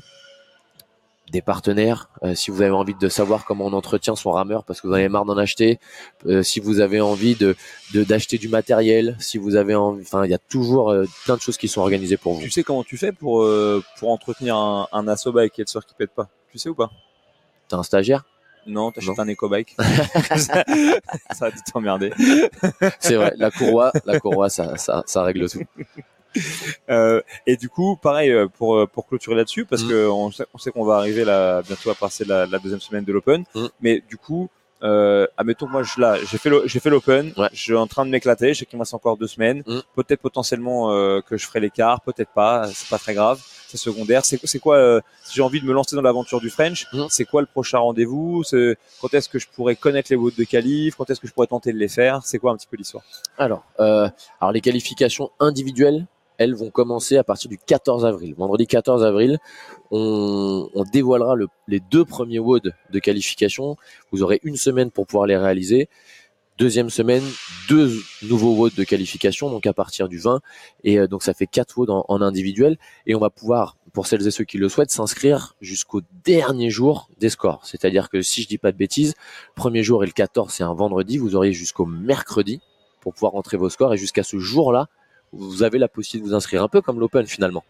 des 1.31 1.41
partenaires. 1.41 2.09
Euh, 2.23 2.35
si 2.35 2.51
vous 2.51 2.61
avez 2.61 2.71
envie 2.71 2.95
de 2.95 3.09
savoir 3.09 3.45
comment 3.45 3.65
on 3.65 3.73
entretient 3.73 4.15
son 4.15 4.31
rameur 4.31 4.63
parce 4.63 4.81
que 4.81 4.87
vous 4.87 4.93
en 4.93 4.97
avez 4.97 5.09
marre 5.09 5.25
d'en 5.25 5.37
acheter, 5.37 5.79
euh, 6.25 6.43
si 6.43 6.59
vous 6.59 6.79
avez 6.79 7.01
envie 7.01 7.35
de 7.35 7.55
d'acheter 7.93 8.37
du 8.37 8.47
matériel, 8.47 9.15
si 9.19 9.37
vous 9.37 9.55
avez 9.55 9.75
envie, 9.75 10.01
enfin 10.01 10.25
il 10.25 10.31
y 10.31 10.33
a 10.33 10.37
toujours 10.37 10.91
euh, 10.91 11.05
plein 11.25 11.35
de 11.35 11.41
choses 11.41 11.57
qui 11.57 11.67
sont 11.67 11.81
organisées 11.81 12.17
pour 12.17 12.33
vous. 12.33 12.41
Tu 12.41 12.51
sais 12.51 12.63
comment 12.63 12.83
tu 12.83 12.97
fais 12.97 13.11
pour 13.11 13.47
pour 13.97 14.11
entretenir 14.11 14.55
un, 14.55 14.87
un 14.91 15.07
asso 15.07 15.31
bike 15.33 15.53
qui 15.53 15.63
qui 15.63 15.93
pète 15.97 16.11
pas? 16.11 16.29
Tu 16.51 16.57
sais 16.57 16.69
ou 16.69 16.75
pas? 16.75 16.91
T'as 17.67 17.77
un 17.77 17.83
stagiaire? 17.83 18.23
Non, 18.65 18.91
t'achètes 18.91 19.17
un 19.17 19.27
éco-bike. 19.29 19.77
ça, 20.35 20.63
va 21.39 21.51
t'emmerder. 21.71 22.11
C'est 22.99 23.15
vrai, 23.15 23.33
la 23.37 23.49
courroie, 23.49 23.93
la 24.05 24.19
courroie, 24.19 24.49
ça, 24.49 24.77
ça, 24.77 25.03
ça 25.05 25.23
règle 25.23 25.49
tout. 25.49 25.61
Euh, 26.89 27.21
et 27.45 27.57
du 27.57 27.67
coup, 27.67 27.97
pareil 27.97 28.31
euh, 28.31 28.47
pour 28.47 28.77
euh, 28.77 28.87
pour 28.87 29.07
clôturer 29.07 29.35
là-dessus, 29.35 29.65
parce 29.65 29.83
qu'on 29.83 29.89
mm. 30.29 30.31
que 30.31 30.45
on 30.53 30.57
sait, 30.57 30.71
qu'on 30.71 30.85
va 30.85 30.95
arriver 30.95 31.25
là 31.25 31.61
bientôt 31.61 31.89
à 31.89 31.95
passer 31.95 32.23
la, 32.23 32.45
la 32.45 32.59
deuxième 32.59 32.79
semaine 32.79 33.03
de 33.03 33.11
l'Open, 33.11 33.43
mm. 33.53 33.65
mais 33.81 34.01
du 34.07 34.15
coup, 34.15 34.49
euh, 34.83 35.25
admettons 35.37 35.67
moi 35.67 35.81
je 35.81 35.99
là 35.99 36.17
j'ai 36.23 36.37
fait 36.37 36.51
j'ai 36.65 36.79
fait 36.79 36.91
l'open 36.91 37.33
je 37.51 37.59
suis 37.59 37.73
en 37.73 37.87
train 37.87 38.05
de 38.05 38.11
m'éclater 38.11 38.53
je 38.53 38.59
sais 38.59 38.65
qu'il 38.67 38.77
me 38.77 38.83
reste 38.83 38.93
encore 38.93 39.17
deux 39.17 39.27
semaines. 39.27 39.63
Mm. 39.65 39.79
peut-être 39.95 40.21
potentiellement 40.21 40.91
euh, 40.91 41.19
que 41.21 41.35
je 41.35 41.47
ferai 41.47 41.59
l'écart 41.59 42.01
peut-être 42.01 42.31
pas 42.31 42.67
c'est 42.71 42.87
pas 42.87 42.99
très 42.99 43.15
grave 43.15 43.41
c'est 43.67 43.77
secondaire. 43.77 44.23
C'est 44.23 44.39
c'est 44.45 44.59
quoi 44.59 44.77
euh, 44.77 45.01
si 45.23 45.35
j'ai 45.35 45.41
envie 45.41 45.59
de 45.59 45.65
me 45.65 45.73
lancer 45.73 45.95
dans 45.95 46.01
l'aventure 46.01 46.39
du 46.39 46.49
French 46.49 46.85
c'est 47.09 47.25
quoi 47.25 47.41
le 47.41 47.47
prochain 47.47 47.79
rendez-vous? 47.79 48.43
Quand 49.01 49.13
est-ce 49.13 49.27
que 49.29 49.39
je 49.39 49.47
pourrais 49.47 49.75
connaître 49.75 50.09
les 50.11 50.15
votes 50.15 50.37
de 50.37 50.43
qualif 50.43 50.95
quand 50.95 51.09
est-ce 51.09 51.19
que 51.19 51.27
je 51.27 51.33
pourrais 51.33 51.47
tenter 51.47 51.73
de 51.73 51.77
les 51.77 51.89
faire? 51.89 52.21
C'est 52.23 52.37
quoi 52.37 52.51
un 52.51 52.55
petit 52.55 52.67
peu 52.67 52.77
l'histoire? 52.77 53.03
Alors 53.37 53.63
alors 53.77 54.51
les 54.53 54.61
qualifications 54.61 55.31
individuelles 55.39 56.05
elles 56.37 56.55
vont 56.55 56.69
commencer 56.69 57.17
à 57.17 57.23
partir 57.23 57.49
du 57.49 57.57
14 57.57 58.05
avril. 58.05 58.35
Vendredi 58.35 58.67
14 58.67 59.03
avril, 59.03 59.39
on, 59.91 60.69
dévoilera 60.91 61.35
les 61.67 61.79
deux 61.79 62.05
premiers 62.05 62.39
WOD 62.39 62.73
de 62.91 62.99
qualification. 62.99 63.75
Vous 64.11 64.23
aurez 64.23 64.39
une 64.43 64.57
semaine 64.57 64.91
pour 64.91 65.07
pouvoir 65.07 65.27
les 65.27 65.37
réaliser. 65.37 65.89
Deuxième 66.57 66.89
semaine, 66.89 67.23
deux 67.69 67.91
nouveaux 68.23 68.55
WOD 68.55 68.73
de 68.73 68.83
qualification, 68.83 69.51
donc 69.51 69.67
à 69.67 69.73
partir 69.73 70.09
du 70.09 70.17
20. 70.17 70.41
Et 70.83 70.97
euh, 70.97 71.07
donc 71.07 71.21
ça 71.21 71.35
fait 71.35 71.45
quatre 71.45 71.77
WOD 71.77 71.89
en, 71.89 72.21
individuel. 72.21 72.77
Et 73.05 73.13
on 73.13 73.19
va 73.19 73.29
pouvoir, 73.29 73.77
pour 73.93 74.07
celles 74.07 74.25
et 74.25 74.31
ceux 74.31 74.43
qui 74.43 74.57
le 74.57 74.67
souhaitent, 74.67 74.89
s'inscrire 74.89 75.55
jusqu'au 75.61 76.01
dernier 76.23 76.71
jour 76.71 77.09
des 77.19 77.29
scores. 77.29 77.61
C'est-à-dire 77.63 78.09
que 78.09 78.23
si 78.23 78.41
je 78.41 78.47
dis 78.47 78.57
pas 78.57 78.71
de 78.71 78.77
bêtises, 78.77 79.13
premier 79.55 79.83
jour 79.83 80.03
et 80.03 80.07
le 80.07 80.13
14, 80.13 80.51
c'est 80.51 80.63
un 80.63 80.73
vendredi. 80.73 81.19
Vous 81.19 81.35
auriez 81.35 81.53
jusqu'au 81.53 81.85
mercredi 81.85 82.59
pour 83.01 83.13
pouvoir 83.13 83.33
rentrer 83.33 83.57
vos 83.57 83.69
scores. 83.69 83.93
Et 83.93 83.97
jusqu'à 83.97 84.23
ce 84.23 84.39
jour-là, 84.39 84.87
vous 85.33 85.63
avez 85.63 85.77
la 85.77 85.87
possibilité 85.87 86.25
de 86.25 86.29
vous 86.29 86.35
inscrire 86.35 86.63
un 86.63 86.67
peu 86.67 86.81
comme 86.81 86.99
l'Open 86.99 87.25
finalement. 87.25 87.63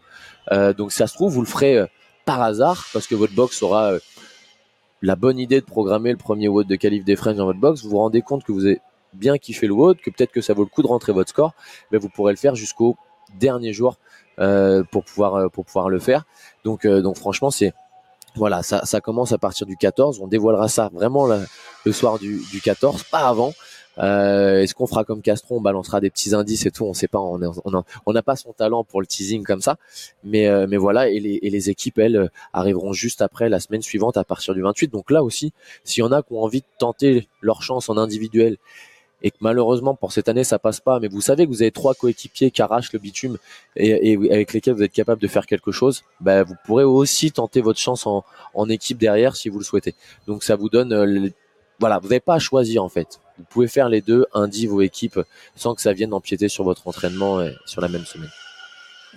Euh, 0.52 0.72
donc 0.72 0.92
ça 0.92 1.06
se 1.06 1.14
trouve, 1.14 1.32
vous 1.32 1.40
le 1.40 1.46
ferez 1.46 1.78
euh, 1.78 1.86
par 2.24 2.42
hasard 2.42 2.86
parce 2.92 3.06
que 3.06 3.14
votre 3.14 3.34
box 3.34 3.62
aura 3.62 3.92
euh, 3.92 3.98
la 5.02 5.16
bonne 5.16 5.38
idée 5.38 5.60
de 5.60 5.66
programmer 5.66 6.10
le 6.10 6.16
premier 6.16 6.48
WOD 6.48 6.66
de 6.66 6.76
qualif 6.76 7.04
des 7.04 7.16
French 7.16 7.36
dans 7.36 7.46
votre 7.46 7.60
box. 7.60 7.82
Vous 7.82 7.90
vous 7.90 7.98
rendez 7.98 8.22
compte 8.22 8.44
que 8.44 8.52
vous 8.52 8.66
avez 8.66 8.80
bien 9.12 9.38
kiffé 9.38 9.66
le 9.66 9.72
WOD, 9.72 9.98
que 9.98 10.10
peut-être 10.10 10.32
que 10.32 10.40
ça 10.40 10.54
vaut 10.54 10.64
le 10.64 10.68
coup 10.68 10.82
de 10.82 10.88
rentrer 10.88 11.12
votre 11.12 11.30
score, 11.30 11.54
mais 11.90 11.98
vous 11.98 12.08
pourrez 12.08 12.32
le 12.32 12.38
faire 12.38 12.54
jusqu'au 12.54 12.96
dernier 13.38 13.72
jour 13.72 13.96
pour 14.90 15.04
pouvoir 15.04 15.50
pour 15.50 15.64
pouvoir 15.64 15.88
le 15.88 15.98
faire. 15.98 16.24
Donc 16.64 16.86
donc 16.86 17.16
franchement 17.16 17.50
c'est 17.50 17.72
voilà, 18.34 18.62
ça, 18.62 18.84
ça 18.84 19.00
commence 19.00 19.32
à 19.32 19.38
partir 19.38 19.66
du 19.66 19.76
14. 19.76 20.20
On 20.20 20.28
dévoilera 20.28 20.68
ça 20.68 20.90
vraiment 20.92 21.26
le 21.26 21.92
soir 21.92 22.18
du, 22.18 22.40
du 22.50 22.60
14, 22.60 23.04
pas 23.04 23.28
avant. 23.28 23.52
Euh, 23.98 24.62
Est-ce 24.62 24.74
qu'on 24.74 24.86
fera 24.86 25.04
comme 25.04 25.22
Castron, 25.22 25.56
on 25.56 25.60
balancera 25.60 26.00
des 26.00 26.10
petits 26.10 26.34
indices 26.34 26.66
et 26.66 26.70
tout 26.70 26.84
On 26.84 26.94
sait 26.94 27.08
pas, 27.08 27.18
on 27.18 27.38
n'a 27.38 27.50
on 28.06 28.12
pas 28.22 28.36
son 28.36 28.52
talent 28.52 28.84
pour 28.84 29.00
le 29.00 29.06
teasing 29.06 29.42
comme 29.44 29.60
ça, 29.60 29.76
mais 30.24 30.46
euh, 30.46 30.66
mais 30.68 30.76
voilà. 30.76 31.08
Et 31.08 31.20
les, 31.20 31.70
équipes 31.70 31.98
elles 31.98 32.30
arriveront 32.52 32.92
juste 32.92 33.20
après 33.20 33.48
la 33.48 33.60
semaine 33.60 33.82
suivante 33.82 34.16
à 34.16 34.24
partir 34.24 34.54
du 34.54 34.62
28. 34.62 34.92
Donc 34.92 35.10
là 35.10 35.22
aussi, 35.22 35.52
s'il 35.84 36.02
y 36.02 36.06
en 36.06 36.12
a 36.12 36.22
qui 36.22 36.32
ont 36.32 36.42
envie 36.42 36.60
de 36.60 36.66
tenter 36.78 37.28
leur 37.42 37.62
chance 37.62 37.88
en 37.88 37.96
individuel 37.96 38.56
et 39.22 39.30
que 39.30 39.36
malheureusement 39.40 39.94
pour 39.94 40.12
cette 40.12 40.28
année 40.28 40.44
ça 40.44 40.58
passe 40.58 40.80
pas, 40.80 41.00
mais 41.00 41.08
vous 41.08 41.20
savez 41.20 41.44
que 41.44 41.50
vous 41.50 41.62
avez 41.62 41.72
trois 41.72 41.94
coéquipiers 41.94 42.50
qui 42.50 42.62
arrachent 42.62 42.92
le 42.92 42.98
bitume 42.98 43.36
et, 43.76 44.12
et 44.12 44.32
avec 44.32 44.52
lesquels 44.52 44.74
vous 44.74 44.82
êtes 44.82 44.92
capable 44.92 45.20
de 45.20 45.26
faire 45.26 45.46
quelque 45.46 45.72
chose, 45.72 46.04
ben 46.20 46.44
vous 46.44 46.54
pourrez 46.64 46.84
aussi 46.84 47.32
tenter 47.32 47.60
votre 47.60 47.80
chance 47.80 48.06
en, 48.06 48.24
en 48.54 48.68
équipe 48.68 48.98
derrière 48.98 49.36
si 49.36 49.48
vous 49.48 49.58
le 49.58 49.64
souhaitez. 49.64 49.94
Donc 50.26 50.44
ça 50.44 50.56
vous 50.56 50.68
donne, 50.68 50.92
euh, 50.92 51.30
voilà, 51.78 51.98
vous 51.98 52.08
n'avez 52.08 52.20
pas 52.20 52.34
à 52.34 52.38
choisir 52.38 52.82
en 52.82 52.88
fait 52.88 53.20
vous 53.38 53.44
pouvez 53.48 53.68
faire 53.68 53.88
les 53.88 54.00
deux, 54.00 54.26
indiv 54.34 54.72
ou 54.72 54.82
équipe, 54.82 55.20
sans 55.54 55.74
que 55.74 55.80
ça 55.80 55.92
vienne 55.92 56.12
empiéter 56.12 56.48
sur 56.48 56.64
votre 56.64 56.86
entraînement 56.88 57.40
et 57.40 57.54
sur 57.66 57.80
la 57.80 57.88
même 57.88 58.04
semaine. 58.04 58.30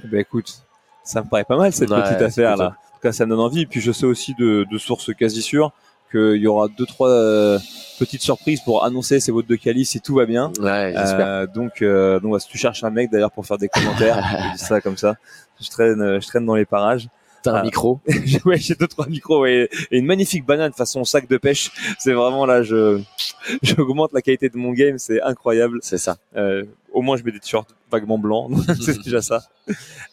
Eh 0.03 0.07
ben 0.07 0.19
écoute, 0.19 0.63
ça 1.03 1.21
me 1.21 1.27
paraît 1.27 1.43
pas 1.43 1.57
mal 1.57 1.73
cette 1.73 1.89
petite 1.89 2.21
affaire 2.21 2.55
là. 2.55 2.65
En 2.65 2.95
tout 2.95 3.01
cas, 3.01 3.11
ça 3.11 3.25
me 3.25 3.31
donne 3.31 3.39
envie. 3.39 3.61
Et 3.61 3.65
puis 3.65 3.81
je 3.81 3.91
sais 3.91 4.05
aussi 4.05 4.35
de, 4.35 4.65
de 4.71 4.77
sources 4.77 5.13
quasi 5.15 5.41
sûres 5.41 5.71
qu'il 6.11 6.35
y 6.35 6.47
aura 6.47 6.67
deux 6.67 6.85
trois 6.85 7.09
euh, 7.09 7.57
petites 7.97 8.21
surprises 8.21 8.61
pour 8.61 8.83
annoncer 8.83 9.19
ces 9.19 9.31
votes 9.31 9.47
de 9.47 9.55
quali 9.55 9.85
si 9.85 10.01
tout 10.01 10.15
va 10.15 10.25
bien. 10.25 10.51
Ouais, 10.59 10.93
euh, 10.95 11.47
donc 11.47 11.81
euh, 11.81 12.19
donc 12.19 12.39
si 12.41 12.47
tu 12.47 12.57
cherches 12.57 12.83
un 12.83 12.89
mec 12.89 13.09
d'ailleurs 13.09 13.31
pour 13.31 13.45
faire 13.45 13.57
des 13.57 13.69
commentaires, 13.69 14.21
je 14.51 14.57
dis 14.57 14.63
ça 14.63 14.81
comme 14.81 14.97
ça. 14.97 15.15
Je 15.59 15.69
traîne 15.69 16.19
je 16.21 16.27
traîne 16.27 16.45
dans 16.45 16.55
les 16.55 16.65
parages. 16.65 17.07
T'as 17.43 17.51
un 17.51 17.55
ah. 17.55 17.63
micro 17.63 17.99
Ouais, 18.45 18.57
j'ai 18.57 18.75
deux 18.75 18.87
trois 18.87 19.07
micros 19.07 19.45
et 19.45 19.69
une 19.91 20.05
magnifique 20.05 20.45
banane 20.45 20.73
façon 20.73 21.03
sac 21.03 21.27
de 21.27 21.37
pêche. 21.37 21.71
C'est 21.97 22.13
vraiment 22.13 22.45
là, 22.45 22.63
je 22.63 23.01
j'augmente 23.63 24.13
la 24.13 24.21
qualité 24.21 24.49
de 24.49 24.57
mon 24.57 24.71
game, 24.73 24.97
c'est 24.97 25.21
incroyable. 25.21 25.79
C'est 25.81 25.97
ça. 25.97 26.17
Euh, 26.35 26.63
au 26.93 27.01
moins, 27.01 27.17
je 27.17 27.23
mets 27.23 27.31
des 27.31 27.39
t-shirts 27.39 27.75
vaguement 27.91 28.17
blancs, 28.17 28.51
c'est 28.81 29.01
déjà 29.03 29.21
ça. 29.21 29.43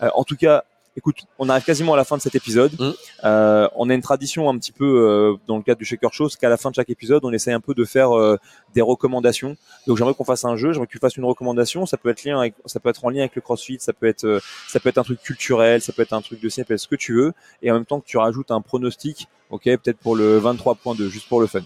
Euh, 0.02 0.08
en 0.14 0.24
tout 0.24 0.36
cas, 0.36 0.64
écoute, 0.98 1.22
on 1.38 1.48
arrive 1.48 1.64
quasiment 1.64 1.94
à 1.94 1.96
la 1.96 2.04
fin 2.04 2.16
de 2.16 2.22
cet 2.22 2.34
épisode. 2.34 2.72
Mmh. 2.78 2.90
Euh, 3.24 3.68
on 3.76 3.88
a 3.88 3.94
une 3.94 4.02
tradition 4.02 4.50
un 4.50 4.58
petit 4.58 4.72
peu 4.72 4.84
euh, 4.84 5.36
dans 5.46 5.56
le 5.56 5.62
cadre 5.62 5.78
du 5.78 5.84
Shaker 5.84 6.12
Show, 6.12 6.28
qu'à 6.40 6.48
la 6.48 6.56
fin 6.56 6.70
de 6.70 6.74
chaque 6.74 6.90
épisode, 6.90 7.24
on 7.24 7.32
essaye 7.32 7.54
un 7.54 7.60
peu 7.60 7.72
de 7.72 7.84
faire 7.84 8.16
euh, 8.16 8.36
des 8.74 8.82
recommandations. 8.82 9.56
Donc 9.86 9.96
j'aimerais 9.96 10.14
qu'on 10.14 10.24
fasse 10.24 10.44
un 10.44 10.56
jeu, 10.56 10.72
j'aimerais 10.72 10.86
que 10.86 10.92
tu 10.92 10.98
fasses 10.98 11.16
une 11.16 11.24
recommandation. 11.24 11.86
Ça 11.86 11.96
peut 11.96 12.10
être 12.10 12.24
lien, 12.24 12.38
avec, 12.38 12.54
ça 12.66 12.80
peut 12.80 12.88
être 12.88 13.04
en 13.04 13.10
lien 13.10 13.20
avec 13.20 13.36
le 13.36 13.40
CrossFit, 13.42 13.78
ça 13.80 13.92
peut 13.92 14.06
être, 14.06 14.24
euh, 14.24 14.40
ça 14.66 14.80
peut 14.80 14.88
être 14.88 14.98
un 14.98 15.04
truc 15.04 15.22
culturel, 15.22 15.80
ça 15.80 15.92
peut 15.92 16.02
être 16.02 16.12
un 16.12 16.20
truc 16.20 16.40
de 16.40 16.48
CNP, 16.48 16.76
ce 16.76 16.88
que 16.88 16.96
tu 16.96 17.14
veux, 17.14 17.32
et 17.62 17.70
en 17.70 17.74
même 17.74 17.86
temps 17.86 18.00
que 18.00 18.06
tu 18.06 18.18
rajoutes 18.18 18.50
un 18.50 18.60
pronostic, 18.60 19.28
ok, 19.50 19.64
peut-être 19.64 19.98
pour 19.98 20.16
le 20.16 20.40
23.2, 20.40 21.08
juste 21.08 21.28
pour 21.28 21.40
le 21.40 21.46
fun. 21.46 21.62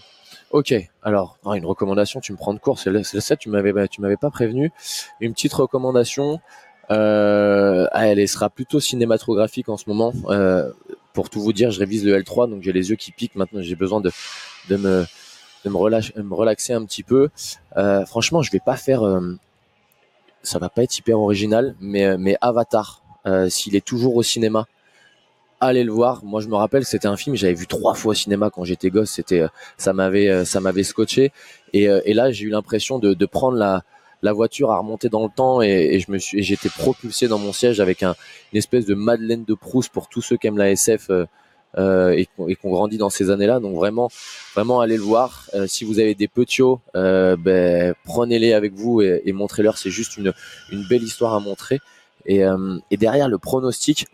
Ok, 0.51 0.75
alors 1.01 1.39
une 1.55 1.65
recommandation, 1.65 2.19
tu 2.19 2.31
me 2.31 2.37
prends 2.37 2.53
de 2.53 2.59
court, 2.59 2.77
c'est 2.77 2.91
le, 2.91 3.01
7, 3.01 3.39
tu 3.39 3.49
m'avais 3.49 3.73
bah, 3.73 3.87
tu 3.87 4.01
m'avais 4.01 4.17
pas 4.17 4.29
prévenu. 4.29 4.71
Une 5.19 5.33
petite 5.33 5.53
recommandation, 5.53 6.39
euh, 6.91 7.87
ah, 7.91 8.07
elle 8.07 8.27
sera 8.27 8.49
plutôt 8.49 8.79
cinématographique 8.79 9.69
en 9.69 9.77
ce 9.77 9.85
moment. 9.87 10.13
Euh, 10.29 10.71
pour 11.13 11.29
tout 11.29 11.41
vous 11.41 11.53
dire, 11.53 11.71
je 11.71 11.79
révise 11.79 12.03
le 12.05 12.19
L3, 12.19 12.49
donc 12.49 12.63
j'ai 12.63 12.73
les 12.73 12.89
yeux 12.89 12.95
qui 12.95 13.11
piquent. 13.11 13.35
Maintenant, 13.35 13.61
j'ai 13.61 13.75
besoin 13.75 14.01
de, 14.01 14.11
de 14.69 14.77
me 14.77 15.05
de 15.63 15.69
me, 15.69 16.23
me 16.23 16.33
relaxer 16.33 16.73
un 16.73 16.83
petit 16.85 17.03
peu. 17.03 17.29
Euh, 17.77 18.05
franchement, 18.05 18.41
je 18.41 18.51
vais 18.51 18.59
pas 18.59 18.75
faire. 18.75 19.03
Euh, 19.03 19.37
ça 20.41 20.59
va 20.59 20.69
pas 20.69 20.83
être 20.83 20.97
hyper 20.97 21.19
original, 21.19 21.75
mais 21.79 22.05
euh, 22.05 22.17
mais 22.19 22.35
Avatar, 22.41 23.01
euh, 23.25 23.47
s'il 23.49 23.75
est 23.75 23.85
toujours 23.85 24.15
au 24.15 24.23
cinéma, 24.23 24.65
allez 25.61 25.85
le 25.85 25.91
voir. 25.91 26.25
Moi, 26.25 26.41
je 26.41 26.47
me 26.47 26.55
rappelle, 26.55 26.83
c'était 26.83 27.07
un 27.07 27.15
film 27.15 27.35
j'avais 27.37 27.53
vu 27.53 27.67
trois 27.67 27.93
fois 27.93 28.11
au 28.11 28.15
cinéma 28.15 28.49
quand 28.49 28.65
j'étais 28.65 28.89
gosse. 28.89 29.11
C'était, 29.11 29.45
ça 29.77 29.93
m'avait, 29.93 30.43
ça 30.43 30.59
m'avait 30.59 30.83
scotché. 30.83 31.31
Et, 31.71 31.83
et 31.83 32.13
là, 32.13 32.31
j'ai 32.31 32.45
eu 32.45 32.49
l'impression 32.49 32.99
de, 32.99 33.13
de 33.13 33.25
prendre 33.25 33.57
la 33.57 33.83
la 34.23 34.33
voiture 34.33 34.71
a 34.71 34.77
remonté 34.79 35.09
dans 35.09 35.23
le 35.23 35.29
temps 35.29 35.61
et, 35.61 35.99
je 35.99 36.09
me 36.09 36.17
suis, 36.17 36.41
j'étais 36.41 36.69
propulsé 36.69 37.27
dans 37.27 37.37
mon 37.37 37.53
siège 37.53 37.79
avec 37.79 38.01
un, 38.03 38.15
une 38.53 38.57
espèce 38.57 38.85
de 38.85 38.95
Madeleine 38.95 39.43
de 39.43 39.53
Proust 39.53 39.91
pour 39.91 40.07
tous 40.07 40.21
ceux 40.21 40.37
qui 40.37 40.47
aiment 40.47 40.57
la 40.57 40.71
SF 40.71 41.09
euh, 41.09 41.25
euh, 41.77 42.11
et, 42.11 42.29
et 42.47 42.55
qu'on 42.55 42.71
grandit 42.71 42.97
dans 42.97 43.09
ces 43.09 43.29
années-là. 43.31 43.59
Donc 43.59 43.75
vraiment, 43.75 44.09
vraiment 44.55 44.79
allez 44.79 44.95
le 44.95 45.03
voir. 45.03 45.49
Euh, 45.53 45.67
si 45.67 45.83
vous 45.83 45.99
avez 45.99 46.15
des 46.15 46.29
petits, 46.29 46.61
ben, 46.93 47.93
prenez-les 48.05 48.53
avec 48.53 48.73
vous 48.73 49.01
et, 49.01 49.21
et 49.25 49.33
montrez-leur. 49.33 49.77
C'est 49.77 49.91
juste 49.91 50.15
une, 50.15 50.33
une 50.71 50.87
belle 50.87 51.03
histoire 51.03 51.33
à 51.33 51.41
montrer. 51.41 51.79
Et, 52.25 52.43
et 52.89 52.95
derrière 52.95 53.27
le 53.27 53.37
pronostic, 53.37 54.07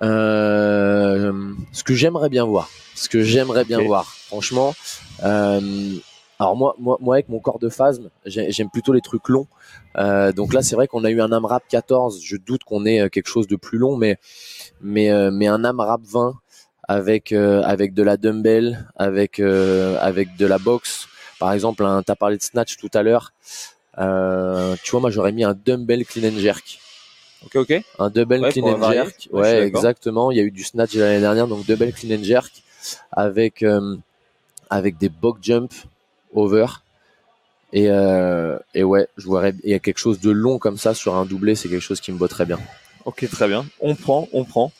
ce 0.00 1.84
que 1.84 1.94
j'aimerais 1.94 2.28
bien 2.28 2.44
voir, 2.44 2.68
ce 2.96 3.08
que 3.08 3.22
j'aimerais 3.22 3.64
bien 3.64 3.80
voir, 3.80 4.04
franchement. 4.26 4.74
Alors 6.38 6.56
moi, 6.56 6.74
moi, 6.78 6.98
moi 7.00 7.16
avec 7.16 7.28
mon 7.28 7.38
corps 7.40 7.58
de 7.58 7.68
phasme, 7.68 8.10
j'aime 8.26 8.70
plutôt 8.70 8.92
les 8.92 9.00
trucs 9.00 9.28
longs. 9.28 9.46
Euh, 9.96 10.32
donc 10.32 10.52
là, 10.52 10.62
c'est 10.62 10.74
vrai 10.76 10.86
qu'on 10.86 11.04
a 11.04 11.10
eu 11.10 11.20
un 11.20 11.32
AMRAP 11.32 11.64
14. 11.68 12.20
Je 12.22 12.36
doute 12.36 12.64
qu'on 12.64 12.84
ait 12.84 13.00
euh, 13.00 13.08
quelque 13.08 13.28
chose 13.28 13.46
de 13.46 13.56
plus 13.56 13.78
long, 13.78 13.96
mais 13.96 14.18
mais 14.82 15.10
euh, 15.10 15.30
mais 15.32 15.46
un 15.46 15.64
AMRAP 15.64 16.02
20 16.04 16.34
avec 16.88 17.32
euh, 17.32 17.62
avec 17.62 17.94
de 17.94 18.02
la 18.02 18.16
dumbbell, 18.16 18.86
avec 18.96 19.40
avec 19.40 20.36
de 20.36 20.46
la 20.46 20.58
boxe. 20.58 21.08
Par 21.38 21.52
exemple, 21.52 21.84
tu 22.04 22.12
as 22.12 22.16
parlé 22.16 22.36
de 22.36 22.42
snatch 22.42 22.76
tout 22.76 22.90
à 22.94 23.02
l'heure. 23.02 23.32
Euh, 23.98 24.76
tu 24.82 24.90
vois, 24.90 25.00
moi 25.00 25.10
j'aurais 25.10 25.32
mis 25.32 25.44
un 25.44 25.54
dumbbell 25.54 26.04
clean 26.04 26.28
and 26.28 26.38
jerk. 26.38 26.78
Ok, 27.44 27.56
ok. 27.56 27.82
Un 27.98 28.10
double 28.10 28.40
Ouais, 28.40 28.52
clean 28.52 28.64
and 28.66 28.78
varier. 28.78 29.04
jerk. 29.04 29.28
Ouais, 29.32 29.62
exactement. 29.62 30.30
Il 30.30 30.36
y 30.36 30.40
a 30.40 30.42
eu 30.42 30.50
du 30.50 30.64
snatch 30.64 30.94
l'année 30.94 31.20
dernière, 31.20 31.46
donc 31.46 31.64
double 31.66 31.92
clean 31.92 32.16
and 32.18 32.22
jerk 32.24 32.62
avec 33.12 33.62
euh, 33.62 33.96
avec 34.70 34.98
des 34.98 35.08
box 35.08 35.38
jump 35.42 35.72
over. 36.34 36.66
Et, 37.72 37.90
euh, 37.90 38.58
et 38.74 38.84
ouais, 38.84 39.08
je 39.16 39.26
vois 39.26 39.48
il 39.48 39.70
y 39.70 39.74
a 39.74 39.78
quelque 39.78 39.98
chose 39.98 40.20
de 40.20 40.30
long 40.30 40.58
comme 40.58 40.78
ça 40.78 40.94
sur 40.94 41.16
un 41.16 41.26
doublé, 41.26 41.54
c'est 41.54 41.68
quelque 41.68 41.80
chose 41.80 42.00
qui 42.00 42.12
me 42.12 42.18
botterait 42.18 42.46
bien. 42.46 42.58
Ok, 43.04 43.28
très 43.30 43.48
bien. 43.48 43.66
On 43.80 43.94
prend, 43.94 44.28
on 44.32 44.44
prend. 44.44 44.72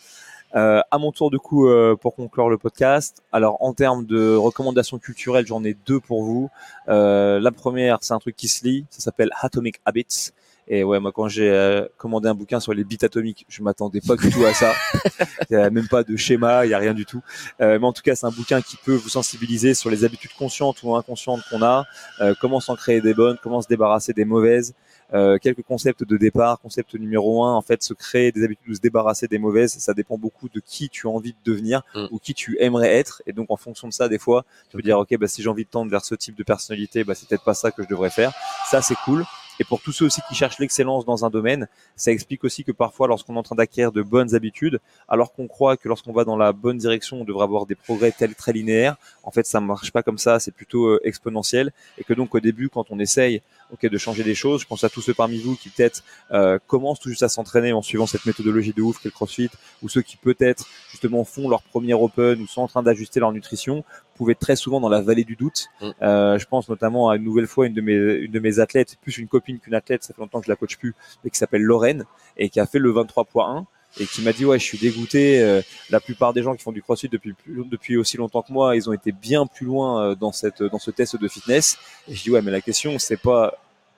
Euh, 0.55 0.81
à 0.91 0.99
mon 0.99 1.13
tour, 1.13 1.31
du 1.31 1.39
coup, 1.39 1.69
euh, 1.69 1.97
pour 1.97 2.15
conclure 2.15 2.49
le 2.49 2.57
podcast. 2.57 3.23
Alors, 3.33 3.63
en 3.63 3.75
termes 3.75 4.07
de 4.07 4.35
recommandations 4.35 4.99
culturelles, 4.99 5.47
j'en 5.47 5.63
ai 5.65 5.77
deux 5.87 6.01
pour 6.01 6.23
vous. 6.23 6.51
Euh, 6.89 7.41
la 7.41 7.51
première, 7.51 7.99
c'est 8.01 8.15
un 8.15 8.19
truc 8.19 8.37
qui 8.37 8.49
se 8.49 8.65
lit. 8.65 8.87
Ça 8.91 9.01
s'appelle 9.01 9.31
Atomic 9.41 9.81
Habits. 9.85 10.33
Et 10.69 10.83
ouais, 10.83 10.99
moi, 10.99 11.13
quand 11.13 11.29
j'ai 11.29 11.49
euh, 11.51 11.87
commandé 11.97 12.29
un 12.29 12.35
bouquin 12.35 12.59
sur 12.61 12.75
les 12.75 12.85
bits 12.85 12.99
atomiques, 13.03 13.47
je 13.49 13.63
m'attendais 13.63 14.01
pas 14.01 14.17
du 14.17 14.31
tout 14.31 14.45
à 14.45 14.53
ça. 14.53 14.73
Il 15.51 15.53
y 15.53 15.57
a 15.57 15.71
même 15.71 15.89
pas 15.89 16.03
de 16.03 16.17
schéma, 16.17 16.67
il 16.67 16.71
y 16.71 16.75
a 16.75 16.79
rien 16.79 16.93
du 16.93 17.07
tout. 17.07 17.23
Euh, 17.61 17.79
mais 17.79 17.87
en 17.87 17.93
tout 17.93 18.03
cas, 18.03 18.17
c'est 18.17 18.27
un 18.27 18.31
bouquin 18.31 18.61
qui 18.61 18.77
peut 18.77 18.95
vous 18.95 19.09
sensibiliser 19.09 19.75
sur 19.75 19.91
les 19.91 20.05
habitudes 20.05 20.33
conscientes 20.37 20.83
ou 20.83 20.97
inconscientes 20.97 21.43
qu'on 21.49 21.63
a, 21.63 21.85
euh, 22.21 22.35
comment 22.41 22.59
s'en 22.59 22.75
créer 22.75 23.01
des 23.01 23.15
bonnes, 23.15 23.37
comment 23.43 23.63
se 23.63 23.69
débarrasser 23.69 24.13
des 24.13 24.25
mauvaises. 24.25 24.75
Euh, 25.15 25.39
quelques 25.39 25.63
concepts 25.63 26.03
de 26.03 26.17
départ. 26.17 26.59
Concept 26.59 26.95
numéro 26.95 27.45
un, 27.45 27.55
en 27.55 27.63
fait, 27.63 27.83
se 27.85 27.95
créer 27.95 28.33
des 28.33 28.43
habitudes 28.43 28.69
ou 28.69 28.75
se 28.75 28.81
débarrasser 28.81 29.29
des 29.29 29.39
mauvaises, 29.39 29.73
ça 29.79 29.95
dépend 29.95 30.19
beaucoup 30.19 30.49
de 30.49 30.59
qui 30.59 30.89
tu 30.89 31.07
as 31.07 31.11
envie 31.11 31.33
de 31.33 31.39
devenir 31.53 31.83
Mm. 31.95 32.07
ou 32.11 32.19
qui 32.19 32.35
tu 32.35 32.57
aimerais 32.61 32.93
être. 32.95 33.23
Et 33.27 33.33
donc, 33.33 33.47
en 33.51 33.57
fonction 33.57 33.87
de 33.89 33.93
ça, 33.93 34.09
des 34.09 34.19
fois, 34.19 34.45
tu 34.71 34.77
peux 34.77 34.83
dire, 34.83 34.99
ok, 34.99 35.17
bah, 35.17 35.29
si 35.29 35.43
j'ai 35.43 35.49
envie 35.49 35.65
de 35.65 35.71
tendre 35.71 35.91
vers 35.91 36.05
ce 36.05 36.15
type 36.15 36.37
de 36.37 36.43
personnalité, 36.43 37.05
bah, 37.05 37.15
c'est 37.15 37.29
peut-être 37.29 37.45
pas 37.45 37.55
ça 37.55 37.71
que 37.71 37.83
je 37.83 37.89
devrais 37.89 38.11
faire. 38.11 38.33
Ça, 38.69 38.83
c'est 38.83 38.97
cool. 39.05 39.25
Et 39.61 39.65
pour 39.65 39.81
tous 39.81 39.93
ceux 39.93 40.07
aussi 40.07 40.21
qui 40.29 40.35
cherchent 40.35 40.59
l'excellence 40.59 41.05
dans 41.05 41.25
un 41.25 41.31
domaine, 41.31 41.69
ça 41.97 42.11
explique 42.13 42.45
aussi 42.45 42.65
que 42.65 42.73
parfois, 42.73 43.09
lorsqu'on 43.09 43.35
est 43.35 43.39
en 43.39 43.43
train 43.43 43.57
d'acquérir 43.57 43.93
de 43.93 44.03
bonnes 44.03 44.35
habitudes, 44.35 44.81
alors 45.09 45.33
qu'on 45.33 45.49
croit 45.49 45.77
que 45.77 45.89
lorsqu'on 45.89 46.13
va 46.13 46.25
dans 46.25 46.37
la 46.37 46.53
bonne 46.53 46.79
direction, 46.79 47.21
on 47.21 47.25
devrait 47.25 47.45
avoir 47.45 47.67
des 47.67 47.75
progrès 47.75 48.13
tels 48.13 48.35
très 48.35 48.53
linéaires, 48.53 48.97
en 49.23 49.31
fait, 49.31 49.47
ça 49.47 49.61
marche 49.61 49.93
pas 49.93 50.03
comme 50.03 50.19
ça, 50.19 50.39
c'est 50.41 50.53
plutôt 50.53 50.87
euh, 50.87 51.01
exponentiel. 51.05 51.73
Et 51.99 52.05
que 52.05 52.15
donc, 52.15 52.35
au 52.35 52.41
début, 52.41 52.69
quand 52.69 52.87
on 52.91 52.99
essaye, 52.99 53.43
ok, 53.73 53.87
de 53.87 53.99
changer 53.99 54.23
des 54.23 54.35
choses, 54.35 54.63
je 54.63 54.67
pense 54.67 54.85
à 54.85 54.89
tous 54.89 55.01
ceux 55.01 55.15
parmi 55.15 55.39
vous 55.39 55.57
qui 55.57 55.69
peut-être 55.69 56.03
euh, 56.33 56.59
commencent 56.67 57.01
tout 57.01 57.09
juste 57.09 57.23
à 57.23 57.29
s'entraîner 57.29 57.73
en 57.73 57.83
suivant 57.83 58.07
cette 58.07 58.27
méthodologie 58.27 58.73
de 58.73 58.83
ouf 58.83 58.99
qu'est 58.99 59.09
le 59.09 59.13
CrossFit, 59.13 59.51
ou 59.83 59.89
ceux 59.89 60.03
qui 60.03 60.17
peut-être 60.17 60.67
justement 60.91 61.25
font 61.25 61.49
leur 61.49 61.63
premier 61.63 61.95
open 61.95 62.41
ou 62.41 62.47
sont 62.47 62.63
en 62.63 62.69
train 62.69 62.83
d'ajuster 62.83 63.21
leur 63.21 63.33
nutrition, 63.33 63.85
être 64.31 64.39
très 64.39 64.57
souvent 64.57 64.81
dans 64.81 64.89
la 64.89 65.01
vallée 65.01 65.25
du 65.25 65.37
doute. 65.37 65.69
Mm. 65.81 65.91
Euh, 66.03 66.39
je 66.39 66.47
pense 66.47 66.69
notamment 66.69 67.11
à 67.11 67.17
une 67.17 67.25
nouvelle 67.25 67.47
fois 67.47 67.67
une 67.67 67.75
de 67.75 67.81
mes 67.81 67.95
une 67.95 68.33
de 68.33 68.41
mes 68.41 68.59
athlètes, 68.59 68.97
plus 69.03 69.19
une 69.19 69.29
copine 69.29 69.59
qu'une 69.59 69.75
athlète, 69.75 70.05
ça 70.05 70.15
fait 70.15 70.21
longtemps 70.21 70.41
que 70.41 70.47
je 70.47 70.51
la 70.51 70.57
coach 70.57 70.77
plus, 70.77 70.95
mais 71.23 71.31
qui 71.31 71.39
s'appelle 71.39 71.63
Lorraine 71.63 72.05
et 72.37 72.49
qui 72.49 72.61
a 72.61 72.67
fait 72.67 72.79
le 72.79 72.93
23.1 72.93 73.65
et 73.99 74.07
qui 74.07 74.23
m'a 74.23 74.33
dit 74.33 74.45
ouais 74.45 74.59
je 74.59 74.65
suis 74.65 74.79
dégoûté 74.79 75.41
euh, 75.41 75.63
la 75.91 76.01
plupart 76.01 76.33
des 76.33 76.43
gens 76.43 76.55
qui 76.55 76.63
font 76.63 76.73
du 76.73 76.83
crossfit 76.83 77.09
depuis 77.09 77.35
depuis 77.47 77.97
aussi 77.97 78.17
longtemps 78.17 78.43
que 78.43 78.53
moi 78.53 78.77
ils 78.77 78.89
ont 78.89 78.93
été 78.93 79.13
bien 79.13 79.47
plus 79.47 79.67
loin 79.67 80.03
euh, 80.11 80.15
dans 80.15 80.33
cette 80.33 80.63
dans 80.63 80.79
ce 80.79 80.91
test 80.91 81.17
de 81.21 81.29
fitness 81.29 81.79
et 82.09 82.15
je 82.15 82.23
dis 82.23 82.31
ouais 82.31 82.43
mais 82.43 82.51
la 82.51 82.61
question 82.61 82.99
c'est 82.99 83.17
pas 83.21 83.55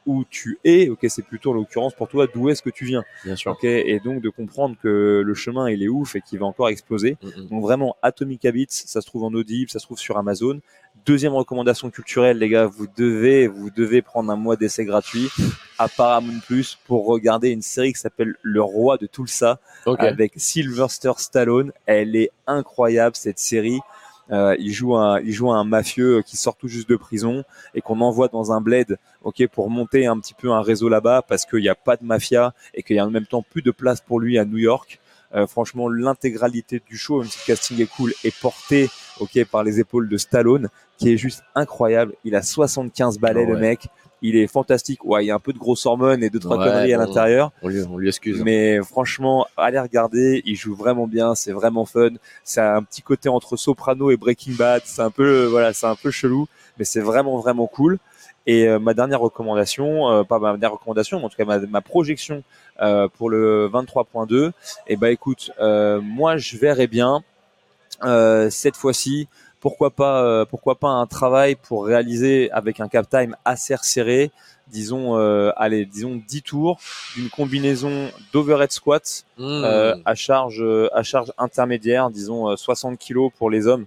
où 0.06 0.24
tu 0.30 0.58
es 0.64 0.88
ok 0.88 1.00
c'est 1.08 1.22
plutôt 1.24 1.50
en 1.50 1.54
l'occurrence 1.54 1.94
pour 1.94 2.08
toi 2.08 2.26
d'où 2.32 2.48
est-ce 2.48 2.62
que 2.62 2.70
tu 2.70 2.84
viens 2.86 3.04
Bien 3.24 3.36
sûr. 3.36 3.50
ok 3.52 3.64
et 3.64 4.00
donc 4.02 4.22
de 4.22 4.30
comprendre 4.30 4.76
que 4.82 5.22
le 5.26 5.34
chemin 5.34 5.68
il 5.68 5.82
est 5.82 5.88
ouf 5.88 6.16
et 6.16 6.22
qu'il 6.22 6.38
va 6.38 6.46
encore 6.46 6.68
exploser 6.70 7.16
Mm, 7.22 7.26
mm. 7.28 7.48
donc 7.48 7.62
vraiment 7.62 7.96
Atomic 8.02 8.44
Habits, 8.44 8.66
ça 8.70 9.00
se 9.00 9.06
trouve 9.06 9.24
en 9.24 9.34
Audible, 9.34 9.70
ça 9.70 9.78
se 9.78 9.84
trouve 9.84 9.98
sur 9.98 10.16
Amazon. 10.16 10.60
Deuxième 11.06 11.32
recommandation 11.34 11.90
culturelle, 11.90 12.38
les 12.38 12.48
gars, 12.48 12.66
vous 12.66 12.86
devez, 12.96 13.46
vous 13.46 13.70
devez 13.70 14.02
prendre 14.02 14.30
un 14.30 14.36
mois 14.36 14.56
d'essai 14.56 14.84
gratuit 14.84 15.28
à 15.78 15.88
Paramount 15.88 16.40
Plus 16.46 16.78
pour 16.86 17.06
regarder 17.06 17.50
une 17.50 17.62
série 17.62 17.92
qui 17.92 18.00
s'appelle 18.00 18.36
Le 18.42 18.62
Roi 18.62 18.98
de 18.98 19.06
Tulsa 19.06 19.58
Ok. 19.86 20.00
avec 20.00 20.32
Sylvester 20.36 21.12
Stallone. 21.16 21.72
Elle 21.86 22.14
est 22.14 22.30
incroyable 22.46 23.16
cette 23.16 23.38
série. 23.38 23.80
Euh, 24.30 24.54
il 24.58 24.72
joue 24.72 24.94
un, 24.96 25.20
il 25.20 25.32
joue 25.32 25.50
un 25.50 25.64
mafieux 25.64 26.20
qui 26.22 26.36
sort 26.36 26.56
tout 26.56 26.68
juste 26.68 26.88
de 26.88 26.96
prison 26.96 27.44
et 27.74 27.80
qu'on 27.80 28.00
envoie 28.02 28.28
dans 28.28 28.52
un 28.52 28.60
bled, 28.60 28.98
ok, 29.22 29.46
pour 29.46 29.70
monter 29.70 30.06
un 30.06 30.18
petit 30.20 30.34
peu 30.34 30.50
un 30.50 30.60
réseau 30.60 30.90
là-bas 30.90 31.22
parce 31.26 31.46
qu'il 31.46 31.60
n'y 31.60 31.70
a 31.70 31.74
pas 31.74 31.96
de 31.96 32.04
mafia 32.04 32.52
et 32.74 32.82
qu'il 32.82 32.96
y 32.96 32.98
a 32.98 33.06
en 33.06 33.10
même 33.10 33.24
temps 33.26 33.42
plus 33.42 33.62
de 33.62 33.70
place 33.70 34.02
pour 34.02 34.20
lui 34.20 34.38
à 34.38 34.44
New 34.44 34.58
York. 34.58 35.00
Euh, 35.34 35.46
franchement, 35.46 35.88
l'intégralité 35.88 36.80
du 36.86 36.96
show, 36.96 37.20
même 37.20 37.28
si 37.28 37.38
le 37.42 37.46
casting 37.46 37.82
est 37.82 37.86
cool, 37.86 38.12
est 38.24 38.34
porté, 38.40 38.88
ok, 39.20 39.44
par 39.50 39.62
les 39.62 39.78
épaules 39.80 40.08
de 40.08 40.16
Stallone, 40.16 40.68
qui 40.96 41.12
est 41.12 41.16
juste 41.16 41.42
incroyable. 41.54 42.14
Il 42.24 42.34
a 42.34 42.42
75 42.42 43.18
balais, 43.18 43.44
le 43.44 43.54
ouais. 43.54 43.60
mec. 43.60 43.88
Il 44.20 44.34
est 44.34 44.48
fantastique. 44.48 45.04
Ouais, 45.04 45.24
il 45.24 45.28
y 45.28 45.30
a 45.30 45.36
un 45.36 45.38
peu 45.38 45.52
de 45.52 45.58
grosses 45.58 45.86
hormones 45.86 46.24
et 46.24 46.30
deux 46.30 46.40
trois 46.40 46.58
Ouais, 46.58 46.64
conneries 46.64 46.92
à 46.92 46.98
l'intérieur. 46.98 47.52
On 47.62 47.68
lui, 47.68 47.82
on 47.82 47.98
lui 47.98 48.08
excuse. 48.08 48.42
Mais 48.42 48.82
franchement, 48.82 49.46
allez 49.56 49.78
regarder, 49.78 50.42
il 50.44 50.56
joue 50.56 50.74
vraiment 50.74 51.06
bien, 51.06 51.36
c'est 51.36 51.52
vraiment 51.52 51.84
fun. 51.84 52.10
C'est 52.42 52.60
un 52.60 52.82
petit 52.82 53.02
côté 53.02 53.28
entre 53.28 53.56
Soprano 53.56 54.10
et 54.10 54.16
Breaking 54.16 54.54
Bad, 54.54 54.82
c'est 54.86 55.02
un 55.02 55.12
peu 55.12 55.44
voilà, 55.44 55.72
c'est 55.72 55.86
un 55.86 55.94
peu 55.94 56.10
chelou, 56.10 56.48
mais 56.78 56.84
c'est 56.84 57.00
vraiment 57.00 57.38
vraiment 57.38 57.68
cool. 57.68 57.98
Et 58.48 58.66
euh, 58.66 58.78
ma 58.78 58.94
dernière 58.94 59.20
recommandation, 59.20 60.10
euh, 60.10 60.24
pas 60.24 60.38
ma 60.38 60.52
dernière 60.52 60.72
recommandation, 60.72 61.18
mais 61.18 61.26
en 61.26 61.28
tout 61.28 61.36
cas 61.36 61.44
ma, 61.44 61.58
ma 61.58 61.82
projection 61.82 62.42
euh, 62.80 63.06
pour 63.06 63.28
le 63.28 63.68
23.2, 63.70 64.52
et 64.86 64.96
bah 64.96 65.10
écoute, 65.10 65.50
euh, 65.60 66.00
moi 66.00 66.38
je 66.38 66.56
verrais 66.56 66.86
bien 66.86 67.22
euh, 68.04 68.48
cette 68.48 68.76
fois-ci, 68.76 69.28
pourquoi 69.60 69.90
pas, 69.90 70.22
euh, 70.22 70.44
pourquoi 70.46 70.76
pas 70.76 70.88
un 70.88 71.06
travail 71.06 71.56
pour 71.56 71.84
réaliser 71.84 72.50
avec 72.52 72.80
un 72.80 72.88
cap 72.88 73.06
time 73.10 73.36
assez 73.44 73.74
resserré, 73.74 74.30
disons, 74.68 75.18
euh, 75.18 75.50
allez, 75.56 75.84
disons 75.84 76.18
10 76.26 76.42
tours 76.42 76.78
d'une 77.16 77.28
combinaison 77.28 78.08
d'overhead 78.32 78.72
squat 78.72 79.24
Mm. 79.36 79.42
euh, 79.64 79.94
à 80.06 80.14
charge 80.14 80.64
à 80.94 81.02
charge 81.02 81.32
intermédiaire, 81.38 82.08
disons 82.10 82.48
euh, 82.50 82.56
60 82.56 82.98
kilos 82.98 83.30
pour 83.36 83.50
les 83.50 83.66
hommes. 83.66 83.84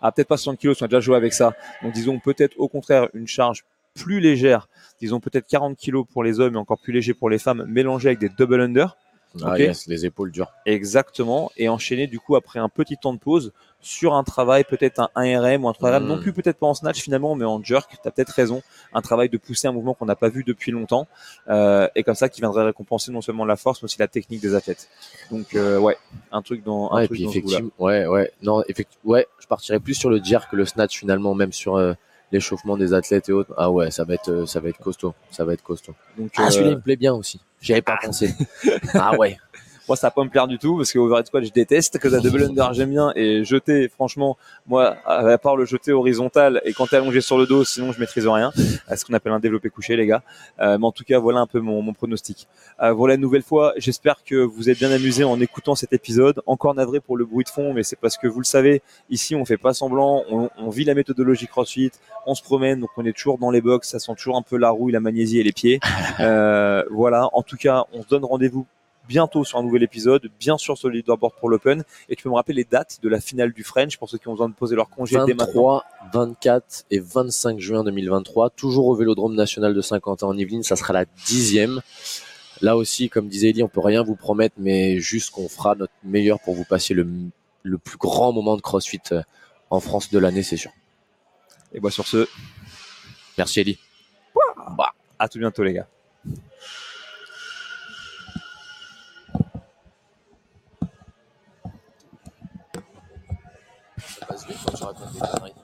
Ah 0.00 0.12
peut-être 0.12 0.28
pas 0.28 0.36
60 0.36 0.58
kilos, 0.58 0.80
on 0.80 0.84
a 0.84 0.88
déjà 0.88 1.00
joué 1.00 1.16
avec 1.16 1.32
ça. 1.32 1.54
Donc 1.82 1.92
disons 1.92 2.18
peut-être 2.18 2.54
au 2.58 2.68
contraire 2.68 3.08
une 3.14 3.26
charge 3.26 3.64
plus 3.94 4.20
légère, 4.20 4.68
disons 5.00 5.20
peut-être 5.20 5.46
40 5.46 5.76
kilos 5.76 6.06
pour 6.12 6.22
les 6.22 6.40
hommes 6.40 6.54
et 6.54 6.58
encore 6.58 6.78
plus 6.80 6.92
léger 6.92 7.14
pour 7.14 7.28
les 7.28 7.38
femmes, 7.38 7.64
mélangé 7.68 8.08
avec 8.08 8.18
des 8.18 8.28
double 8.28 8.60
under. 8.60 8.96
Ah, 9.44 9.58
yes, 9.58 9.86
les 9.86 10.06
épaules 10.06 10.30
dures. 10.32 10.50
Exactement. 10.66 11.50
Et 11.56 11.68
enchaîner 11.68 12.06
du 12.06 12.18
coup 12.18 12.36
après 12.36 12.58
un 12.58 12.68
petit 12.68 12.96
temps 12.96 13.12
de 13.12 13.18
pause 13.18 13.52
sur 13.82 14.14
un 14.14 14.24
travail, 14.24 14.64
peut-être 14.64 15.00
un 15.00 15.08
1RM 15.16 15.62
ou 15.62 15.68
un 15.68 15.72
3RM, 15.72 16.02
Mm. 16.02 16.06
non 16.06 16.18
plus 16.18 16.32
peut-être 16.32 16.58
pas 16.58 16.66
en 16.66 16.74
snatch 16.74 17.00
finalement, 17.00 17.34
mais 17.34 17.44
en 17.46 17.62
jerk. 17.62 17.90
Tu 18.02 18.08
as 18.08 18.10
peut-être 18.10 18.30
raison. 18.30 18.62
Un 18.92 19.00
travail 19.00 19.28
de 19.28 19.38
pousser 19.38 19.68
un 19.68 19.72
mouvement 19.72 19.94
qu'on 19.94 20.04
n'a 20.06 20.16
pas 20.16 20.28
vu 20.28 20.44
depuis 20.44 20.70
longtemps. 20.72 21.06
Euh, 21.48 21.88
et 21.94 22.02
comme 22.02 22.14
ça 22.14 22.28
qui 22.28 22.40
viendrait 22.40 22.64
récompenser 22.64 23.10
non 23.12 23.22
seulement 23.22 23.44
la 23.44 23.56
force, 23.56 23.80
mais 23.80 23.86
aussi 23.86 23.98
la 23.98 24.08
technique 24.08 24.42
des 24.42 24.54
athlètes. 24.54 24.88
Donc 25.30 25.54
euh, 25.54 25.78
ouais, 25.78 25.96
un 26.32 26.42
truc 26.42 26.62
dans 26.62 26.90
un 26.90 26.96
Ouais, 26.96 27.04
et 27.04 27.06
truc 27.06 27.16
puis 27.16 27.24
dans 27.24 27.30
effectivement, 27.30 27.70
ouais, 27.78 28.06
ouais, 28.06 28.32
non, 28.42 28.62
effectivement, 28.68 29.12
ouais, 29.12 29.26
je 29.38 29.46
partirais 29.46 29.80
plus 29.80 29.94
sur 29.94 30.10
le 30.10 30.22
jerk 30.22 30.50
que 30.50 30.56
le 30.56 30.66
snatch 30.66 30.98
finalement, 30.98 31.34
même 31.34 31.52
sur 31.52 31.76
euh, 31.76 31.94
l'échauffement 32.32 32.76
des 32.76 32.92
athlètes 32.94 33.28
et 33.28 33.32
autres. 33.32 33.52
Ah 33.56 33.70
ouais, 33.70 33.90
ça 33.90 34.04
va 34.04 34.14
être, 34.14 34.30
euh, 34.30 34.46
ça 34.46 34.60
va 34.60 34.68
être 34.68 34.78
costaud, 34.78 35.14
ça 35.30 35.44
va 35.44 35.52
être 35.54 35.62
costaud. 35.62 35.94
Donc 36.16 36.30
Ah, 36.36 36.46
euh, 36.46 36.50
celui-là 36.50 36.70
il 36.70 36.76
me 36.76 36.80
plaît 36.82 36.96
bien 36.96 37.14
aussi. 37.14 37.40
J'y 37.60 37.72
avais 37.72 37.82
pas 37.82 37.98
pensé. 38.02 38.34
ah 38.94 39.16
ouais. 39.16 39.36
moi 39.90 39.96
ça 39.96 40.06
va 40.06 40.10
pas 40.12 40.22
me 40.22 40.28
plaire 40.28 40.46
du 40.46 40.56
tout 40.56 40.76
parce 40.76 40.92
que 40.92 41.00
overhead 41.00 41.26
squat 41.26 41.42
je 41.42 41.50
déteste. 41.50 41.98
Que 41.98 42.06
la 42.06 42.20
double 42.20 42.44
under 42.44 42.72
j'aime 42.74 42.90
bien. 42.90 43.12
Et 43.16 43.44
jeter 43.44 43.88
franchement 43.88 44.38
moi 44.68 44.94
à 45.04 45.36
part 45.36 45.56
le 45.56 45.64
jeter 45.64 45.90
horizontal 45.90 46.62
et 46.64 46.72
quand 46.72 46.86
t'es 46.86 46.94
allongé 46.94 47.20
sur 47.20 47.36
le 47.38 47.44
dos 47.44 47.64
sinon 47.64 47.90
je 47.90 47.98
maîtrise 47.98 48.28
rien. 48.28 48.52
À 48.86 48.96
ce 48.96 49.04
qu'on 49.04 49.14
appelle 49.14 49.32
un 49.32 49.40
développé 49.40 49.68
couché 49.68 49.96
les 49.96 50.06
gars. 50.06 50.22
Euh, 50.60 50.78
mais 50.78 50.86
en 50.86 50.92
tout 50.92 51.02
cas 51.02 51.18
voilà 51.18 51.40
un 51.40 51.48
peu 51.48 51.58
mon, 51.58 51.82
mon 51.82 51.92
pronostic. 51.92 52.46
Euh, 52.80 52.92
voilà 52.92 53.14
une 53.14 53.20
nouvelle 53.20 53.42
fois. 53.42 53.72
J'espère 53.78 54.22
que 54.22 54.36
vous 54.36 54.70
êtes 54.70 54.78
bien 54.78 54.92
amusés 54.92 55.24
en 55.24 55.40
écoutant 55.40 55.74
cet 55.74 55.92
épisode. 55.92 56.40
Encore 56.46 56.76
navré 56.76 57.00
pour 57.00 57.16
le 57.16 57.24
bruit 57.24 57.42
de 57.44 57.50
fond 57.50 57.74
mais 57.74 57.82
c'est 57.82 57.98
parce 57.98 58.16
que 58.16 58.28
vous 58.28 58.38
le 58.38 58.44
savez. 58.44 58.82
Ici 59.10 59.34
on 59.34 59.44
fait 59.44 59.56
pas 59.56 59.74
semblant. 59.74 60.22
On, 60.30 60.50
on 60.56 60.70
vit 60.70 60.84
la 60.84 60.94
méthodologie 60.94 61.48
CrossFit. 61.48 61.90
On 62.26 62.36
se 62.36 62.44
promène. 62.44 62.78
Donc 62.78 62.90
on 62.96 63.04
est 63.04 63.12
toujours 63.12 63.38
dans 63.38 63.50
les 63.50 63.60
box. 63.60 63.88
Ça 63.88 63.98
sent 63.98 64.12
toujours 64.16 64.36
un 64.36 64.42
peu 64.42 64.56
la 64.56 64.70
rouille 64.70 64.92
la 64.92 65.00
magnésie 65.00 65.40
et 65.40 65.42
les 65.42 65.52
pieds. 65.52 65.80
Euh, 66.20 66.84
voilà. 66.92 67.28
En 67.32 67.42
tout 67.42 67.56
cas 67.56 67.86
on 67.92 68.02
se 68.02 68.06
donne 68.06 68.24
rendez-vous 68.24 68.68
bientôt 69.08 69.44
sur 69.44 69.58
un 69.58 69.62
nouvel 69.62 69.82
épisode, 69.82 70.30
bien 70.38 70.58
sûr 70.58 70.78
sur 70.78 70.88
le 70.88 70.94
leaderboard 70.94 71.34
pour 71.38 71.48
l'Open. 71.48 71.84
Et 72.08 72.16
tu 72.16 72.22
peux 72.22 72.28
me 72.28 72.34
rappeler 72.34 72.54
les 72.54 72.64
dates 72.64 72.98
de 73.02 73.08
la 73.08 73.20
finale 73.20 73.52
du 73.52 73.64
French 73.64 73.98
pour 73.98 74.08
ceux 74.08 74.18
qui 74.18 74.28
ont 74.28 74.32
besoin 74.32 74.48
de 74.48 74.54
poser 74.54 74.76
leur 74.76 74.88
congé 74.90 75.16
dès 75.26 75.34
maintenant. 75.34 75.82
23, 75.82 75.84
24 76.12 76.84
et 76.90 76.98
25 77.00 77.58
juin 77.58 77.84
2023, 77.84 78.50
toujours 78.50 78.86
au 78.86 78.94
Vélodrome 78.94 79.34
National 79.34 79.74
de 79.74 79.80
Saint-Quentin 79.80 80.26
en 80.26 80.36
Yvelines, 80.36 80.62
ça 80.62 80.76
sera 80.76 80.92
la 80.92 81.04
dixième. 81.26 81.80
Là 82.62 82.76
aussi, 82.76 83.08
comme 83.08 83.28
disait 83.28 83.50
Eli, 83.50 83.62
on 83.62 83.68
peut 83.68 83.80
rien 83.80 84.02
vous 84.02 84.16
promettre, 84.16 84.56
mais 84.58 85.00
juste 85.00 85.30
qu'on 85.30 85.48
fera 85.48 85.74
notre 85.74 85.92
meilleur 86.04 86.40
pour 86.40 86.54
vous 86.54 86.64
passer 86.64 86.94
le, 86.94 87.08
le 87.62 87.78
plus 87.78 87.96
grand 87.96 88.32
moment 88.32 88.56
de 88.56 88.60
CrossFit 88.60 89.00
euh, 89.12 89.22
en 89.70 89.80
France 89.80 90.10
de 90.10 90.18
l'année, 90.18 90.42
c'est 90.42 90.56
sûr. 90.56 90.70
Et 91.72 91.80
bah 91.80 91.90
sur 91.90 92.06
ce, 92.06 92.28
Merci 93.38 93.60
Eli. 93.60 93.78
bah, 94.76 94.92
à 95.18 95.28
tout 95.28 95.38
bientôt 95.38 95.62
les 95.62 95.72
gars. 95.72 95.88
Passe 104.30 104.46
vite 104.46 104.58
quand 104.64 104.72
tu 104.72 104.84
racontes 104.84 105.12
des 105.12 105.18
conneries. 105.18 105.59